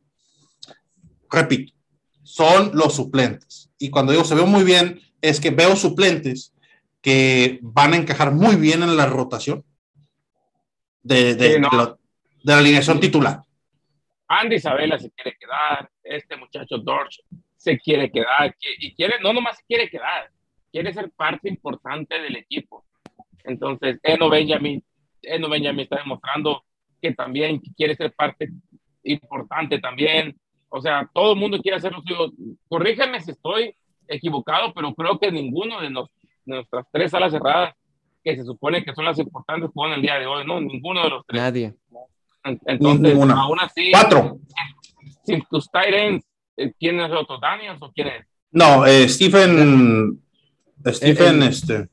Repito, 1.33 1.73
son 2.21 2.71
los 2.75 2.95
suplentes. 2.95 3.71
Y 3.79 3.89
cuando 3.89 4.11
digo 4.11 4.23
se 4.23 4.35
vio 4.35 4.45
muy 4.45 4.63
bien, 4.63 5.01
es 5.19 5.39
que 5.39 5.49
veo 5.49 5.75
suplentes 5.75 6.53
que 7.01 7.59
van 7.61 7.93
a 7.93 7.97
encajar 7.97 8.31
muy 8.31 8.55
bien 8.55 8.83
en 8.83 8.95
la 8.95 9.07
rotación 9.07 9.65
de, 11.01 11.35
de, 11.35 11.55
sí, 11.55 11.59
no. 11.59 11.69
de, 11.69 11.77
la, 11.77 11.85
de 11.85 12.53
la 12.53 12.57
alineación 12.59 12.99
titular. 12.99 13.41
Andy 14.27 14.55
Isabela 14.55 14.97
se 14.99 15.11
quiere 15.11 15.35
quedar, 15.37 15.89
este 16.03 16.37
muchacho 16.37 16.77
Dorch 16.77 17.19
se 17.57 17.79
quiere 17.79 18.11
quedar, 18.11 18.55
y 18.79 18.93
quiere, 18.93 19.15
no 19.21 19.33
nomás 19.33 19.57
se 19.57 19.63
quiere 19.65 19.89
quedar, 19.89 20.29
quiere 20.71 20.93
ser 20.93 21.11
parte 21.11 21.49
importante 21.49 22.19
del 22.19 22.35
equipo. 22.35 22.85
Entonces, 23.43 23.99
Eno 24.03 24.29
Benjamin, 24.29 24.83
Eno 25.21 25.49
Benjamin 25.49 25.81
está 25.81 25.97
demostrando 25.97 26.63
que 27.01 27.13
también 27.13 27.59
quiere 27.59 27.95
ser 27.95 28.13
parte 28.13 28.49
importante 29.03 29.79
también. 29.79 30.37
O 30.75 30.81
sea, 30.81 31.07
todo 31.13 31.33
el 31.33 31.39
mundo 31.39 31.59
quiere 31.61 31.77
hacer 31.77 31.91
lo 31.91 32.01
suyo. 32.01 32.31
Corrígeme 32.67 33.21
si 33.21 33.29
estoy 33.29 33.75
equivocado, 34.07 34.73
pero 34.73 34.91
creo 34.95 35.19
que 35.19 35.31
ninguno 35.31 35.79
de, 35.79 35.91
nos, 35.91 36.09
de 36.45 36.55
nuestras 36.55 36.87
tres 36.91 37.11
salas 37.11 37.31
cerradas, 37.31 37.75
que 38.23 38.35
se 38.35 38.43
supone 38.43 38.83
que 38.83 38.91
son 38.95 39.05
las 39.05 39.19
importantes, 39.19 39.69
juegan 39.71 39.97
el 39.97 40.01
día 40.01 40.17
de 40.17 40.25
hoy, 40.25 40.43
¿no? 40.47 40.59
Ninguno 40.59 41.03
de 41.03 41.09
los 41.11 41.25
tres. 41.27 41.39
Nadie. 41.39 41.75
Entonces, 42.43 43.13
Ninguna. 43.13 43.39
aún 43.39 43.59
así, 43.59 43.91
Cuatro. 43.91 44.39
Sin, 45.23 45.43
tus 45.43 45.69
tight 45.69 45.93
ends, 45.93 46.25
¿Quién 46.79 46.99
es 46.99 47.11
el 47.11 47.17
otro? 47.17 47.37
¿Daniels 47.39 47.79
o 47.79 47.91
quién 47.91 48.07
es? 48.07 48.25
No, 48.51 48.83
eh, 48.87 49.07
Stephen. 49.07 50.19
Stephen, 50.87 51.43
el, 51.43 51.49
este. 51.49 51.87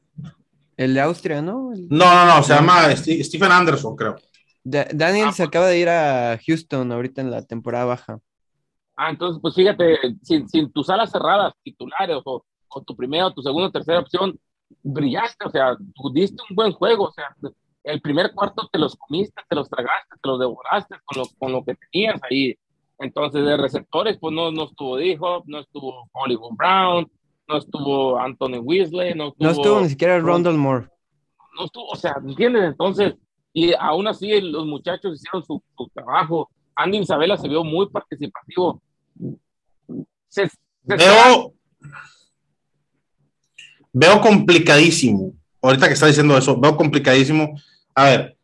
El 0.78 0.94
de 0.94 1.00
Austria, 1.02 1.42
¿no? 1.42 1.74
El... 1.74 1.86
No, 1.90 2.14
no, 2.14 2.34
no, 2.34 2.42
se 2.42 2.54
llama 2.54 2.90
St 2.92 3.24
Stephen 3.24 3.52
Anderson, 3.52 3.94
creo. 3.94 4.16
Da 4.64 4.86
Daniel 4.90 5.28
ah, 5.28 5.32
se 5.32 5.42
acaba 5.42 5.66
de 5.68 5.78
ir 5.78 5.88
a 5.90 6.38
Houston 6.46 6.90
ahorita 6.92 7.20
en 7.20 7.30
la 7.30 7.42
temporada 7.42 7.84
baja. 7.84 8.20
Ah, 9.02 9.08
entonces, 9.08 9.40
pues 9.40 9.54
fíjate, 9.54 9.96
sin, 10.20 10.46
sin 10.46 10.70
tus 10.70 10.90
alas 10.90 11.10
cerradas 11.10 11.54
titulares 11.62 12.18
o, 12.22 12.44
o 12.68 12.82
tu 12.82 12.94
primera, 12.94 13.28
o 13.28 13.32
tu 13.32 13.40
segunda 13.40 13.68
o 13.68 13.72
tercera 13.72 13.98
opción, 13.98 14.38
brillaste, 14.82 15.46
o 15.46 15.48
sea, 15.48 15.74
tú 15.94 16.12
diste 16.12 16.42
un 16.50 16.54
buen 16.54 16.70
juego, 16.72 17.04
o 17.04 17.10
sea, 17.10 17.34
el 17.82 18.02
primer 18.02 18.34
cuarto 18.34 18.68
te 18.70 18.78
los 18.78 18.94
comiste, 18.96 19.40
te 19.48 19.56
los 19.56 19.70
tragaste, 19.70 20.16
te 20.22 20.28
los 20.28 20.38
devoraste 20.38 20.96
con 21.06 21.22
lo, 21.22 21.28
con 21.38 21.50
lo 21.50 21.64
que 21.64 21.78
tenías 21.90 22.20
ahí. 22.30 22.54
Entonces, 22.98 23.42
de 23.42 23.56
receptores, 23.56 24.18
pues 24.20 24.34
no, 24.34 24.52
no 24.52 24.64
estuvo 24.64 24.98
D-Hop, 24.98 25.44
no 25.46 25.60
estuvo 25.60 26.06
Hollywood 26.12 26.56
Brown, 26.58 27.10
no 27.48 27.56
estuvo 27.56 28.18
Anthony 28.18 28.58
Weasley, 28.60 29.14
no 29.14 29.28
estuvo, 29.28 29.46
no 29.46 29.50
estuvo 29.50 29.80
ni 29.80 29.88
siquiera 29.88 30.18
Rondell 30.18 30.58
Moore. 30.58 30.88
No 31.56 31.64
estuvo, 31.64 31.86
o 31.86 31.96
sea, 31.96 32.16
¿entiendes? 32.22 32.64
Entonces, 32.64 33.14
y 33.54 33.72
aún 33.72 34.08
así 34.08 34.42
los 34.42 34.66
muchachos 34.66 35.14
hicieron 35.14 35.42
su, 35.42 35.62
su 35.74 35.88
trabajo. 35.94 36.50
Andy 36.76 36.98
Isabela 36.98 37.38
se 37.38 37.48
vio 37.48 37.64
muy 37.64 37.88
participativo. 37.88 38.82
Se, 40.28 40.48
se 40.48 40.96
veo, 40.96 41.54
veo 43.92 44.20
complicadísimo. 44.20 45.34
Ahorita 45.62 45.88
que 45.88 45.94
está 45.94 46.06
diciendo 46.06 46.36
eso, 46.36 46.58
veo 46.58 46.76
complicadísimo. 46.76 47.60
A 47.94 48.04
ver, 48.04 48.36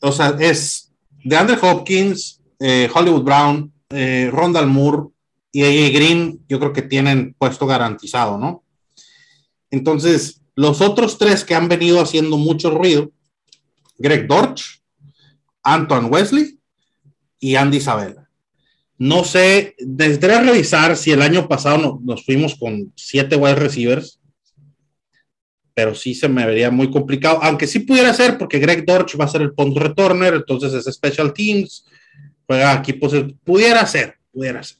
o 0.00 0.12
sea, 0.12 0.36
es 0.38 0.92
de 1.24 1.36
Andrew 1.36 1.58
Hopkins, 1.62 2.40
eh, 2.60 2.88
Hollywood 2.94 3.22
Brown, 3.22 3.72
eh, 3.90 4.30
Rondal 4.32 4.66
Moore 4.66 5.08
y 5.52 5.62
AJ 5.62 5.94
Green, 5.94 6.44
yo 6.48 6.58
creo 6.58 6.72
que 6.72 6.82
tienen 6.82 7.34
puesto 7.38 7.66
garantizado, 7.66 8.36
¿no? 8.38 8.64
Entonces, 9.70 10.42
los 10.54 10.80
otros 10.80 11.18
tres 11.18 11.44
que 11.44 11.54
han 11.54 11.68
venido 11.68 12.00
haciendo 12.00 12.36
mucho 12.36 12.70
ruido, 12.70 13.10
Greg 13.98 14.26
Dorch, 14.26 14.82
Anton 15.62 16.12
Wesley 16.12 16.58
y 17.38 17.56
Andy 17.56 17.78
Isabella. 17.78 18.23
No 18.96 19.24
sé, 19.24 19.74
debería 19.78 20.40
revisar 20.40 20.96
si 20.96 21.10
el 21.10 21.22
año 21.22 21.48
pasado 21.48 21.78
no, 21.78 22.00
nos 22.02 22.24
fuimos 22.24 22.54
con 22.54 22.92
siete 22.94 23.36
wide 23.36 23.56
receivers, 23.56 24.20
pero 25.74 25.94
sí 25.94 26.14
se 26.14 26.28
me 26.28 26.46
vería 26.46 26.70
muy 26.70 26.90
complicado, 26.90 27.40
aunque 27.42 27.66
sí 27.66 27.80
pudiera 27.80 28.14
ser, 28.14 28.38
porque 28.38 28.60
Greg 28.60 28.86
Dorch 28.86 29.18
va 29.18 29.24
a 29.24 29.28
ser 29.28 29.42
el 29.42 29.52
punt 29.52 29.76
returner, 29.76 30.34
entonces 30.34 30.72
es 30.72 30.94
Special 30.94 31.32
Teams, 31.32 31.84
juega 32.46 32.74
equipos, 32.74 33.12
pudiera 33.42 33.84
ser, 33.84 34.16
pudiera 34.32 34.62
ser. 34.62 34.78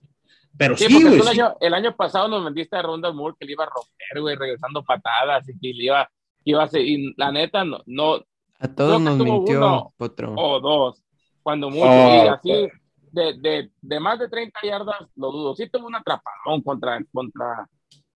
Pero 0.57 0.77
sí, 0.77 0.87
güey. 1.03 1.18
el, 1.18 1.27
año, 1.27 1.57
el, 1.61 1.74
año, 1.74 1.96
pasado 1.96 2.29
nos 2.29 2.44
vendiste 2.44 2.77
a 2.77 2.83
Ronda 2.83 3.12
Moore 3.12 3.35
que 3.38 3.44
le 3.44 3.53
iba 3.53 3.64
a 3.64 3.68
romper, 3.68 4.20
güey, 4.20 4.37
regresando 4.37 4.85
patadas 4.85 5.48
y 5.48 5.59
que 5.59 5.77
le 5.77 5.85
iba, 5.85 6.09
iba 6.44 6.62
a 6.62 6.68
ser, 6.68 6.83
y 6.83 7.12
la 7.16 7.33
neta, 7.33 7.64
no. 7.64 7.83
no 7.87 8.24
a 8.61 8.68
todos 8.68 9.00
nos 9.00 9.18
mintió, 9.18 9.92
Potro. 9.96 10.33
O 10.37 10.61
dos, 10.61 11.03
cuando 11.42 11.70
mucho, 11.70 11.87
y 11.87 11.88
oh, 11.88 12.33
así, 12.33 12.68
de, 13.14 13.35
de, 13.38 13.70
de, 13.81 14.00
más 14.00 14.18
de 14.18 14.29
30 14.29 14.59
yardas, 14.62 15.09
lo 15.16 15.31
dudo. 15.31 15.55
Sí 15.55 15.68
tuvo 15.70 15.87
un 15.87 15.94
atrapadón 15.94 16.62
contra, 16.62 16.98
contra, 17.12 17.68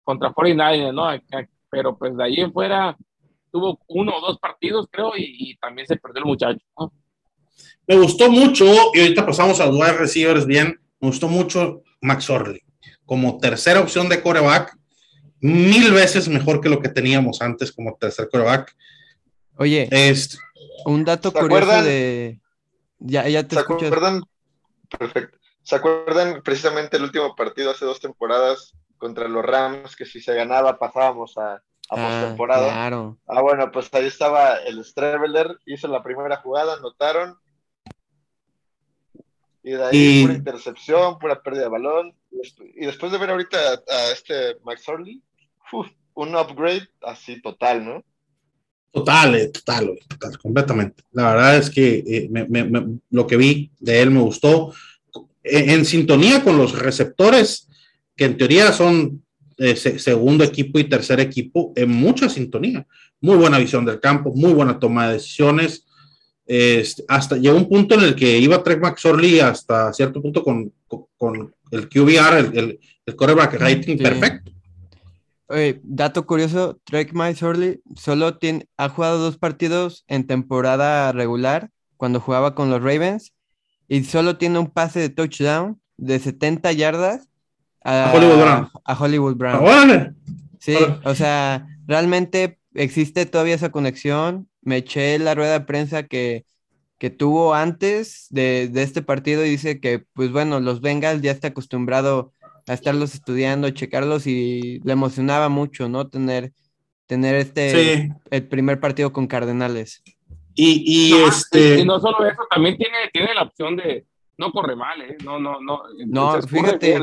contra 0.04 0.34
49 0.34 0.92
¿no? 0.94 1.08
Pero 1.70 1.98
pues 1.98 2.16
de 2.16 2.24
ahí 2.24 2.40
en 2.40 2.54
fuera 2.54 2.98
tuvo 3.52 3.80
uno 3.88 4.14
o 4.16 4.22
dos 4.22 4.40
partidos, 4.40 4.88
creo, 4.92 5.16
y, 5.16 5.52
y 5.52 5.58
también 5.58 5.88
se 5.88 5.96
perdió 5.96 6.20
el 6.20 6.26
muchacho, 6.26 6.66
¿no? 6.78 6.92
Me 7.88 7.96
gustó 7.96 8.30
mucho, 8.30 8.66
y 8.94 9.00
ahorita 9.00 9.26
pasamos 9.26 9.60
a 9.62 9.70
wide 9.70 9.94
receivers 9.94 10.46
bien, 10.46 10.80
me 11.00 11.08
gustó 11.08 11.28
mucho 11.28 11.82
Max 12.02 12.30
Orley 12.30 12.62
como 13.08 13.40
tercera 13.40 13.80
opción 13.80 14.10
de 14.10 14.22
coreback, 14.22 14.78
mil 15.40 15.92
veces 15.92 16.28
mejor 16.28 16.62
que 16.62 16.70
lo 16.70 16.82
que 16.82 16.90
teníamos 16.90 17.42
antes 17.42 17.72
como 17.72 17.98
tercer 18.00 18.30
coreback. 18.30 18.76
Oye, 19.56 19.88
es, 19.90 20.38
un 20.86 21.04
dato 21.06 21.32
curioso 21.32 21.84
de... 21.84 22.40
Ya, 23.00 23.28
ya 23.28 23.48
te 23.48 23.56
¿Se 23.56 23.62
acuerdan? 23.62 24.22
Perfecto. 24.90 25.38
¿Se 25.64 25.76
acuerdan 25.76 26.42
precisamente 26.42 26.98
el 26.98 27.04
último 27.04 27.36
partido 27.36 27.72
hace 27.72 27.86
dos 27.86 28.00
temporadas 28.00 28.74
contra 28.98 29.28
los 29.28 29.44
Rams, 29.44 29.96
que 29.96 30.06
si 30.06 30.22
se 30.22 30.34
ganaba 30.34 30.80
pasábamos 30.80 31.38
a, 31.38 31.54
a 31.54 31.62
ah, 31.92 31.96
postemporada? 31.96 32.72
Claro. 32.72 33.18
Ah, 33.28 33.42
bueno, 33.42 33.72
pues 33.72 33.94
ahí 33.94 34.06
estaba 34.06 34.56
el 34.58 34.84
Streveler, 34.84 35.58
hizo 35.66 35.88
la 35.88 36.04
primera 36.04 36.38
jugada, 36.38 36.76
anotaron, 36.76 37.38
y 39.68 39.72
de 39.72 39.84
ahí 39.84 40.22
pura 40.24 40.34
intercepción, 40.34 41.20
pura 41.20 41.42
pérdida 41.42 41.64
de 41.64 41.70
balón. 41.70 42.16
Y 42.76 42.86
después 42.86 43.12
de 43.12 43.18
ver 43.18 43.32
ahorita 43.32 43.58
a, 43.58 44.12
este 44.14 44.56
Max 44.64 44.88
Orley, 44.88 45.22
un 46.14 46.36
upgrade 46.38 46.88
así 47.02 47.42
total, 47.42 47.84
¿no? 47.84 48.04
Total, 48.98 49.36
eh, 49.36 49.48
total, 49.50 49.92
total, 50.08 50.38
completamente. 50.40 51.04
La 51.12 51.30
verdad 51.32 51.58
es 51.58 51.70
que 51.70 52.04
eh, 52.08 52.98
lo 53.12 53.28
que 53.28 53.38
vi 53.38 53.70
de 53.80 54.02
él 54.02 54.10
me 54.10 54.22
gustó. 54.22 54.74
En, 55.44 55.86
sintonía 55.86 56.44
con 56.44 56.58
los 56.58 56.78
receptores, 56.78 57.68
que 58.16 58.26
en 58.26 58.38
teoría 58.38 58.72
son 58.74 59.24
eh, 59.60 59.76
segundo 59.76 60.44
equipo 60.44 60.80
y 60.80 60.86
tercer 60.86 61.20
equipo, 61.20 61.74
en 61.76 61.92
mucha 61.92 62.28
sintonía. 62.28 62.88
Muy 63.22 63.38
buena 63.38 63.60
visión 63.60 63.86
del 63.86 64.00
campo, 64.00 64.34
muy 64.34 64.52
buena 64.52 64.80
toma 64.80 65.08
de 65.08 65.14
decisiones 65.14 65.84
hasta 67.10 67.36
llegó 67.36 67.58
un 67.58 67.68
punto 67.68 67.96
en 67.96 68.04
el 68.04 68.16
que 68.16 68.38
iba 68.40 68.64
Trek 68.64 68.80
McSorley 68.80 69.42
hasta 69.42 69.92
cierto 69.92 70.22
punto 70.22 70.42
con, 70.42 70.72
con, 71.18 71.54
el 71.72 71.90
QBR, 71.90 72.38
el, 72.38 72.58
el, 72.58 72.80
el 73.06 73.16
quarterback 73.18 73.56
rating 73.56 73.98
perfecto. 73.98 74.54
Dato 75.84 76.26
curioso, 76.26 76.80
Trek 76.84 77.14
McSorley 77.14 77.82
solo 77.96 78.38
tiene, 78.38 78.68
ha 78.78 78.90
jugado 78.90 79.20
dos 79.20 79.38
partidos 79.38 80.04
en 80.08 80.28
temporada 80.28 81.12
regular 81.12 81.70
cuando 81.96 82.20
jugaba 82.20 82.54
con 82.56 82.70
los 82.70 82.82
Ravens 82.82 83.34
y 83.88 84.04
solo 84.04 84.38
tiene 84.38 84.60
un 84.60 84.68
pase 84.68 85.00
de 85.00 85.10
touchdown 85.10 85.80
de 85.98 86.20
70 86.20 86.72
yardas 86.74 87.30
a, 87.84 88.12
Hollywood 88.14 88.42
Brown. 88.42 88.70
A 88.84 88.94
Hollywood 89.00 89.36
Brown. 89.36 90.16
Sí, 90.60 90.76
o 91.06 91.16
sea, 91.16 91.68
realmente 91.88 92.60
existe 92.74 93.26
todavía 93.26 93.56
esa 93.56 93.72
conexión 93.72 94.50
me 94.68 94.78
eché 94.78 95.18
la 95.18 95.34
rueda 95.34 95.54
de 95.54 95.66
prensa 95.66 96.04
que, 96.04 96.46
tuvo 97.18 97.54
antes 97.54 98.28
de, 98.32 98.70
este 98.76 99.02
partido 99.02 99.46
y 99.46 99.50
dice 99.50 99.80
que, 99.80 100.04
pues 100.14 100.32
bueno, 100.32 100.60
los 100.60 100.82
Bengals 100.82 101.22
ya 101.22 101.32
está 101.32 101.48
acostumbrado 101.50 102.34
a 102.68 102.74
estarlos 102.74 103.14
estudiando, 103.14 103.70
checarlos 103.70 104.28
y 104.28 104.80
le 104.84 104.94
emocionaba 104.94 105.50
mucho, 105.50 105.90
¿no? 105.90 106.08
Tener, 106.10 106.52
tener 107.06 107.36
este, 107.36 108.14
el 108.30 108.48
primer 108.48 108.80
partido 108.80 109.12
con 109.14 109.28
Cardenales. 109.28 110.04
Y, 110.54 111.14
este... 111.14 111.80
Y 111.80 111.86
no 111.86 112.00
solo 112.00 112.26
eso, 112.26 112.42
también 112.50 112.78
tiene, 112.78 112.98
tiene 113.14 113.34
la 113.34 113.44
opción 113.44 113.76
de, 113.78 114.06
no 114.38 114.52
corre 114.52 114.76
mal, 114.76 115.02
¿eh? 115.02 115.18
No, 115.24 115.40
no, 115.40 115.62
no. 115.62 115.84
No, 116.08 116.42
fíjate, 116.42 117.00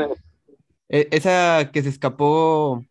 e, 0.88 1.09
esa 1.11 1.70
que 1.72 1.83
se 1.83 1.88
escapó 1.88 2.85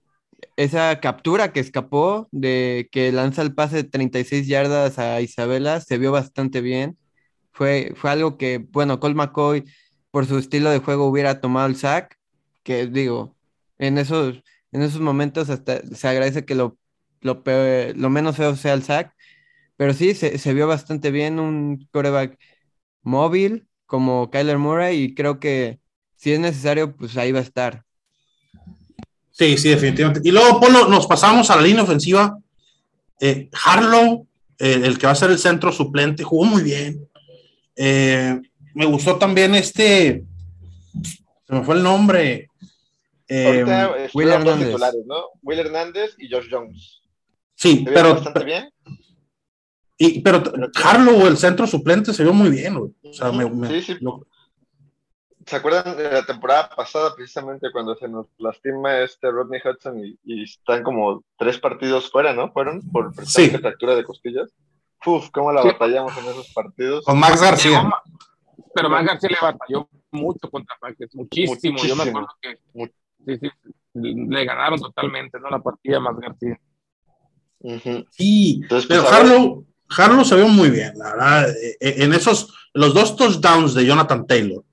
esa 0.56 1.00
captura 1.00 1.52
que 1.52 1.60
escapó 1.60 2.28
de 2.32 2.90
que 2.92 3.12
lanza 3.12 3.42
el 3.42 3.54
pase 3.54 3.78
de 3.78 3.84
36 3.84 4.48
yardas 4.48 5.00
a 5.00 5.22
Isabela 5.22 5.82
se 5.82 5.98
vio 5.98 6.12
bastante 6.12 6.62
bien. 6.62 6.98
Fue, 7.52 7.94
fue 7.96 8.12
algo 8.12 8.38
que, 8.38 8.58
bueno, 8.58 9.00
Cole 9.00 9.16
McCoy 9.16 9.64
por 10.12 10.26
su 10.26 10.38
estilo 10.38 10.70
de 10.70 10.80
juego 10.80 11.08
hubiera 11.08 11.42
tomado 11.42 11.68
el 11.68 11.76
sack, 11.76 12.18
que 12.64 12.88
digo, 12.88 13.36
en 13.78 13.98
esos, 13.98 14.42
en 14.72 14.82
esos 14.82 15.02
momentos 15.02 15.50
hasta 15.50 15.82
se 15.86 16.08
agradece 16.08 16.46
que 16.46 16.56
lo, 16.56 16.78
lo, 17.22 17.44
lo 17.96 18.10
menos 18.10 18.38
feo 18.38 18.56
sea 18.56 18.74
el 18.74 18.84
sack, 18.84 19.14
pero 19.78 19.94
sí, 19.94 20.14
se, 20.16 20.38
se 20.38 20.54
vio 20.54 20.68
bastante 20.68 21.12
bien 21.12 21.40
un 21.40 21.88
coreback 21.92 22.38
móvil 23.02 23.68
como 23.86 24.32
Kyler 24.32 24.58
Murray 24.58 24.98
y 24.98 25.14
creo 25.14 25.40
que 25.40 25.80
si 26.16 26.32
es 26.32 26.40
necesario, 26.40 26.96
pues 26.96 27.18
ahí 27.18 27.32
va 27.32 27.40
a 27.40 27.44
estar. 27.44 27.84
Sí, 29.32 29.58
sí, 29.58 29.70
definitivamente. 29.70 30.22
Y 30.24 30.32
luego, 30.32 30.60
Polo, 30.60 30.88
nos 30.88 31.08
pasamos 31.08 31.50
a 31.50 31.56
la 31.56 31.64
línea 31.64 31.84
ofensiva. 31.84 32.38
Eh, 33.20 33.50
Harlow, 33.66 34.28
el 34.58 34.98
que 34.98 35.06
va 35.06 35.12
a 35.12 35.16
ser 35.16 35.32
el 35.32 35.40
centro 35.40 35.72
suplente, 35.72 36.24
jugó 36.24 36.46
muy 36.46 36.64
bien. 36.64 37.08
Eh, 37.76 38.40
me 38.74 38.86
gustó 38.86 39.18
también 39.18 39.56
este, 39.56 40.24
se 41.48 41.54
me 41.54 41.64
fue 41.64 41.76
el 41.76 41.84
nombre. 41.84 42.50
Will 44.14 44.30
Hernández. 44.30 44.68
Titulares, 44.68 45.06
¿no? 45.06 45.26
Will 45.42 45.60
Hernández 45.60 46.16
y 46.18 46.30
Josh 46.30 46.48
Jones. 46.50 47.02
Sí, 47.56 47.86
pero. 47.86 48.16
Bastante 48.16 48.44
bien? 48.44 48.70
Y, 49.98 50.22
pero, 50.22 50.44
Harlow, 50.84 51.28
el 51.28 51.38
centro 51.38 51.68
suplente, 51.68 52.14
se 52.14 52.24
vio 52.24 52.34
muy 52.34 52.50
bien, 52.50 52.76
O 52.76 53.14
sea, 53.14 53.32
me, 53.32 53.46
sí, 53.68 53.82
sí. 53.82 54.00
¿Se 55.46 55.56
acuerdan 55.58 55.98
de 55.98 56.12
la 56.12 56.26
temporada 56.26 56.70
pasada, 56.70 57.14
precisamente 57.16 57.72
cuando 57.72 57.96
se 57.96 58.08
nos 58.08 58.28
lastima 58.38 59.00
este 59.00 59.30
Rodney 59.30 59.62
Hudson 59.64 60.02
y, 60.24 60.44
están 60.44 60.84
como 60.84 61.24
tres 61.38 61.60
partidos 61.60 62.10
fuera, 62.10 62.34
¿no? 62.34 62.52
Fueron 62.52 62.82
por 62.92 63.14
sí. 63.26 63.50
fractura 63.50 63.96
de 63.96 64.04
costillas. 64.04 64.50
Uf, 65.06 65.30
cómo 65.32 65.52
la 65.52 65.64
batallamos 65.64 66.18
en 66.18 66.26
esos 66.26 66.54
partidos. 66.54 67.04
Con 67.04 67.20
Max 67.20 67.42
García. 67.42 67.90
Pero 68.74 68.90
Max 68.90 69.06
García 69.06 69.30
le 69.30 69.38
batalló 69.42 69.90
mucho 70.12 70.50
contra 70.50 70.76
Frank, 70.80 70.98
muchísimo. 71.14 71.78
Yo 71.78 71.96
me 71.96 72.04
acuerdo 72.04 72.30
que 72.42 72.58
sí, 73.26 73.38
sí, 73.38 73.50
le 73.94 74.46
ganaron 74.46 74.80
totalmente, 74.80 75.40
¿no? 75.40 75.50
La 75.50 75.60
partida 75.60 76.00
Max 76.00 76.20
García. 76.20 76.60
Sí, 78.12 78.62
pero 78.68 78.82
pues, 78.88 79.14
Harlow, 79.14 79.66
Harlow 79.90 80.26
se 80.26 80.36
vio 80.36 80.48
muy 80.48 80.70
bien, 80.70 80.94
la 80.98 81.12
verdad. 81.12 81.50
Eh, 81.50 81.78
eh, 81.80 81.96
en 82.00 82.14
esos, 82.14 82.54
los 82.74 82.94
dos 82.94 83.16
touchdowns 83.16 83.74
de 83.74 83.86
Jonathan 83.86 84.28
Taylor 84.28 84.64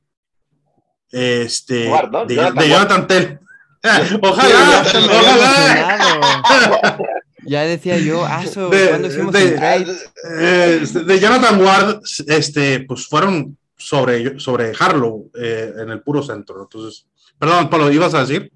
este, 1.12 1.90
de, 2.26 2.68
Jonathan, 2.68 3.06
Tell. 3.06 3.38
ojalá, 4.22 4.84
ojalá. 5.10 6.98
Ya 7.46 7.62
decía 7.62 7.98
yo, 7.98 8.24
Aso, 8.26 8.68
de, 8.68 8.98
de, 8.98 10.80
de, 11.04 11.20
Jonathan 11.20 11.60
Ward, 11.60 12.00
este, 12.26 12.80
pues 12.80 13.06
fueron 13.06 13.56
sobre, 13.76 14.38
sobre 14.38 14.72
Harlow 14.78 15.30
eh, 15.34 15.72
en 15.78 15.90
el 15.90 16.02
puro 16.02 16.22
centro. 16.22 16.62
Entonces, 16.62 17.06
perdón, 17.40 17.70
Pablo, 17.70 17.90
¿ibas 17.90 18.14
a 18.14 18.20
decir? 18.20 18.52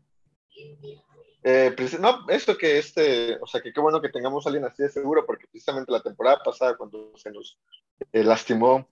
Eh, 1.43 1.75
no, 2.01 2.27
esto 2.29 2.57
que 2.57 2.79
este, 2.79 3.37
o 3.41 3.47
sea, 3.47 3.61
que 3.61 3.73
qué 3.73 3.81
bueno 3.81 4.01
que 4.01 4.11
tengamos 4.11 4.47
a 4.47 4.51
alguien 4.51 4.67
así 4.67 4.83
de 4.83 4.89
seguro, 4.89 5.27
porque 5.27 5.47
precisamente 5.51 5.91
la 5.91 6.03
temporada 6.03 6.41
pasada, 6.45 6.77
cuando 6.77 7.13
se 7.17 7.31
nos 7.33 7.59
eh, 8.13 8.23
lastimó 8.23 8.89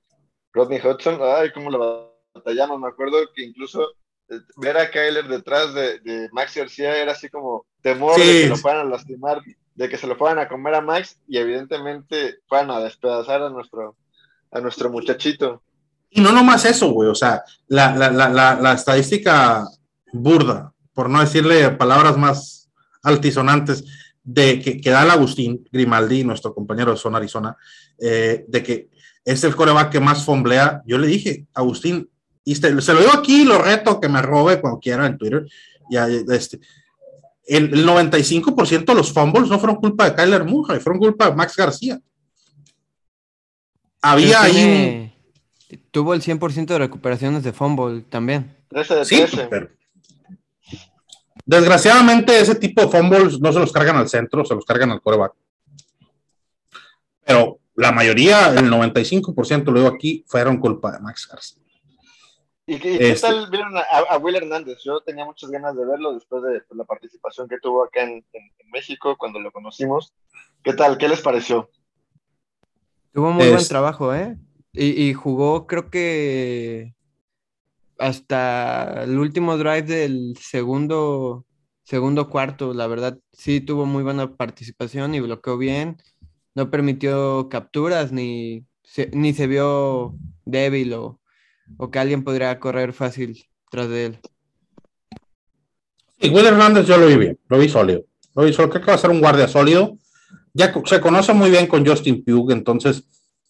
Rodney 0.53 0.81
Hudson, 0.81 1.19
ay, 1.23 1.53
cómo 1.53 1.71
lo 1.71 2.15
batallamos. 2.35 2.81
Me 2.81 2.89
acuerdo 2.89 3.19
que 3.35 3.45
incluso 3.45 3.93
eh, 4.29 4.41
ver 4.57 4.77
a 4.77 4.91
Kyler 4.91 5.29
detrás 5.29 5.73
de, 5.75 6.01
de 6.01 6.29
Max 6.33 6.57
García 6.57 6.97
era 6.97 7.13
así 7.13 7.29
como 7.29 7.67
temor 7.83 8.19
de 8.19 8.43
que 8.43 8.49
lo 8.49 8.57
fueran 8.57 8.87
a 8.87 8.91
lastimar, 8.91 9.43
de 9.75 9.89
que 9.89 9.99
se 9.99 10.07
lo 10.07 10.17
fueran 10.17 10.39
a 10.39 10.49
comer 10.49 10.75
a 10.75 10.81
Max 10.81 11.19
y 11.27 11.39
evidentemente 11.39 12.39
fueran 12.49 12.71
a 12.71 12.81
despedazar 12.81 13.43
a 13.43 13.51
nuestro, 13.51 13.97
a 14.51 14.61
nuestro 14.61 14.91
muchachito. 14.91 15.63
Y 16.11 16.21
no 16.21 16.33
nomás 16.33 16.67
eso, 16.67 16.91
güey, 16.91 17.09
o 17.09 17.15
sea, 17.15 17.43
la, 17.69 17.97
la, 17.97 18.11
la, 18.11 18.55
la, 18.61 18.73
estadística 18.75 19.65
burda, 20.13 20.73
por 20.93 21.09
no 21.11 21.21
decirle 21.21 21.71
palabras 21.71 22.17
más 22.17 22.71
altisonantes, 23.03 23.85
de 24.25 24.61
que, 24.61 24.81
que 24.81 24.91
da 24.91 25.03
el 25.03 25.11
Agustín 25.11 25.67
Grimaldi, 25.73 26.23
nuestro 26.23 26.55
compañero 26.55 26.93
de 26.93 26.97
Zona 26.99 27.19
Arizona, 27.19 27.57
eh, 27.99 28.45
de 28.47 28.63
que 28.63 28.89
es 29.25 29.43
el 29.45 29.57
coreback 29.57 29.91
que 29.91 30.01
más 30.01 30.25
fomblea. 30.25 30.83
Yo 30.87 30.99
le 30.99 31.07
dije, 31.09 31.47
Agustín, 31.55 32.09
y 32.45 32.55
se, 32.55 32.81
se 32.81 32.93
lo 32.95 33.01
digo 33.01 33.13
aquí, 33.15 33.45
lo 33.45 33.59
reto 33.59 34.01
que 34.01 34.09
me 34.09 34.23
robe 34.23 34.61
cuando 34.61 34.79
quiera 34.79 35.07
en 35.07 35.19
Twitter. 35.19 35.45
Ya, 35.91 36.07
este, 36.09 36.61
el, 37.47 37.73
el 37.75 37.87
95% 37.87 38.85
de 38.85 38.95
los 38.95 39.13
fumbles 39.13 39.49
no 39.49 39.59
fueron 39.59 39.77
culpa 39.77 40.09
de 40.09 40.15
Kyler 40.15 40.45
Murray, 40.45 40.79
fueron 40.81 41.01
culpa 41.01 41.29
de 41.31 41.37
Max 41.37 41.57
García. 41.57 42.01
Había 44.01 44.43
ahí 44.43 45.13
un, 45.71 45.79
Tuvo 45.91 46.13
el 46.15 46.21
100% 46.23 46.67
de 46.67 46.79
recuperaciones 46.79 47.43
de 47.43 47.53
fumble 47.53 48.03
también. 48.03 48.55
13 48.69 48.95
de 48.97 49.05
Sí, 49.05 49.17
13. 49.17 49.47
pero- 49.49 49.71
Desgraciadamente, 51.45 52.39
ese 52.41 52.55
tipo 52.55 52.83
de 52.83 52.89
fumbles 52.89 53.41
no 53.41 53.53
se 53.53 53.59
los 53.59 53.73
cargan 53.73 53.97
al 53.97 54.09
centro, 54.09 54.45
se 54.45 54.55
los 54.55 54.65
cargan 54.65 54.91
al 54.91 55.01
coreback. 55.03 55.33
Pero 57.25 57.59
la 57.75 57.93
mayoría, 57.93 58.49
el 58.49 58.71
95%, 58.71 59.65
lo 59.73 59.81
digo 59.81 59.89
aquí, 59.95 60.25
fueron 60.27 60.59
culpa 60.59 60.93
de 60.93 61.01
Max 61.01 61.29
García. 61.31 61.63
¿Y 62.67 62.79
qué, 62.79 63.11
Este- 63.11 63.21
tal 63.27 63.51
vieron 63.51 63.77
a, 63.77 63.81
a 63.81 64.19
Will 64.19 64.37
Hernández? 64.37 64.79
Yo 64.85 65.01
tenía 65.01 65.25
muchas 65.25 65.51
ganas 65.51 65.75
de 65.77 65.85
verlo 65.85 66.15
después 66.15 66.43
de 66.45 66.61
pues, 66.61 66.79
la 66.79 66.85
participación 66.85 67.49
que 67.49 67.59
tuvo 67.61 67.85
acá 67.85 68.03
en, 68.05 68.25
en- 68.33 68.53
en 68.59 68.71
México 68.71 69.17
cuando 69.19 69.41
lo 69.41 69.51
conocimos. 69.51 70.13
¿Qué 70.63 70.73
tal? 70.73 70.97
¿Qué 70.97 71.09
les 71.09 71.21
pareció? 71.21 71.71
Tuvo 73.13 73.33
muy 73.33 73.49
buen 73.51 73.67
trabajo, 73.67 74.15
¿eh? 74.15 74.39
Y, 74.73 75.09
y 75.09 75.13
jugó, 75.13 75.67
creo 75.67 75.91
que 75.91 76.95
hasta 78.03 79.05
el 79.05 79.17
último 79.17 79.57
drive 79.57 79.83
del 79.83 80.37
segundo, 80.37 81.47
segundo 81.85 82.29
cuarto, 82.29 82.75
la 82.75 82.89
verdad, 82.89 83.19
sí 83.33 83.61
tuvo 83.61 83.87
muy 83.87 84.03
buena 84.03 84.37
participación 84.37 85.15
y 85.15 85.21
bloqueó 85.21 85.57
bien. 85.57 85.99
No 86.57 86.69
permitió 86.69 87.49
capturas 87.49 88.11
ni 88.11 88.67
se, 88.83 89.09
ni 89.13 89.33
se 89.33 89.47
vio 89.47 90.17
débil 90.45 90.95
o, 90.95 91.21
o 91.77 91.91
que 91.93 92.01
alguien 92.01 92.25
podría 92.25 92.59
correr 92.59 92.93
fácil 92.93 93.47
tras 93.71 93.89
de 93.89 94.07
él. 94.07 94.19
Y 96.19 96.29
Will 96.31 96.47
Hernández 96.47 96.87
yo 96.87 96.99
lo 96.99 97.07
vi 97.07 97.17
bien, 97.17 97.39
lo 97.49 97.59
vi 97.59 97.69
sólido. 97.69 98.03
Lo 98.35 98.43
vi 98.43 98.53
sólido, 98.53 98.71
creo 98.71 98.85
que 98.85 98.91
va 98.91 98.97
a 98.97 98.99
ser 98.99 99.11
un 99.11 99.21
guardia 99.21 99.47
sólido. 99.47 99.97
Ya 100.55 100.75
se 100.87 101.01
conoce 101.01 101.33
muy 101.33 101.51
bien 101.51 101.69
con 101.69 101.87
Justin 101.87 102.25
Pugh, 102.25 102.51
entonces 102.51 103.05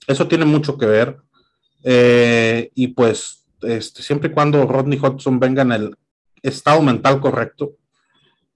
eso 0.06 0.28
tiene 0.28 0.44
mucho 0.44 0.76
que 0.76 0.86
ver. 0.86 1.16
Eh, 1.84 2.70
y 2.74 2.88
pues, 2.88 3.41
este, 3.62 4.02
siempre 4.02 4.30
y 4.30 4.32
cuando 4.32 4.66
Rodney 4.66 4.98
Hudson 4.98 5.38
venga 5.38 5.62
en 5.62 5.72
el 5.72 5.96
estado 6.42 6.82
mental 6.82 7.20
correcto, 7.20 7.76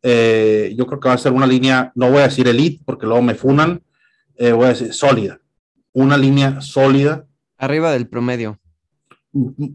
eh, 0.02 0.74
yo 0.76 0.86
creo 0.86 1.00
que 1.00 1.08
va 1.08 1.14
a 1.14 1.18
ser 1.18 1.32
una 1.32 1.46
línea, 1.46 1.92
no 1.94 2.10
voy 2.10 2.20
a 2.20 2.28
decir 2.28 2.46
elite 2.46 2.82
porque 2.84 3.06
luego 3.06 3.22
me 3.22 3.34
funan, 3.34 3.82
eh, 4.36 4.52
voy 4.52 4.66
a 4.66 4.68
decir 4.70 4.92
sólida. 4.92 5.40
Una 5.92 6.16
línea 6.16 6.60
sólida. 6.60 7.26
Arriba 7.56 7.90
del 7.92 8.06
promedio. 8.06 8.58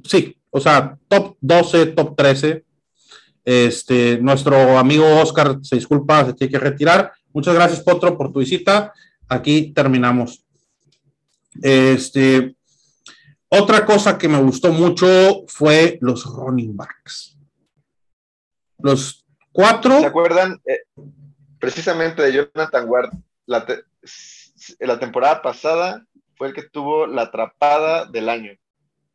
Sí, 0.04 0.38
o 0.50 0.60
sea, 0.60 0.98
top 1.08 1.36
12, 1.42 1.88
top 1.88 2.16
13. 2.16 2.64
Este, 3.44 4.20
nuestro 4.20 4.78
amigo 4.78 5.06
Oscar 5.20 5.58
se 5.64 5.76
disculpa, 5.76 6.26
se 6.26 6.34
tiene 6.34 6.52
que 6.52 6.60
retirar. 6.60 7.12
Muchas 7.34 7.56
gracias, 7.56 7.82
Potro, 7.82 8.18
por 8.18 8.32
tu 8.32 8.40
visita. 8.40 8.94
Aquí 9.28 9.72
terminamos. 9.74 10.46
Este, 11.62 12.56
otra 13.52 13.86
cosa 13.86 14.18
que 14.18 14.28
me 14.30 14.42
gustó 14.42 14.72
mucho 14.72 15.44
fue 15.48 15.98
los 16.02 16.24
running 16.26 16.76
backs. 16.76 17.38
Los 18.80 19.26
cuatro. 19.52 20.00
¿Se 20.00 20.06
acuerdan 20.06 20.60
eh, 20.66 20.80
precisamente 21.60 22.22
de 22.22 22.34
Jonathan 22.54 22.90
Ward? 22.90 23.12
La, 23.46 23.66
te- 23.66 23.84
s- 24.02 24.76
la 24.80 24.98
temporada 25.00 25.42
pasada 25.42 26.06
fue 26.38 26.48
el 26.48 26.54
que 26.54 26.64
tuvo 26.64 27.06
la 27.08 27.24
atrapada 27.24 28.06
del 28.06 28.30
año 28.30 28.54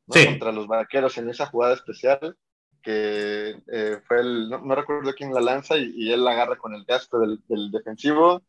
¿no? 0.06 0.14
Sí. 0.14 0.26
contra 0.26 0.52
los 0.52 0.66
vaqueros 0.66 1.16
en 1.18 1.28
esa 1.30 1.46
jugada 1.46 1.74
especial 1.74 2.36
que 2.82 3.56
eh, 3.72 4.00
fue 4.06 4.20
el, 4.20 4.48
no, 4.48 4.58
no 4.58 4.74
recuerdo 4.76 5.12
quién 5.14 5.32
la 5.34 5.40
lanza 5.40 5.76
y, 5.76 5.92
y 5.96 6.12
él 6.12 6.22
la 6.22 6.32
agarra 6.32 6.56
con 6.56 6.72
el 6.74 6.84
casco 6.86 7.18
del, 7.18 7.40
del 7.48 7.72
defensivo. 7.72 8.42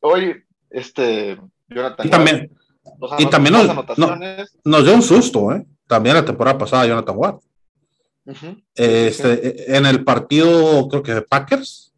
Hoy, 0.00 0.42
este 0.70 1.38
Jonathan 1.68 2.06
Y 2.06 2.10
también 2.10 2.36
Ward, 2.50 2.63
dos 2.98 3.12
y 3.18 3.26
también 3.26 3.54
nos- 3.54 3.68
anotaciones. 3.68 4.56
nos 4.64 4.84
dio 4.84 4.94
un 4.94 5.02
susto, 5.02 5.52
¿eh? 5.52 5.66
También 5.86 6.16
la 6.16 6.24
temporada 6.24 6.56
pasada, 6.58 6.86
Jonathan 6.86 7.14
Watt. 7.16 7.40
Ujú. 8.26 8.56
Este, 8.74 9.76
en 9.76 9.84
el 9.86 10.02
partido, 10.04 10.88
creo 10.88 11.02
que 11.02 11.14
de 11.14 11.22
Packers, 11.22 11.92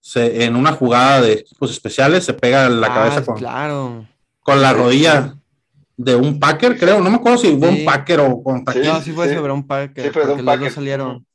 se, 0.00 0.44
en 0.44 0.56
una 0.56 0.72
jugada 0.72 1.20
de 1.20 1.32
equipos 1.34 1.70
especiales, 1.70 2.24
se 2.24 2.34
pega 2.34 2.68
la 2.68 2.86
Ah, 2.88 2.94
cabeza 2.94 3.24
con, 3.24 3.36
claro. 3.36 4.06
con 4.40 4.60
la 4.62 4.70
Sí, 4.70 4.76
rodilla 4.76 5.34
de 5.96 6.14
un 6.14 6.38
Packer, 6.40 6.78
creo. 6.78 7.00
No 7.00 7.10
me 7.10 7.16
acuerdo 7.16 7.38
si 7.38 7.56
fue 7.58 7.68
Sí. 7.72 7.78
un 7.80 7.84
Packer 7.84 8.20
o 8.20 8.42
contra 8.42 8.72
Sí, 8.74 8.80
No, 8.84 9.00
sí 9.02 9.12
fue 9.12 9.28
sí. 9.28 9.34
sobre 9.34 9.52
un 9.52 9.66
Parker, 9.66 10.02
Sí, 10.04 10.08
de 10.08 10.12
porque 10.12 10.30
un 10.30 10.36
los 10.38 10.46
Packer. 10.46 10.64
dos 10.66 10.72
salieron. 10.74 11.26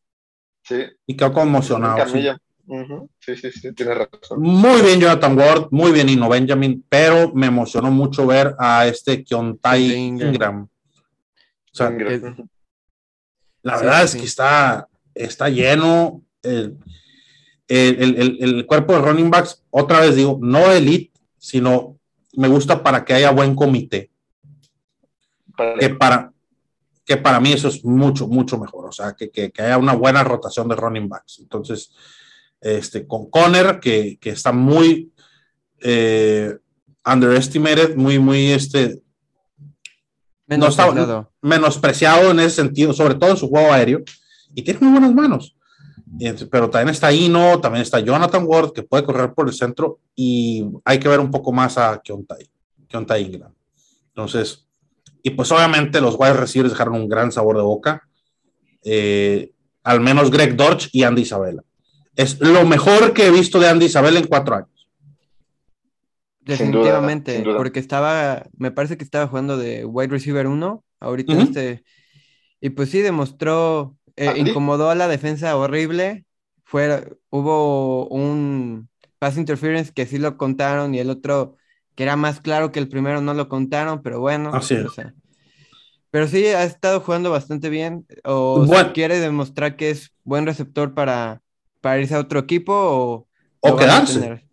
Sí, 0.64 0.78
y 1.06 1.16
quedó 1.16 1.32
conmocionado. 1.34 1.98
Sí. 2.68 3.36
sí, 3.36 3.36
sí, 3.36 3.52
sí, 3.60 3.74
tienes 3.74 3.98
razón. 3.98 4.42
Muy 4.42 4.82
bien, 4.82 5.00
Jonathan 5.00 5.38
Ward, 5.38 5.68
muy 5.72 5.92
bien, 5.92 6.10
Ino 6.10 6.28
Benjamin, 6.30 6.84
pero 6.90 7.32
me 7.34 7.48
emocionó 7.48 7.92
mucho 7.92 8.26
ver 8.26 8.56
a 8.60 8.88
este 8.88 9.24
Kiontai 9.24 9.94
Ingram. 9.94 10.30
Ingram. 10.34 10.64
O 10.64 11.76
sea, 11.76 11.90
Ingram. 11.92 12.34
Ujú. 12.34 12.50
La 13.62 13.78
Sí, 13.78 13.84
verdad 13.86 14.00
sí, 14.00 14.06
es 14.06 14.12
sí. 14.12 14.20
que 14.20 14.26
está, 14.26 14.88
está 15.14 15.50
lleno 15.50 16.24
el, 16.44 16.78
el, 17.68 18.04
el- 18.04 18.16
el- 18.18 18.38
el 18.56 18.66
cuerpo 18.66 18.94
de 18.94 19.00
running 19.02 19.30
backs. 19.32 19.64
Otra 19.72 20.00
vez 20.02 20.16
digo, 20.16 20.38
no 20.42 20.72
elite, 20.72 21.12
sino 21.38 21.98
me 22.38 22.48
gusta 22.48 22.84
para 22.84 23.04
que 23.04 23.14
haya 23.14 23.32
buen 23.32 23.56
comité. 23.56 24.12
Para- 25.58 25.78
Que 25.80 25.90
para, 25.90 26.32
que 27.06 27.18
para 27.18 27.40
mí 27.40 27.54
eso 27.54 27.68
es 27.70 27.84
mucho, 27.86 28.28
mucho 28.28 28.58
mejor. 28.60 28.86
O 28.86 28.92
sea, 28.92 29.14
que, 29.14 29.30
que- 29.32 29.52
que 29.52 29.62
haya 29.62 29.78
una 29.78 29.94
buena 29.94 30.24
rotación 30.24 30.68
de 30.68 30.76
running 30.76 31.08
backs. 31.10 31.40
Entonces, 31.40 31.92
este, 32.66 33.06
con 33.06 33.30
Conner, 33.30 33.80
que, 33.80 34.18
que 34.20 34.32
está 34.32 34.52
muy 34.52 35.12
eh, 35.82 36.58
underestimated, 37.06 37.96
muy, 37.96 38.18
muy 38.18 38.52
este, 38.52 39.02
está- 40.70 40.86
menospreciado 41.42 42.32
en 42.32 42.40
ese 42.40 42.56
sentido, 42.56 42.92
sobre 42.94 43.16
todo 43.16 43.30
en 43.32 43.38
su 43.38 43.48
juego 43.50 43.72
aéreo, 43.72 44.04
y 44.56 44.62
tiene 44.64 44.80
muy 44.82 44.92
buenas 44.92 45.14
manos. 45.14 45.56
Pero 46.50 46.70
también 46.70 46.90
está 46.90 47.12
Ino, 47.12 47.60
también 47.60 47.84
está 47.84 48.00
Jonathan 48.00 48.46
Ward, 48.48 48.72
que 48.72 48.84
puede 48.84 49.04
correr 49.04 49.34
por 49.34 49.48
el 49.48 49.54
centro, 49.54 50.00
y 50.16 50.66
hay 50.84 50.98
que 50.98 51.10
ver 51.10 51.20
un 51.20 51.30
poco 51.30 51.52
más 51.52 51.78
a 51.78 52.02
Keontae, 52.04 52.50
Keontae 52.88 53.22
Ingram. 53.22 53.54
Entonces, 54.08 54.66
y 55.22 55.32
pues 55.32 55.52
obviamente 55.52 56.00
los 56.02 56.16
wide 56.18 56.34
receivers 56.34 56.72
dejaron 56.72 56.96
un 56.96 57.10
gran 57.10 57.32
sabor 57.32 57.58
de 57.58 57.64
boca, 57.64 58.08
eh, 58.84 59.52
al 59.84 60.00
menos 60.00 60.32
Greg 60.32 60.56
Dorch 60.56 60.90
y 60.94 61.04
Andy 61.04 61.24
Isabella. 61.24 61.62
Es 62.16 62.40
lo 62.40 62.66
mejor 62.66 63.14
que 63.14 63.28
he 63.28 63.32
visto 63.32 63.60
de 63.60 63.70
Andy 63.70 63.86
Isabella 63.86 64.20
en 64.20 64.28
cuatro 64.28 64.56
años. 64.56 64.70
Sin 66.46 66.72
duda, 66.72 66.84
Definitivamente, 66.84 67.36
sin 67.36 67.44
duda. 67.44 67.58
porque 67.58 67.80
estaba, 67.80 68.44
me 68.58 68.72
parece 68.72 68.98
que 68.98 69.04
estaba 69.04 69.28
jugando 69.28 69.58
de 69.58 69.84
wide 69.84 70.10
receiver 70.10 70.48
1, 70.48 70.84
ahorita 71.00 71.34
este, 71.34 71.84
y 72.62 72.70
pues 72.70 72.90
sí 72.90 73.02
demostró, 73.02 73.98
eh, 74.16 74.34
incomodó 74.38 74.90
a 74.92 74.96
la 74.96 75.08
defensa 75.08 75.58
horrible, 75.58 76.26
fue, 76.64 77.18
hubo 77.30 78.08
un 78.10 78.90
pass 79.18 79.38
interference 79.38 79.92
que 79.92 80.06
sí 80.06 80.20
lo 80.20 80.38
contaron 80.38 80.94
y 80.94 81.00
el 81.00 81.10
otro 81.10 81.58
que 81.96 82.04
era 82.04 82.16
más 82.16 82.42
claro 82.42 82.72
que 82.72 82.80
el 82.80 82.90
primero 82.90 83.22
no 83.22 83.34
lo 83.34 83.50
contaron, 83.50 84.04
pero 84.04 84.20
bueno, 84.20 84.52
Así 84.54 84.76
es. 84.76 84.86
o 84.86 84.90
sea, 84.90 85.16
pero 86.12 86.28
sí 86.28 86.46
ha 86.46 86.64
estado 86.64 87.02
jugando 87.02 87.32
bastante 87.32 87.70
bien, 87.70 88.06
o 88.24 88.68
quiere 88.94 89.20
demostrar 89.20 89.76
que 89.76 89.90
es 89.90 90.14
buen 90.24 90.46
receptor 90.46 90.94
para, 90.94 91.42
para 91.86 92.00
irse 92.00 92.16
a 92.16 92.20
otro 92.20 92.40
equipo 92.40 92.74
o, 92.74 93.28
O 93.60 93.76
quedarse. 93.76 94.44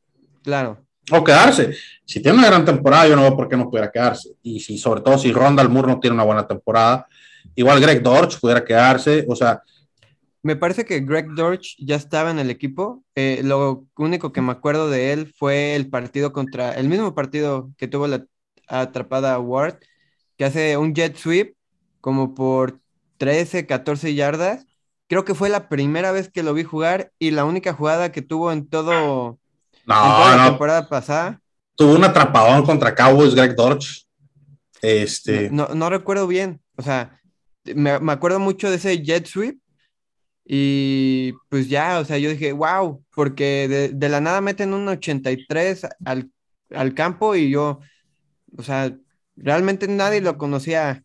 Claro. 0.42 0.84
O 1.10 1.24
quedarse. 1.24 1.74
Si 2.04 2.20
tiene 2.20 2.36
una 2.36 2.48
gran 2.48 2.62
temporada, 2.62 3.08
yo 3.08 3.16
no 3.16 3.22
veo 3.22 3.34
por 3.34 3.48
qué 3.48 3.56
no 3.56 3.70
pudiera 3.70 3.90
quedarse. 3.90 4.34
Y 4.42 4.60
si, 4.60 4.76
sobre 4.76 5.00
todo, 5.00 5.16
si 5.16 5.32
Ronda 5.32 5.66
Moore 5.66 5.88
no 5.88 5.98
tiene 5.98 6.12
una 6.12 6.24
buena 6.24 6.46
temporada, 6.46 7.06
igual 7.54 7.80
Greg 7.80 8.02
Dorch 8.02 8.38
pudiera 8.38 8.62
quedarse. 8.62 9.24
O 9.30 9.34
sea, 9.34 9.62
Me 10.42 10.56
parece 10.56 10.84
que 10.84 11.00
Greg 11.00 11.30
Dortch 11.34 11.74
ya 11.78 11.96
estaba 11.96 12.30
en 12.30 12.38
el 12.38 12.50
equipo. 12.50 13.02
Eh, 13.14 13.40
lo 13.42 13.86
único 13.96 14.30
que 14.30 14.42
me 14.42 14.52
acuerdo 14.52 14.90
de 14.90 15.14
él 15.14 15.32
fue 15.34 15.74
el 15.74 15.88
partido 15.88 16.34
contra, 16.34 16.74
el 16.74 16.86
mismo 16.86 17.14
partido 17.14 17.70
que 17.78 17.88
tuvo 17.88 18.08
la 18.08 18.26
atrapada 18.68 19.38
Ward, 19.38 19.78
que 20.36 20.44
hace 20.44 20.76
un 20.76 20.92
jet 20.92 21.16
sweep 21.16 21.54
como 22.02 22.34
por 22.34 22.78
13, 23.16 23.64
14 23.64 24.14
yardas. 24.14 24.66
Creo 25.12 25.26
que 25.26 25.34
fue 25.34 25.50
la 25.50 25.68
primera 25.68 26.10
vez 26.10 26.30
que 26.30 26.42
lo 26.42 26.54
vi 26.54 26.64
jugar 26.64 27.12
y 27.18 27.32
la 27.32 27.44
única 27.44 27.74
jugada 27.74 28.12
que 28.12 28.22
tuvo 28.22 28.50
en 28.50 28.66
todo, 28.66 29.38
en 29.82 29.86
toda 29.86 30.30
no, 30.30 30.36
la 30.38 30.44
no. 30.44 30.48
temporada 30.48 30.88
pasada. 30.88 31.38
Tuvo 31.76 31.96
un 31.96 32.04
atrapadón 32.04 32.64
contra 32.64 32.94
Cowboys, 32.94 33.34
Greg 33.34 33.54
Dorch. 33.54 34.06
Este, 34.80 35.50
No, 35.50 35.68
no 35.74 35.90
recuerdo 35.90 36.26
bien. 36.26 36.62
O 36.76 36.82
sea, 36.82 37.20
me, 37.62 37.98
me 38.00 38.10
acuerdo 38.12 38.40
mucho 38.40 38.70
de 38.70 38.76
ese 38.76 39.02
jet 39.02 39.26
sweep. 39.26 39.60
Y 40.46 41.34
pues 41.50 41.68
ya, 41.68 41.98
o 41.98 42.06
sea, 42.06 42.16
yo 42.16 42.30
dije, 42.30 42.54
wow, 42.54 43.04
porque 43.14 43.68
de, 43.68 43.88
de 43.90 44.08
la 44.08 44.22
nada 44.22 44.40
meten 44.40 44.72
un 44.72 44.88
83 44.88 45.88
al, 46.06 46.30
al 46.70 46.94
campo 46.94 47.36
y 47.36 47.50
yo, 47.50 47.80
o 48.56 48.62
sea, 48.62 48.96
realmente 49.36 49.88
nadie 49.88 50.22
lo 50.22 50.38
conocía. 50.38 51.04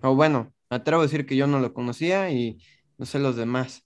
O 0.00 0.14
bueno, 0.14 0.52
atrevo 0.70 1.02
a 1.02 1.06
decir 1.06 1.26
que 1.26 1.34
yo 1.34 1.48
no 1.48 1.58
lo 1.58 1.74
conocía 1.74 2.30
y 2.30 2.58
no 3.02 3.06
sé 3.06 3.18
los 3.18 3.34
demás. 3.34 3.84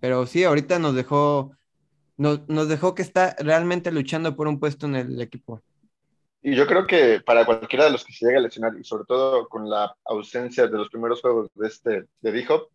Pero 0.00 0.26
sí, 0.26 0.42
ahorita 0.42 0.80
nos 0.80 0.96
dejó, 0.96 1.52
nos, 2.16 2.48
nos 2.48 2.68
dejó 2.68 2.92
que 2.92 3.02
está 3.02 3.36
realmente 3.38 3.92
luchando 3.92 4.34
por 4.34 4.48
un 4.48 4.58
puesto 4.58 4.86
en 4.86 4.96
el 4.96 5.20
equipo. 5.20 5.62
Y 6.42 6.56
yo 6.56 6.66
creo 6.66 6.84
que 6.84 7.20
para 7.20 7.46
cualquiera 7.46 7.84
de 7.84 7.92
los 7.92 8.04
que 8.04 8.12
se 8.12 8.26
llegue 8.26 8.38
a 8.38 8.40
lesionar, 8.40 8.72
y 8.76 8.82
sobre 8.82 9.04
todo 9.04 9.48
con 9.48 9.70
la 9.70 9.94
ausencia 10.04 10.66
de 10.66 10.76
los 10.76 10.88
primeros 10.88 11.20
juegos 11.20 11.50
de 11.54 11.68
este 11.68 12.04
de 12.20 12.32
D-Hop, 12.32 12.68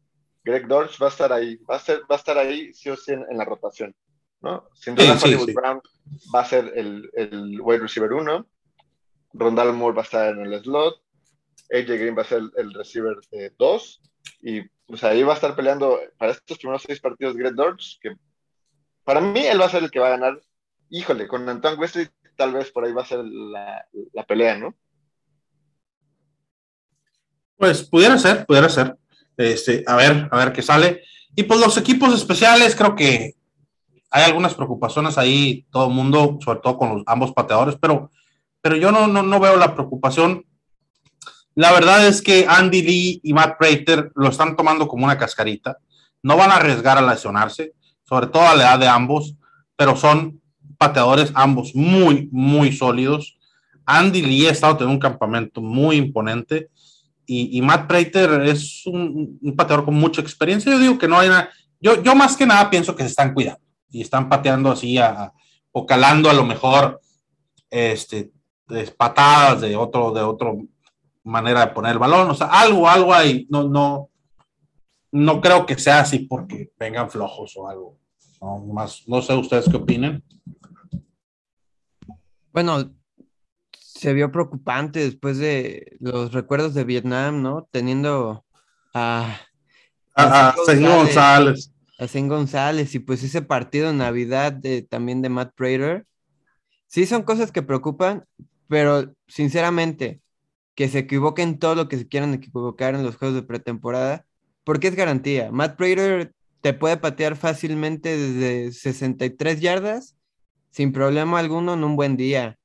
Greg 0.46 0.68
Dortch 0.68 1.02
va 1.02 1.08
a 1.08 1.10
estar 1.10 1.34
ahí, 1.34 1.58
va 1.70 1.76
a, 1.76 1.80
ser, 1.80 2.00
va 2.10 2.16
a 2.16 2.20
estar 2.20 2.38
ahí 2.38 2.74
sí 2.74 2.90
o 2.90 2.96
sí 2.96 3.12
en, 3.12 3.38
la 3.38 3.44
rotación, 3.44 3.94
¿no? 4.40 4.70
Sin 4.76 4.96
duda, 4.96 5.20
Hollywood 5.22 5.52
Brown 5.54 5.82
va 6.34 6.40
a 6.40 6.46
ser 6.46 6.72
el, 6.78 7.10
el 7.14 7.60
wide 7.60 7.80
receiver 7.80 8.14
1, 8.14 8.48
Rondal 9.34 9.74
Moore 9.74 9.96
va 9.96 10.04
a 10.04 10.06
estar 10.06 10.34
en 10.34 10.46
el 10.46 10.64
slot, 10.64 11.03
AJ 11.74 11.88
Green 11.88 12.18
va 12.18 12.22
a 12.22 12.26
ser 12.26 12.42
el, 12.56 12.74
receiver 12.74 13.18
2, 13.58 14.02
y 14.42 14.62
pues 14.86 15.04
ahí 15.04 15.24
va 15.24 15.34
a 15.34 15.36
estar 15.36 15.56
peleando 15.56 16.00
para 16.18 16.32
estos 16.32 16.58
primeros 16.58 16.84
seis 16.84 17.00
partidos 17.00 17.36
Greg 17.36 17.56
Dortch, 17.56 18.00
que 18.00 18.16
para 19.04 19.20
mí 19.20 19.46
él 19.46 19.60
va 19.60 19.66
a 19.66 19.70
ser 19.70 19.84
el 19.84 19.92
que 19.92 20.00
va 20.00 20.08
a 20.08 20.18
ganar. 20.18 20.40
Híjole, 20.90 21.28
con 21.28 21.48
Antoine 21.50 21.78
Wesley 21.78 22.08
tal 22.36 22.54
vez 22.54 22.72
por 22.72 22.86
ahí 22.86 22.92
va 22.92 23.02
a 23.02 23.06
ser 23.06 23.24
la, 23.24 24.26
pelea, 24.28 24.58
¿no? 24.58 24.76
Pues 27.58 27.84
pudiera 27.84 28.18
ser, 28.18 28.46
pudiera 28.46 28.70
ser. 28.70 28.98
Este, 29.38 29.84
a 29.88 29.96
ver, 29.96 30.28
a 30.32 30.38
ver 30.38 30.54
qué 30.54 30.62
sale. 30.62 31.04
Y 31.36 31.44
pues 31.44 31.60
los 31.60 31.78
equipos 31.78 32.14
especiales, 32.14 32.76
creo 32.76 32.96
que 32.96 33.36
hay 34.12 34.24
algunas 34.24 34.54
preocupaciones 34.54 35.18
ahí, 35.18 35.66
todo 35.72 35.88
el 35.88 35.94
mundo, 35.94 36.38
sobre 36.44 36.60
todo 36.60 36.78
con 36.78 36.90
los, 36.90 37.04
ambos 37.08 37.34
pateadores, 37.34 37.76
pero, 37.82 38.12
pero 38.62 38.76
yo 38.76 38.92
no, 38.92 39.08
no, 39.08 39.40
veo 39.40 39.58
la 39.58 39.74
preocupación. 39.74 40.46
La 41.56 41.72
verdad 41.72 42.08
es 42.08 42.22
que 42.22 42.46
Andy 42.48 42.82
Lee 42.82 43.22
y 43.24 43.34
Matt 43.34 43.58
Prater 43.58 44.12
lo 44.16 44.30
están 44.30 44.56
tomando 44.56 44.88
como 44.88 45.06
una 45.06 45.18
cascarita. 45.18 45.78
No 46.22 46.36
van 46.36 46.52
a 46.52 46.56
arriesgar 46.56 46.98
a 46.98 47.02
lesionarse, 47.02 47.74
sobre 48.04 48.28
todo 48.28 48.48
a 48.48 48.56
la 48.56 48.64
edad 48.64 48.80
de 48.80 48.88
ambos, 48.88 49.36
pero 49.76 49.96
son 49.96 50.42
pateadores 50.78 51.32
ambos 51.36 51.76
muy, 51.76 52.30
muy 52.32 52.72
sólidos. 52.72 53.38
Andy 53.86 54.22
Lee 54.22 54.48
ha 54.48 54.52
estado 54.52 54.78
teniendo 54.78 54.96
un 54.96 55.12
campamento 55.12 55.62
muy 55.62 55.98
imponente 55.98 56.70
y, 57.26 57.62
Matt 57.62 57.88
Prater 57.88 58.42
es 58.44 58.86
un, 58.86 59.40
pateador 59.56 59.86
con 59.86 59.94
mucha 59.94 60.22
experiencia. 60.22 60.72
Yo 60.72 60.80
digo 60.80 60.98
que 60.98 61.08
no 61.08 61.20
hay 61.20 61.30
nada, 61.30 61.50
yo, 61.80 62.02
yo 62.04 62.16
más 62.16 62.36
que 62.36 62.46
nada 62.46 62.70
pienso 62.70 62.96
que 62.96 63.04
se 63.04 63.10
están 63.10 63.34
cuidando 63.34 63.62
y 63.90 64.02
están 64.02 64.28
pateando 64.28 64.72
así 64.72 64.98
o 65.72 65.86
calando 65.86 66.30
a 66.30 66.34
lo 66.34 66.46
mejor 66.46 67.00
este, 67.70 68.32
patadas 68.98 69.62
de 69.62 69.76
otro, 69.76 70.12
de 70.12 70.22
otra 70.22 70.52
manera 71.24 71.66
de 71.66 71.74
poner 71.74 71.94
el 71.94 72.00
balón, 72.00 72.30
o 72.30 72.36
sea, 72.36 72.48
algo, 72.48 72.88
algo 72.88 73.14
hay, 73.14 73.48
no, 73.50 73.68
no, 73.68 74.10
no 75.12 75.42
creo 75.42 75.66
que 75.66 75.78
sea 75.78 76.02
así 76.02 76.20
porque 76.20 76.72
vengan 76.78 77.10
flojos 77.10 77.56
o 77.56 77.68
algo. 77.68 78.00
No, 78.42 78.60
más, 78.74 79.04
no 79.08 79.22
sé 79.22 79.34
ustedes 79.34 79.70
qué 79.70 79.78
opinen. 79.78 80.24
Bueno, 82.52 82.94
se 83.72 84.14
vio 84.14 84.32
preocupante 84.32 85.00
después 85.00 85.38
de 85.38 85.96
los 86.00 86.34
recuerdos 86.34 86.74
de 86.74 86.84
Vietnam, 86.84 87.42
¿no? 87.42 87.68
Teniendo 87.72 88.44
a... 88.94 89.40
A, 90.16 90.56
González. 90.68 91.72
A 91.98 92.08
Zen 92.08 92.28
González 92.28 92.94
y 92.96 93.00
pues 93.00 93.24
ese 93.24 93.42
partido 93.42 93.92
en 93.92 94.00
Navidad 94.00 94.52
de, 94.52 94.82
también 94.82 95.22
de 95.22 95.30
Matt 95.30 95.54
Prater. 95.56 96.06
Sí 96.88 97.06
son 97.06 97.24
cosas 97.24 97.52
que 97.52 97.62
preocupan, 97.62 98.26
pero 98.68 99.14
sinceramente, 99.28 100.22
que 100.76 100.90
se 100.90 101.00
equivoquen 101.00 101.60
todo 101.60 101.76
lo 101.76 101.88
que 101.88 101.98
se 101.98 102.08
quieran 102.08 102.34
equivocar 102.34 102.96
en 102.96 103.04
los 103.04 103.16
juegos 103.16 103.36
de 103.36 103.44
pretemporada, 103.44 104.26
porque 104.64 104.88
es 104.88 104.96
garantía. 104.96 105.52
Matt 105.52 105.78
Prater 105.78 106.34
te 106.62 106.74
puede 106.74 106.98
patear 106.98 107.36
fácilmente 107.36 108.18
desde 108.18 108.72
63 108.72 109.60
yardas 109.62 110.16
sin 110.72 110.92
problema 110.92 111.40
alguno 111.40 111.74
en 111.76 111.84
un 111.84 111.96
buen 111.96 112.18
día. 112.18 112.58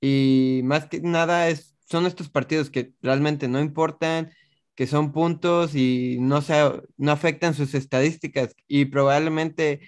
Y 0.00 0.60
más 0.64 0.86
que 0.86 1.00
nada 1.00 1.48
es, 1.48 1.76
son 1.88 2.06
estos 2.06 2.28
partidos 2.28 2.70
que 2.70 2.92
realmente 3.00 3.48
no 3.48 3.60
importan, 3.60 4.32
que 4.74 4.86
son 4.86 5.12
puntos 5.12 5.74
y 5.74 6.18
no, 6.20 6.42
se, 6.42 6.54
no 6.96 7.12
afectan 7.12 7.54
sus 7.54 7.74
estadísticas. 7.74 8.54
Y 8.68 8.86
probablemente 8.86 9.80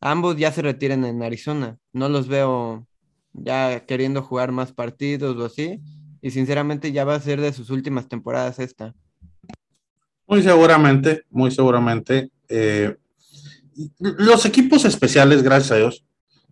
ambos 0.00 0.36
ya 0.36 0.52
se 0.52 0.62
retiren 0.62 1.04
en 1.04 1.22
Arizona. 1.22 1.78
No 1.92 2.08
los 2.08 2.28
veo 2.28 2.86
ya 3.32 3.84
queriendo 3.86 4.22
jugar 4.22 4.52
más 4.52 4.72
partidos 4.72 5.36
o 5.36 5.44
así. 5.44 5.80
Y 6.22 6.30
sinceramente 6.30 6.92
ya 6.92 7.04
va 7.04 7.16
a 7.16 7.20
ser 7.20 7.40
de 7.40 7.52
sus 7.52 7.68
últimas 7.68 8.08
temporadas 8.08 8.58
esta. 8.60 8.94
Muy 10.26 10.42
seguramente, 10.42 11.24
muy 11.28 11.50
seguramente. 11.50 12.30
Eh, 12.48 12.96
los 13.98 14.46
equipos 14.46 14.84
especiales, 14.84 15.42
gracias 15.42 15.72
a 15.72 15.76
Dios, 15.76 16.04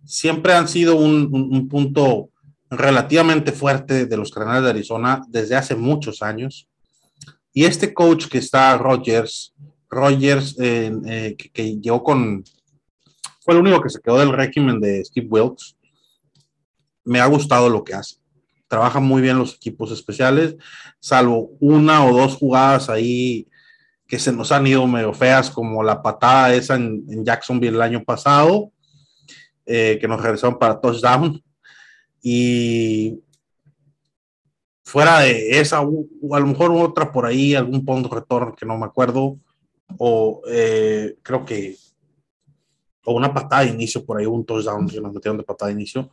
siempre 0.05 0.53
han 0.53 0.67
sido 0.67 0.97
un, 0.97 1.67
punto 1.69 2.29
relativamente 2.69 3.51
fuerte 3.51 4.05
de 4.05 4.17
los 4.17 4.31
Cardenales 4.31 4.63
de 4.63 4.69
Arizona 4.69 5.21
desde 5.27 5.55
hace 5.55 5.75
muchos 5.75 6.21
años. 6.21 6.67
Y 7.53 7.65
este 7.65 7.93
coach 7.93 8.27
que 8.27 8.37
está, 8.37 8.77
Rogers, 8.77 9.53
Rogers, 9.89 10.55
eh, 10.59 11.35
que, 11.53 11.77
llegó 11.77 12.03
con, 12.03 12.43
fue 13.41 13.53
el 13.53 13.61
único 13.61 13.81
que 13.81 13.89
se 13.89 13.99
quedó 13.99 14.19
del 14.19 14.31
régimen 14.31 14.79
de 14.79 15.03
Steve 15.03 15.27
Wilkes, 15.29 15.75
me 17.03 17.19
ha 17.19 17.25
gustado 17.25 17.69
lo 17.69 17.83
que 17.83 17.93
hace. 17.93 18.20
Trabaja 18.71 19.01
muy 19.01 19.21
bien 19.21 19.37
los 19.37 19.55
equipos 19.55 19.91
especiales, 19.91 20.55
salvo 20.97 21.51
una 21.59 22.05
o 22.05 22.15
dos 22.17 22.37
jugadas 22.37 22.89
ahí 22.89 23.49
que 24.07 24.17
se 24.17 24.31
nos 24.31 24.49
han 24.53 24.65
ido 24.65 24.87
medio 24.87 25.13
feas, 25.13 25.51
como 25.51 25.83
la 25.83 26.01
patada 26.01 26.53
esa 26.53 26.75
en, 26.75 27.03
en 27.09 27.25
Jacksonville 27.25 27.75
el 27.75 27.81
año 27.81 28.01
pasado, 28.05 28.71
eh, 29.65 29.97
que 29.99 30.07
nos 30.07 30.21
regresaron 30.21 30.57
para 30.57 30.79
touchdown. 30.79 31.43
Y 32.21 33.19
fuera 34.85 35.19
de 35.19 35.59
esa, 35.59 35.79
a 35.79 35.83
lo 35.83 36.47
mejor 36.47 36.71
otra 36.71 37.11
por 37.11 37.25
ahí, 37.25 37.53
algún 37.53 37.83
punto 37.83 38.07
retorno 38.07 38.55
que 38.55 38.65
no 38.65 38.77
me 38.77 38.85
acuerdo, 38.85 39.37
o 39.97 40.41
eh, 40.47 41.17
creo 41.21 41.43
que, 41.43 41.75
o 43.03 43.15
una 43.15 43.33
patada 43.33 43.63
de 43.63 43.71
inicio 43.71 44.05
por 44.05 44.17
ahí, 44.17 44.25
un 44.25 44.45
touchdown 44.45 44.87
que 44.87 45.01
nos 45.01 45.11
metieron 45.11 45.35
de 45.35 45.43
patada 45.43 45.67
de 45.67 45.73
inicio. 45.73 46.09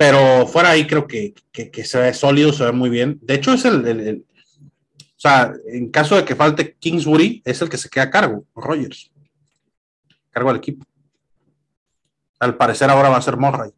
Pero 0.00 0.46
fuera 0.46 0.70
ahí 0.70 0.86
creo 0.86 1.06
que, 1.06 1.34
que, 1.52 1.84
se 1.84 2.00
ve 2.00 2.14
sólido, 2.14 2.54
se 2.54 2.64
ve 2.64 2.72
muy 2.72 2.88
bien. 2.88 3.18
De 3.20 3.34
hecho, 3.34 3.52
es 3.52 3.66
el, 3.66 4.24
o 4.98 5.20
sea, 5.20 5.52
en 5.66 5.90
caso 5.90 6.16
de 6.16 6.24
que 6.24 6.34
falte 6.34 6.74
Kingsbury, 6.78 7.42
es 7.44 7.60
el 7.60 7.68
que 7.68 7.76
se 7.76 7.90
queda 7.90 8.04
a 8.04 8.10
cargo, 8.10 8.46
Rogers. 8.54 9.10
Cargo 10.30 10.48
al 10.48 10.56
equipo 10.56 10.86
al 12.38 12.56
parecer 12.56 12.88
ahora 12.88 13.10
va 13.10 13.18
a 13.18 13.22
ser 13.22 13.36
Morray. 13.36 13.72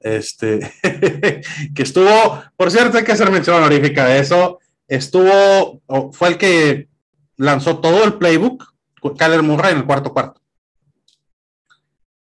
Este, 0.00 0.58
que 1.74 1.82
estuvo, 1.84 2.42
por 2.56 2.72
cierto, 2.72 2.98
hay 2.98 3.04
que 3.04 3.12
hacer 3.12 3.30
mención 3.30 3.58
honorífica 3.58 4.06
de 4.06 4.18
eso. 4.18 4.58
Estuvo, 4.88 5.80
fue 6.12 6.30
el 6.30 6.36
que 6.36 6.88
lanzó 7.36 7.78
todo 7.78 8.02
el 8.02 8.14
playbook, 8.14 8.74
Kyler 9.16 9.42
Murray 9.42 9.70
en 9.70 9.78
el 9.78 9.86
cuarto 9.86 10.12
cuarto. 10.12 10.40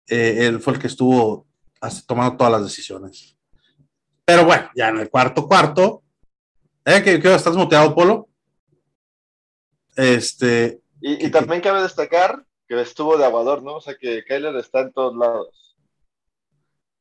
Eh, 0.08 0.46
él 0.46 0.60
fue 0.60 0.72
el 0.72 0.78
que 0.78 0.86
estuvo 0.86 1.45
tomando 2.06 2.36
todas 2.36 2.52
las 2.52 2.64
decisiones. 2.64 3.36
Pero 4.24 4.44
bueno, 4.44 4.70
ya 4.74 4.88
en 4.88 4.98
el 4.98 5.10
cuarto 5.10 5.46
cuarto, 5.46 6.02
¿eh? 6.84 7.02
¿Qué, 7.02 7.34
estás 7.34 7.56
muteado, 7.56 7.94
Polo? 7.94 8.28
Este. 9.94 10.80
Y, 11.00 11.26
y 11.26 11.30
también 11.30 11.60
cabe 11.60 11.82
destacar 11.82 12.44
que 12.68 12.80
estuvo 12.80 13.16
de 13.16 13.24
aguador, 13.24 13.62
¿no? 13.62 13.76
O 13.76 13.80
sea 13.80 13.96
que 13.96 14.24
Kyler 14.24 14.56
está 14.56 14.80
en 14.80 14.92
todos 14.92 15.16
lados. 15.16 15.76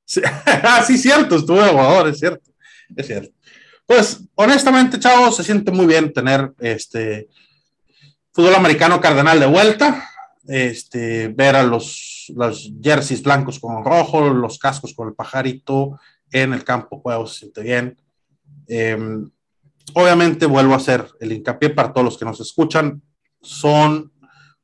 Sí, 0.06 0.22
ah, 0.46 0.84
sí, 0.86 0.98
cierto, 0.98 1.36
estuvo 1.36 1.58
de 1.58 1.70
aguador, 1.70 2.10
es 2.10 2.20
cierto, 2.20 2.52
es 2.96 3.08
cierto. 3.08 3.34
Pues 3.86 4.22
honestamente, 4.36 5.00
chavos, 5.00 5.36
se 5.36 5.44
siente 5.44 5.72
muy 5.72 5.86
bien 5.86 6.14
tener 6.14 6.54
este 6.60 7.28
fútbol 8.32 8.56
americano 8.56 9.00
cardenal 9.00 9.40
de 9.40 9.46
vuelta, 9.46 10.10
este, 10.48 11.30
ver 11.30 11.56
a 11.56 11.64
los, 11.64 12.14
los 12.30 12.71
jerseys 12.82 13.23
blancos 13.23 13.59
con 13.59 13.84
rojo, 13.84 14.30
los 14.30 14.57
cascos 14.57 14.93
con 14.93 15.09
el 15.09 15.13
pajarito 15.13 15.99
en 16.32 16.53
el 16.53 16.63
campo, 16.63 16.99
juego 16.99 17.28
se 17.28 17.39
siente 17.39 17.61
bien. 17.61 18.01
Em, 18.67 19.30
obviamente 19.93 20.45
vuelvo 20.45 20.73
a 20.73 20.78
hacer 20.78 21.07
el 21.19 21.32
hincapié 21.32 21.69
para 21.69 21.93
todos 21.93 22.05
los 22.05 22.17
que 22.17 22.26
nos 22.26 22.39
escuchan, 22.39 23.01
son 23.41 24.11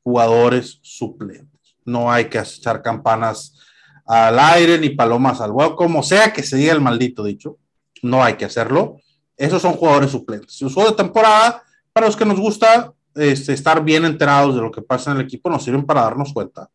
jugadores 0.02 0.80
suplentes. 0.82 1.76
No 1.84 2.10
hay 2.10 2.26
que 2.26 2.38
echar 2.38 2.82
campanas 2.82 3.58
al 4.06 4.38
aire 4.38 4.78
ni 4.78 4.90
palomas 4.90 5.40
al 5.40 5.52
vuelo, 5.52 5.76
como 5.76 6.02
sea 6.02 6.32
que 6.32 6.42
se 6.42 6.56
diga 6.56 6.72
el 6.72 6.80
maldito 6.80 7.22
dicho, 7.22 7.58
no 8.02 8.22
hay 8.22 8.34
que 8.34 8.44
hacerlo. 8.44 8.96
Esos 9.36 9.62
son 9.62 9.74
jugadores 9.74 10.10
suplentes. 10.10 10.54
Si 10.56 10.68
juego 10.70 10.90
de 10.90 10.96
temporada, 10.96 11.62
para 11.92 12.06
los 12.06 12.16
que 12.16 12.24
nos 12.24 12.38
gusta 12.38 12.92
este, 13.14 13.52
estar 13.52 13.82
bien 13.84 14.04
enterados 14.04 14.54
de 14.54 14.60
lo 14.60 14.70
que 14.70 14.82
pasa 14.82 15.10
en 15.10 15.18
el 15.18 15.24
equipo, 15.24 15.50
nos 15.50 15.64
sirven 15.64 15.86
para 15.86 16.02
darnos 16.02 16.32
cuenta 16.32 16.68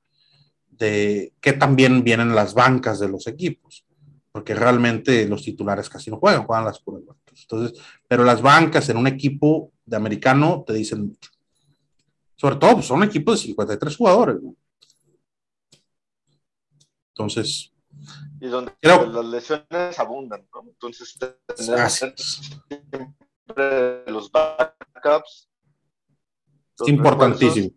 de 0.77 1.33
que 1.39 1.53
también 1.53 2.03
vienen 2.03 2.35
las 2.35 2.53
bancas 2.53 2.99
de 2.99 3.09
los 3.09 3.27
equipos, 3.27 3.85
porque 4.31 4.53
realmente 4.53 5.27
los 5.27 5.43
titulares 5.43 5.89
casi 5.89 6.11
no 6.11 6.17
juegan, 6.17 6.45
juegan 6.45 6.65
las 6.65 6.79
puras 6.79 7.03
Entonces, 7.41 7.79
pero 8.07 8.23
las 8.23 8.41
bancas 8.41 8.87
en 8.89 8.97
un 8.97 9.07
equipo 9.07 9.71
de 9.85 9.97
americano 9.97 10.63
te 10.65 10.73
dicen 10.73 11.07
mucho. 11.07 11.31
Sobre 12.35 12.57
todo, 12.57 12.75
pues, 12.75 12.85
son 12.85 13.01
equipos 13.03 13.39
de 13.39 13.47
53 13.47 13.97
jugadores. 13.97 14.37
Entonces. 17.09 17.73
Y 18.39 18.47
donde 18.47 18.73
las 18.83 19.25
lesiones 19.25 19.99
abundan, 19.99 20.47
¿no? 20.53 20.61
Entonces, 20.67 21.17
siempre 23.47 24.11
los 24.11 24.31
backups. 24.31 25.49
es 26.79 26.87
importantísimo. 26.87 27.71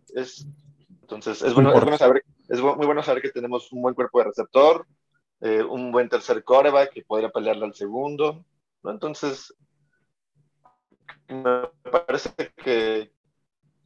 entonces, 1.01 1.41
es, 1.41 1.53
bueno, 1.55 1.97
saber, 1.97 2.23
es 2.51 2.61
muy 2.61 2.85
bueno 2.85 3.01
saber 3.01 3.21
que 3.21 3.29
tenemos 3.29 3.71
un 3.71 3.81
buen 3.81 3.95
cuerpo 3.95 4.19
de 4.19 4.25
receptor, 4.25 4.85
eh, 5.39 5.63
un 5.63 5.89
buen 5.89 6.09
tercer 6.09 6.43
coreback 6.43 6.91
que 6.91 7.05
podría 7.05 7.29
pelearle 7.29 7.63
al 7.63 7.73
segundo. 7.73 8.43
¿no? 8.83 8.91
Entonces, 8.91 9.55
me 11.29 11.69
parece 11.89 12.29
que 12.57 13.13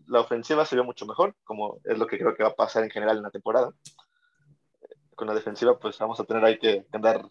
la 0.07 0.22
ofensiva 0.22 0.66
se 0.66 0.76
vio 0.76 0.84
mucho 0.84 1.05
mejor, 1.05 1.36
como 1.43 1.80
es 1.84 1.95
lo 1.99 2.07
que 2.07 2.18
creo 2.18 2.34
que 2.34 2.41
va 2.41 2.49
a 2.49 2.55
pasar 2.55 2.84
en 2.84 2.89
general 2.89 3.18
en 3.18 3.24
la 3.24 3.30
temporada. 3.30 3.72
Con 5.13 5.28
la 5.28 5.36
defensiva, 5.36 5.78
pues 5.78 5.99
vamos 5.99 6.20
a 6.20 6.24
tener 6.24 6.43
ahí 6.43 6.57
que 6.57 6.88
andar 6.91 7.24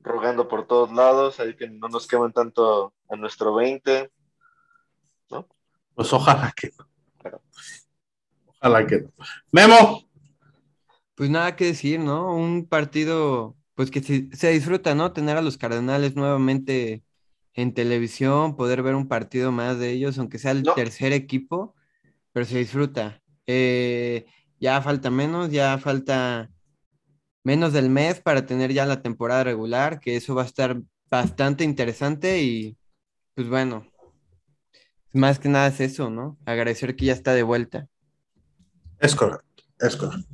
rogando 0.00 0.46
por 0.46 0.68
todos 0.68 0.92
lados, 0.92 1.40
ahí 1.40 1.56
que 1.56 1.68
no 1.68 1.88
nos 1.88 2.06
quemen 2.06 2.32
tanto 2.32 2.94
a 3.08 3.16
nuestro 3.16 3.52
20, 3.52 4.12
¿no? 5.30 5.48
Pues 5.96 6.12
ojalá 6.12 6.52
que 6.56 6.70
no. 6.78 6.86
Ojalá 8.64 8.86
que 8.86 9.02
no. 9.02 9.12
Memo. 9.52 10.08
Pues 11.14 11.28
nada 11.28 11.54
que 11.54 11.66
decir, 11.66 12.00
¿no? 12.00 12.34
Un 12.34 12.66
partido, 12.66 13.56
pues 13.74 13.90
que 13.90 14.00
se, 14.02 14.34
se 14.34 14.50
disfruta, 14.50 14.94
¿no? 14.94 15.12
Tener 15.12 15.36
a 15.36 15.42
los 15.42 15.58
Cardenales 15.58 16.16
nuevamente 16.16 17.04
en 17.52 17.74
televisión, 17.74 18.56
poder 18.56 18.82
ver 18.82 18.94
un 18.94 19.06
partido 19.06 19.52
más 19.52 19.78
de 19.78 19.90
ellos, 19.90 20.18
aunque 20.18 20.38
sea 20.38 20.52
el 20.52 20.64
tercer 20.74 21.12
equipo, 21.12 21.74
pero 22.32 22.46
se 22.46 22.58
disfruta. 22.58 23.22
Eh, 23.46 24.24
ya 24.58 24.80
falta 24.80 25.10
menos, 25.10 25.50
ya 25.50 25.76
falta 25.76 26.50
menos 27.44 27.74
del 27.74 27.90
mes 27.90 28.20
para 28.20 28.46
tener 28.46 28.72
ya 28.72 28.86
la 28.86 29.02
temporada 29.02 29.44
regular, 29.44 30.00
que 30.00 30.16
eso 30.16 30.34
va 30.34 30.42
a 30.42 30.46
estar 30.46 30.80
bastante 31.10 31.64
interesante 31.64 32.42
y 32.42 32.78
pues 33.34 33.46
bueno, 33.48 33.86
más 35.12 35.38
que 35.38 35.50
nada 35.50 35.66
es 35.68 35.80
eso, 35.80 36.08
¿no? 36.08 36.38
Agradecer 36.46 36.96
que 36.96 37.04
ya 37.04 37.12
está 37.12 37.34
de 37.34 37.42
vuelta. 37.42 37.88
Es 39.04 39.14
correcto, 39.14 39.62
es 39.80 39.96
correcto. 39.96 40.26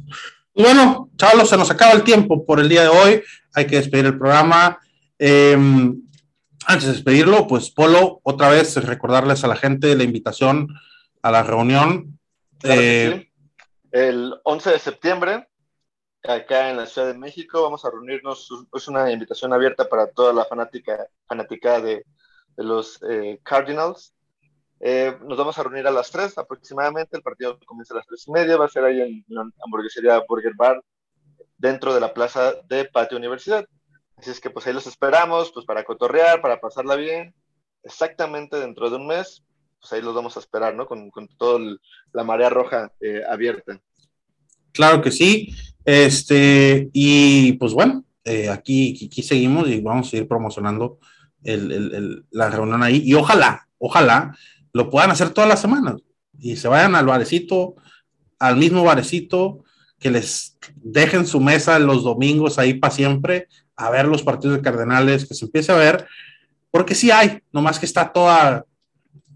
Y 0.54 0.62
bueno, 0.62 1.10
chavos, 1.16 1.48
se 1.48 1.56
nos 1.56 1.72
acaba 1.72 1.92
el 1.92 2.04
tiempo 2.04 2.46
por 2.46 2.60
el 2.60 2.68
día 2.68 2.82
de 2.82 2.88
hoy. 2.88 3.22
Hay 3.52 3.66
que 3.66 3.76
despedir 3.76 4.06
el 4.06 4.16
programa. 4.16 4.78
Em, 5.18 6.00
antes 6.66 6.86
de 6.86 6.92
despedirlo, 6.92 7.48
pues 7.48 7.72
Polo, 7.72 8.20
otra 8.22 8.48
vez 8.48 8.76
recordarles 8.76 9.42
a 9.42 9.48
la 9.48 9.56
gente 9.56 9.96
la 9.96 10.04
invitación 10.04 10.68
a 11.20 11.32
la 11.32 11.42
reunión. 11.42 12.16
Eh, 12.62 13.28
el 13.90 14.34
11 14.44 14.70
de 14.70 14.78
septiembre, 14.78 15.48
acá 16.22 16.70
en 16.70 16.76
la 16.76 16.86
Ciudad 16.86 17.08
de 17.08 17.18
México, 17.18 17.64
vamos 17.64 17.84
a 17.84 17.90
reunirnos. 17.90 18.48
Es 18.72 18.86
una 18.86 19.10
invitación 19.10 19.52
abierta 19.52 19.88
para 19.88 20.12
toda 20.12 20.32
la 20.32 20.44
fanática, 20.44 21.08
fanática 21.26 21.80
de, 21.80 22.06
los 22.56 23.00
eh, 23.02 23.40
Cardinals. 23.42 24.14
Eh, 24.82 25.14
nos 25.26 25.36
vamos 25.36 25.58
a 25.58 25.62
reunir 25.62 25.86
a 25.86 25.90
las 25.90 26.10
3 26.10 26.38
aproximadamente. 26.38 27.16
El 27.16 27.22
partido 27.22 27.58
comienza 27.66 27.94
a 27.94 27.98
las 27.98 28.06
3 28.06 28.28
y 28.28 28.30
media. 28.32 28.56
Va 28.56 28.64
a 28.64 28.68
ser 28.68 28.84
ahí 28.84 29.00
en 29.00 29.24
la 29.28 29.46
hamburguesería 29.64 30.22
Burger 30.26 30.54
Bar, 30.56 30.82
dentro 31.58 31.94
de 31.94 32.00
la 32.00 32.14
plaza 32.14 32.54
de 32.68 32.86
Patio 32.86 33.18
Universidad. 33.18 33.66
Así 34.16 34.30
es 34.30 34.40
que 34.40 34.50
pues 34.50 34.66
ahí 34.66 34.72
los 34.72 34.86
esperamos, 34.86 35.52
pues 35.52 35.66
para 35.66 35.84
cotorrear, 35.84 36.40
para 36.40 36.60
pasarla 36.60 36.96
bien. 36.96 37.34
Exactamente 37.82 38.58
dentro 38.58 38.90
de 38.90 38.96
un 38.96 39.06
mes, 39.06 39.42
pues 39.80 39.92
ahí 39.92 40.02
los 40.02 40.14
vamos 40.14 40.36
a 40.36 40.40
esperar, 40.40 40.74
¿no? 40.74 40.86
Con, 40.86 41.10
con 41.10 41.28
toda 41.38 41.58
la 42.12 42.24
marea 42.24 42.50
roja 42.50 42.92
eh, 43.00 43.22
abierta. 43.28 43.80
Claro 44.72 45.00
que 45.00 45.10
sí. 45.10 45.54
Este, 45.84 46.90
y 46.92 47.54
pues 47.54 47.72
bueno, 47.72 48.04
eh, 48.24 48.48
aquí, 48.50 49.06
aquí 49.06 49.22
seguimos 49.22 49.68
y 49.68 49.80
vamos 49.80 50.08
a 50.08 50.10
seguir 50.10 50.28
promocionando 50.28 50.98
el, 51.42 51.72
el, 51.72 52.24
la 52.30 52.50
reunión 52.50 52.82
ahí. 52.82 53.02
Y 53.04 53.14
ojalá, 53.14 53.66
ojalá 53.78 54.36
lo 54.72 54.90
puedan 54.90 55.10
hacer 55.10 55.30
todas 55.30 55.48
las 55.48 55.60
semanas 55.60 55.96
y 56.38 56.56
se 56.56 56.68
vayan 56.68 56.94
al 56.94 57.06
barecito, 57.06 57.74
al 58.38 58.56
mismo 58.56 58.84
barecito, 58.84 59.64
que 59.98 60.10
les 60.10 60.56
dejen 60.76 61.26
su 61.26 61.40
mesa 61.40 61.78
los 61.78 62.02
domingos 62.02 62.58
ahí 62.58 62.74
para 62.74 62.94
siempre 62.94 63.48
a 63.76 63.90
ver 63.90 64.06
los 64.06 64.22
partidos 64.22 64.56
de 64.56 64.62
Cardenales, 64.62 65.26
que 65.26 65.34
se 65.34 65.46
empiece 65.46 65.72
a 65.72 65.76
ver, 65.76 66.06
porque 66.70 66.94
sí 66.94 67.10
hay, 67.10 67.42
nomás 67.50 67.78
que 67.78 67.86
está 67.86 68.12
toda 68.12 68.66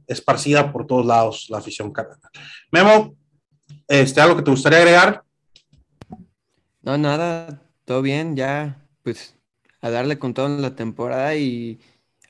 esparcida 0.07 0.71
por 0.71 0.87
todos 0.87 1.07
lados 1.07 1.47
la 1.49 1.59
afición 1.59 1.91
cardenal. 1.91 2.31
Memo, 2.71 3.17
este, 3.89 4.21
¿algo 4.21 4.37
que 4.37 4.43
te 4.43 4.51
gustaría 4.51 4.79
agregar? 4.79 5.25
No, 6.83 6.99
nada, 6.99 7.63
todo 7.87 8.03
bien, 8.03 8.37
ya, 8.37 8.87
pues, 9.03 9.35
a 9.81 9.89
darle 9.89 10.19
con 10.19 10.35
todo 10.35 10.47
en 10.47 10.61
la 10.61 10.77
temporada 10.77 11.35
y 11.35 11.81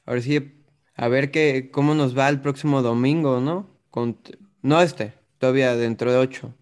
ahora 0.06 0.22
sí, 0.22 0.63
a 0.96 1.08
ver 1.08 1.30
qué, 1.30 1.70
cómo 1.72 1.94
nos 1.94 2.16
va 2.16 2.28
el 2.28 2.40
próximo 2.40 2.82
domingo, 2.82 3.40
¿no? 3.40 3.68
Con, 3.90 4.18
no 4.62 4.80
este, 4.80 5.12
todavía 5.38 5.76
dentro 5.76 6.12
de 6.12 6.18
ocho. 6.18 6.54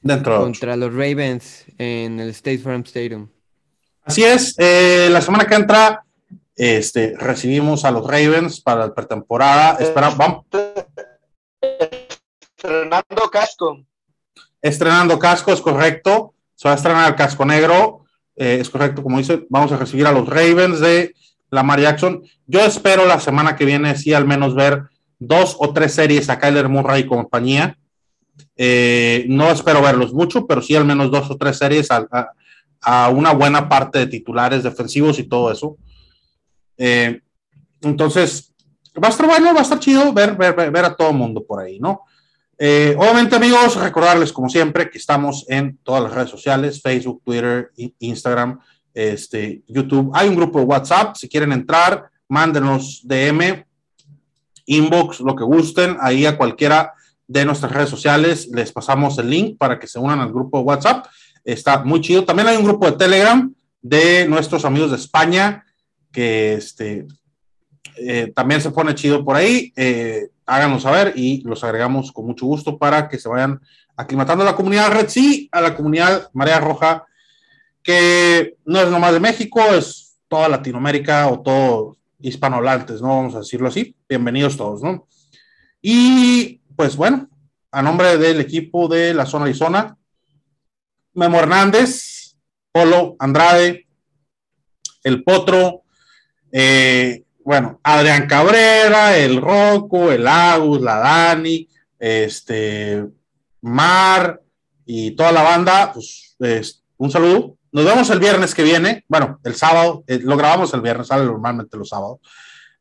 Dentro 0.00 0.34
de 0.34 0.40
Contra 0.40 0.76
los 0.76 0.92
Ravens 0.92 1.64
en 1.78 2.20
el 2.20 2.30
State 2.30 2.58
Farm 2.58 2.82
Stadium. 2.82 3.28
Así 4.04 4.24
es, 4.24 4.54
eh, 4.58 5.08
la 5.10 5.20
semana 5.20 5.46
que 5.46 5.54
entra 5.54 6.04
este, 6.58 7.14
recibimos 7.16 7.84
a 7.84 7.90
los 7.90 8.04
Ravens 8.04 8.60
para 8.60 8.86
la 8.86 8.94
pretemporada. 8.94 9.76
Esperamos, 9.78 10.44
Estrenando 12.56 13.30
casco. 13.30 13.84
Estrenando 14.60 15.18
casco, 15.18 15.52
es 15.52 15.60
correcto. 15.60 16.34
Se 16.56 16.66
va 16.66 16.74
a 16.74 16.76
estrenar 16.76 17.08
el 17.08 17.14
casco 17.14 17.44
negro. 17.44 18.04
Eh, 18.34 18.58
es 18.60 18.68
correcto, 18.68 19.02
como 19.02 19.18
dice, 19.18 19.46
vamos 19.48 19.70
a 19.70 19.76
recibir 19.76 20.06
a 20.06 20.12
los 20.12 20.28
Ravens 20.28 20.80
de 20.80 21.14
Lamar 21.50 21.80
Jackson. 21.80 22.22
Yo 22.46 22.60
espero 22.60 23.06
la 23.06 23.20
semana 23.20 23.56
que 23.56 23.64
viene, 23.64 23.96
sí, 23.96 24.12
al 24.12 24.26
menos 24.26 24.54
ver 24.54 24.84
dos 25.18 25.56
o 25.58 25.72
tres 25.72 25.94
series 25.94 26.30
a 26.30 26.38
Kyler 26.38 26.68
Murray 26.68 27.02
y 27.02 27.06
compañía. 27.06 27.78
Eh, 28.56 29.24
no 29.28 29.50
espero 29.50 29.82
verlos 29.82 30.12
mucho, 30.12 30.46
pero 30.46 30.62
sí 30.62 30.76
al 30.76 30.84
menos 30.84 31.10
dos 31.10 31.30
o 31.30 31.36
tres 31.36 31.58
series 31.58 31.90
a, 31.90 32.06
a 32.80 33.08
una 33.08 33.32
buena 33.32 33.68
parte 33.68 33.98
de 33.98 34.06
titulares 34.06 34.62
defensivos 34.62 35.18
y 35.18 35.24
todo 35.24 35.50
eso. 35.50 35.76
Eh, 36.76 37.20
entonces, 37.82 38.54
va 39.02 39.08
a 39.08 39.10
estar 39.10 39.26
bueno, 39.26 39.52
va 39.52 39.60
a 39.60 39.62
estar 39.62 39.78
chido 39.78 40.12
ver, 40.12 40.36
ver, 40.36 40.54
ver 40.54 40.84
a 40.84 40.94
todo 40.94 41.10
el 41.10 41.16
mundo 41.16 41.44
por 41.44 41.60
ahí, 41.60 41.78
¿no? 41.80 42.02
Eh, 42.60 42.96
obviamente, 42.98 43.36
amigos, 43.36 43.76
recordarles, 43.76 44.32
como 44.32 44.48
siempre, 44.48 44.90
que 44.90 44.98
estamos 44.98 45.44
en 45.48 45.78
todas 45.84 46.02
las 46.02 46.12
redes 46.12 46.30
sociales, 46.30 46.82
Facebook, 46.82 47.22
Twitter, 47.24 47.70
Instagram, 48.00 48.58
este, 48.98 49.62
YouTube. 49.68 50.10
Hay 50.14 50.28
un 50.28 50.36
grupo 50.36 50.58
de 50.58 50.64
WhatsApp, 50.64 51.16
si 51.16 51.28
quieren 51.28 51.52
entrar, 51.52 52.10
mándenos 52.28 53.00
DM, 53.04 53.64
inbox, 54.66 55.20
lo 55.20 55.34
que 55.36 55.44
gusten, 55.44 55.96
ahí 56.00 56.26
a 56.26 56.36
cualquiera 56.36 56.94
de 57.26 57.44
nuestras 57.44 57.72
redes 57.72 57.90
sociales 57.90 58.48
les 58.52 58.72
pasamos 58.72 59.18
el 59.18 59.28
link 59.28 59.58
para 59.58 59.78
que 59.78 59.86
se 59.86 59.98
unan 59.98 60.20
al 60.20 60.32
grupo 60.32 60.58
de 60.58 60.64
WhatsApp 60.64 61.06
Está 61.48 61.82
muy 61.82 62.02
chido. 62.02 62.26
También 62.26 62.46
hay 62.48 62.58
un 62.58 62.64
grupo 62.64 62.84
de 62.84 62.92
Telegram 62.92 63.50
de 63.80 64.28
nuestros 64.28 64.66
amigos 64.66 64.90
de 64.90 64.98
España 64.98 65.64
que 66.12 66.52
este, 66.52 67.06
eh, 67.96 68.30
también 68.34 68.60
se 68.60 68.70
pone 68.70 68.94
chido 68.94 69.24
por 69.24 69.34
ahí. 69.34 69.72
Eh, 69.74 70.28
háganos 70.44 70.82
saber 70.82 71.14
y 71.16 71.40
los 71.46 71.64
agregamos 71.64 72.12
con 72.12 72.26
mucho 72.26 72.44
gusto 72.44 72.76
para 72.76 73.08
que 73.08 73.18
se 73.18 73.30
vayan 73.30 73.62
aclimatando 73.96 74.42
a 74.42 74.48
la 74.48 74.56
comunidad 74.56 74.92
Red 74.92 75.08
a 75.50 75.62
la 75.62 75.74
comunidad 75.74 76.28
Marea 76.34 76.60
Roja, 76.60 77.06
que 77.88 78.58
no 78.66 78.82
es 78.82 78.90
nomás 78.90 79.14
de 79.14 79.20
México, 79.20 79.62
es 79.72 80.18
toda 80.28 80.46
Latinoamérica 80.46 81.26
o 81.28 81.40
todo 81.40 81.96
hispanohablantes, 82.20 83.00
¿no? 83.00 83.08
Vamos 83.08 83.34
a 83.34 83.38
decirlo 83.38 83.68
así. 83.68 83.96
Bienvenidos 84.06 84.58
todos, 84.58 84.82
¿no? 84.82 85.08
Y 85.80 86.60
pues 86.76 86.96
bueno, 86.96 87.30
a 87.70 87.80
nombre 87.80 88.18
del 88.18 88.42
equipo 88.42 88.88
de 88.88 89.14
la 89.14 89.24
zona 89.24 89.46
Arizona, 89.46 89.96
Memo 91.14 91.38
Hernández, 91.38 92.36
Polo 92.72 93.16
Andrade, 93.18 93.86
El 95.02 95.24
Potro, 95.24 95.84
eh, 96.52 97.24
bueno, 97.42 97.80
Adrián 97.82 98.26
Cabrera, 98.26 99.16
el 99.16 99.40
Rocco, 99.40 100.12
el 100.12 100.28
Agus, 100.28 100.82
la 100.82 100.98
Dani, 100.98 101.66
este, 101.98 103.06
Mar 103.62 104.42
y 104.84 105.12
toda 105.12 105.32
la 105.32 105.42
banda, 105.42 105.94
pues 105.94 106.36
un 106.98 107.10
saludo. 107.10 107.57
Nos 107.72 107.84
vemos 107.84 108.08
el 108.10 108.18
viernes 108.18 108.54
que 108.54 108.62
viene, 108.62 109.04
bueno, 109.08 109.40
el 109.44 109.54
sábado, 109.54 110.04
eh, 110.06 110.20
lo 110.22 110.36
grabamos 110.36 110.72
el 110.74 110.80
viernes, 110.80 111.06
sale 111.06 111.24
normalmente 111.24 111.76
los 111.76 111.88
sábados, 111.88 112.18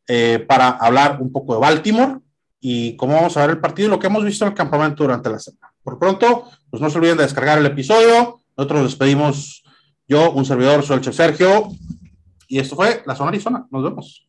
eh, 0.08 0.46
para 0.48 0.70
hablar 0.70 1.18
un 1.22 1.32
poco 1.32 1.54
de 1.54 1.60
Baltimore 1.60 2.20
y 2.60 2.96
cómo 2.96 3.16
vamos 3.16 3.36
a 3.38 3.42
ver 3.42 3.52
el 3.52 3.60
partido 3.60 3.88
y 3.88 3.92
lo 3.92 4.00
que 4.00 4.08
hemos 4.08 4.24
visto 4.24 4.46
en 4.46 4.52
el 4.52 4.58
campamento 4.58 5.04
durante 5.04 5.30
la 5.30 5.40
semana. 5.40 5.74
Por 5.84 6.00
pronto, 6.00 6.50
pues 6.70 6.82
no 6.82 6.90
se 6.90 6.98
olviden 6.98 7.18
de 7.18 7.24
descargar 7.24 7.58
el 7.58 7.66
episodio. 7.66 8.42
Nosotros 8.56 8.82
nos 8.82 8.92
despedimos 8.92 9.64
yo, 10.08 10.32
un 10.32 10.46
servidor, 10.46 10.84
soy 10.84 10.98
el 10.98 11.04
Chef 11.04 11.16
Sergio. 11.16 11.68
Y 12.48 12.60
esto 12.60 12.76
fue 12.76 13.04
La 13.06 13.16
Zona 13.16 13.30
Arizona. 13.30 13.68
Nos 13.70 13.84
vemos. 13.84 14.28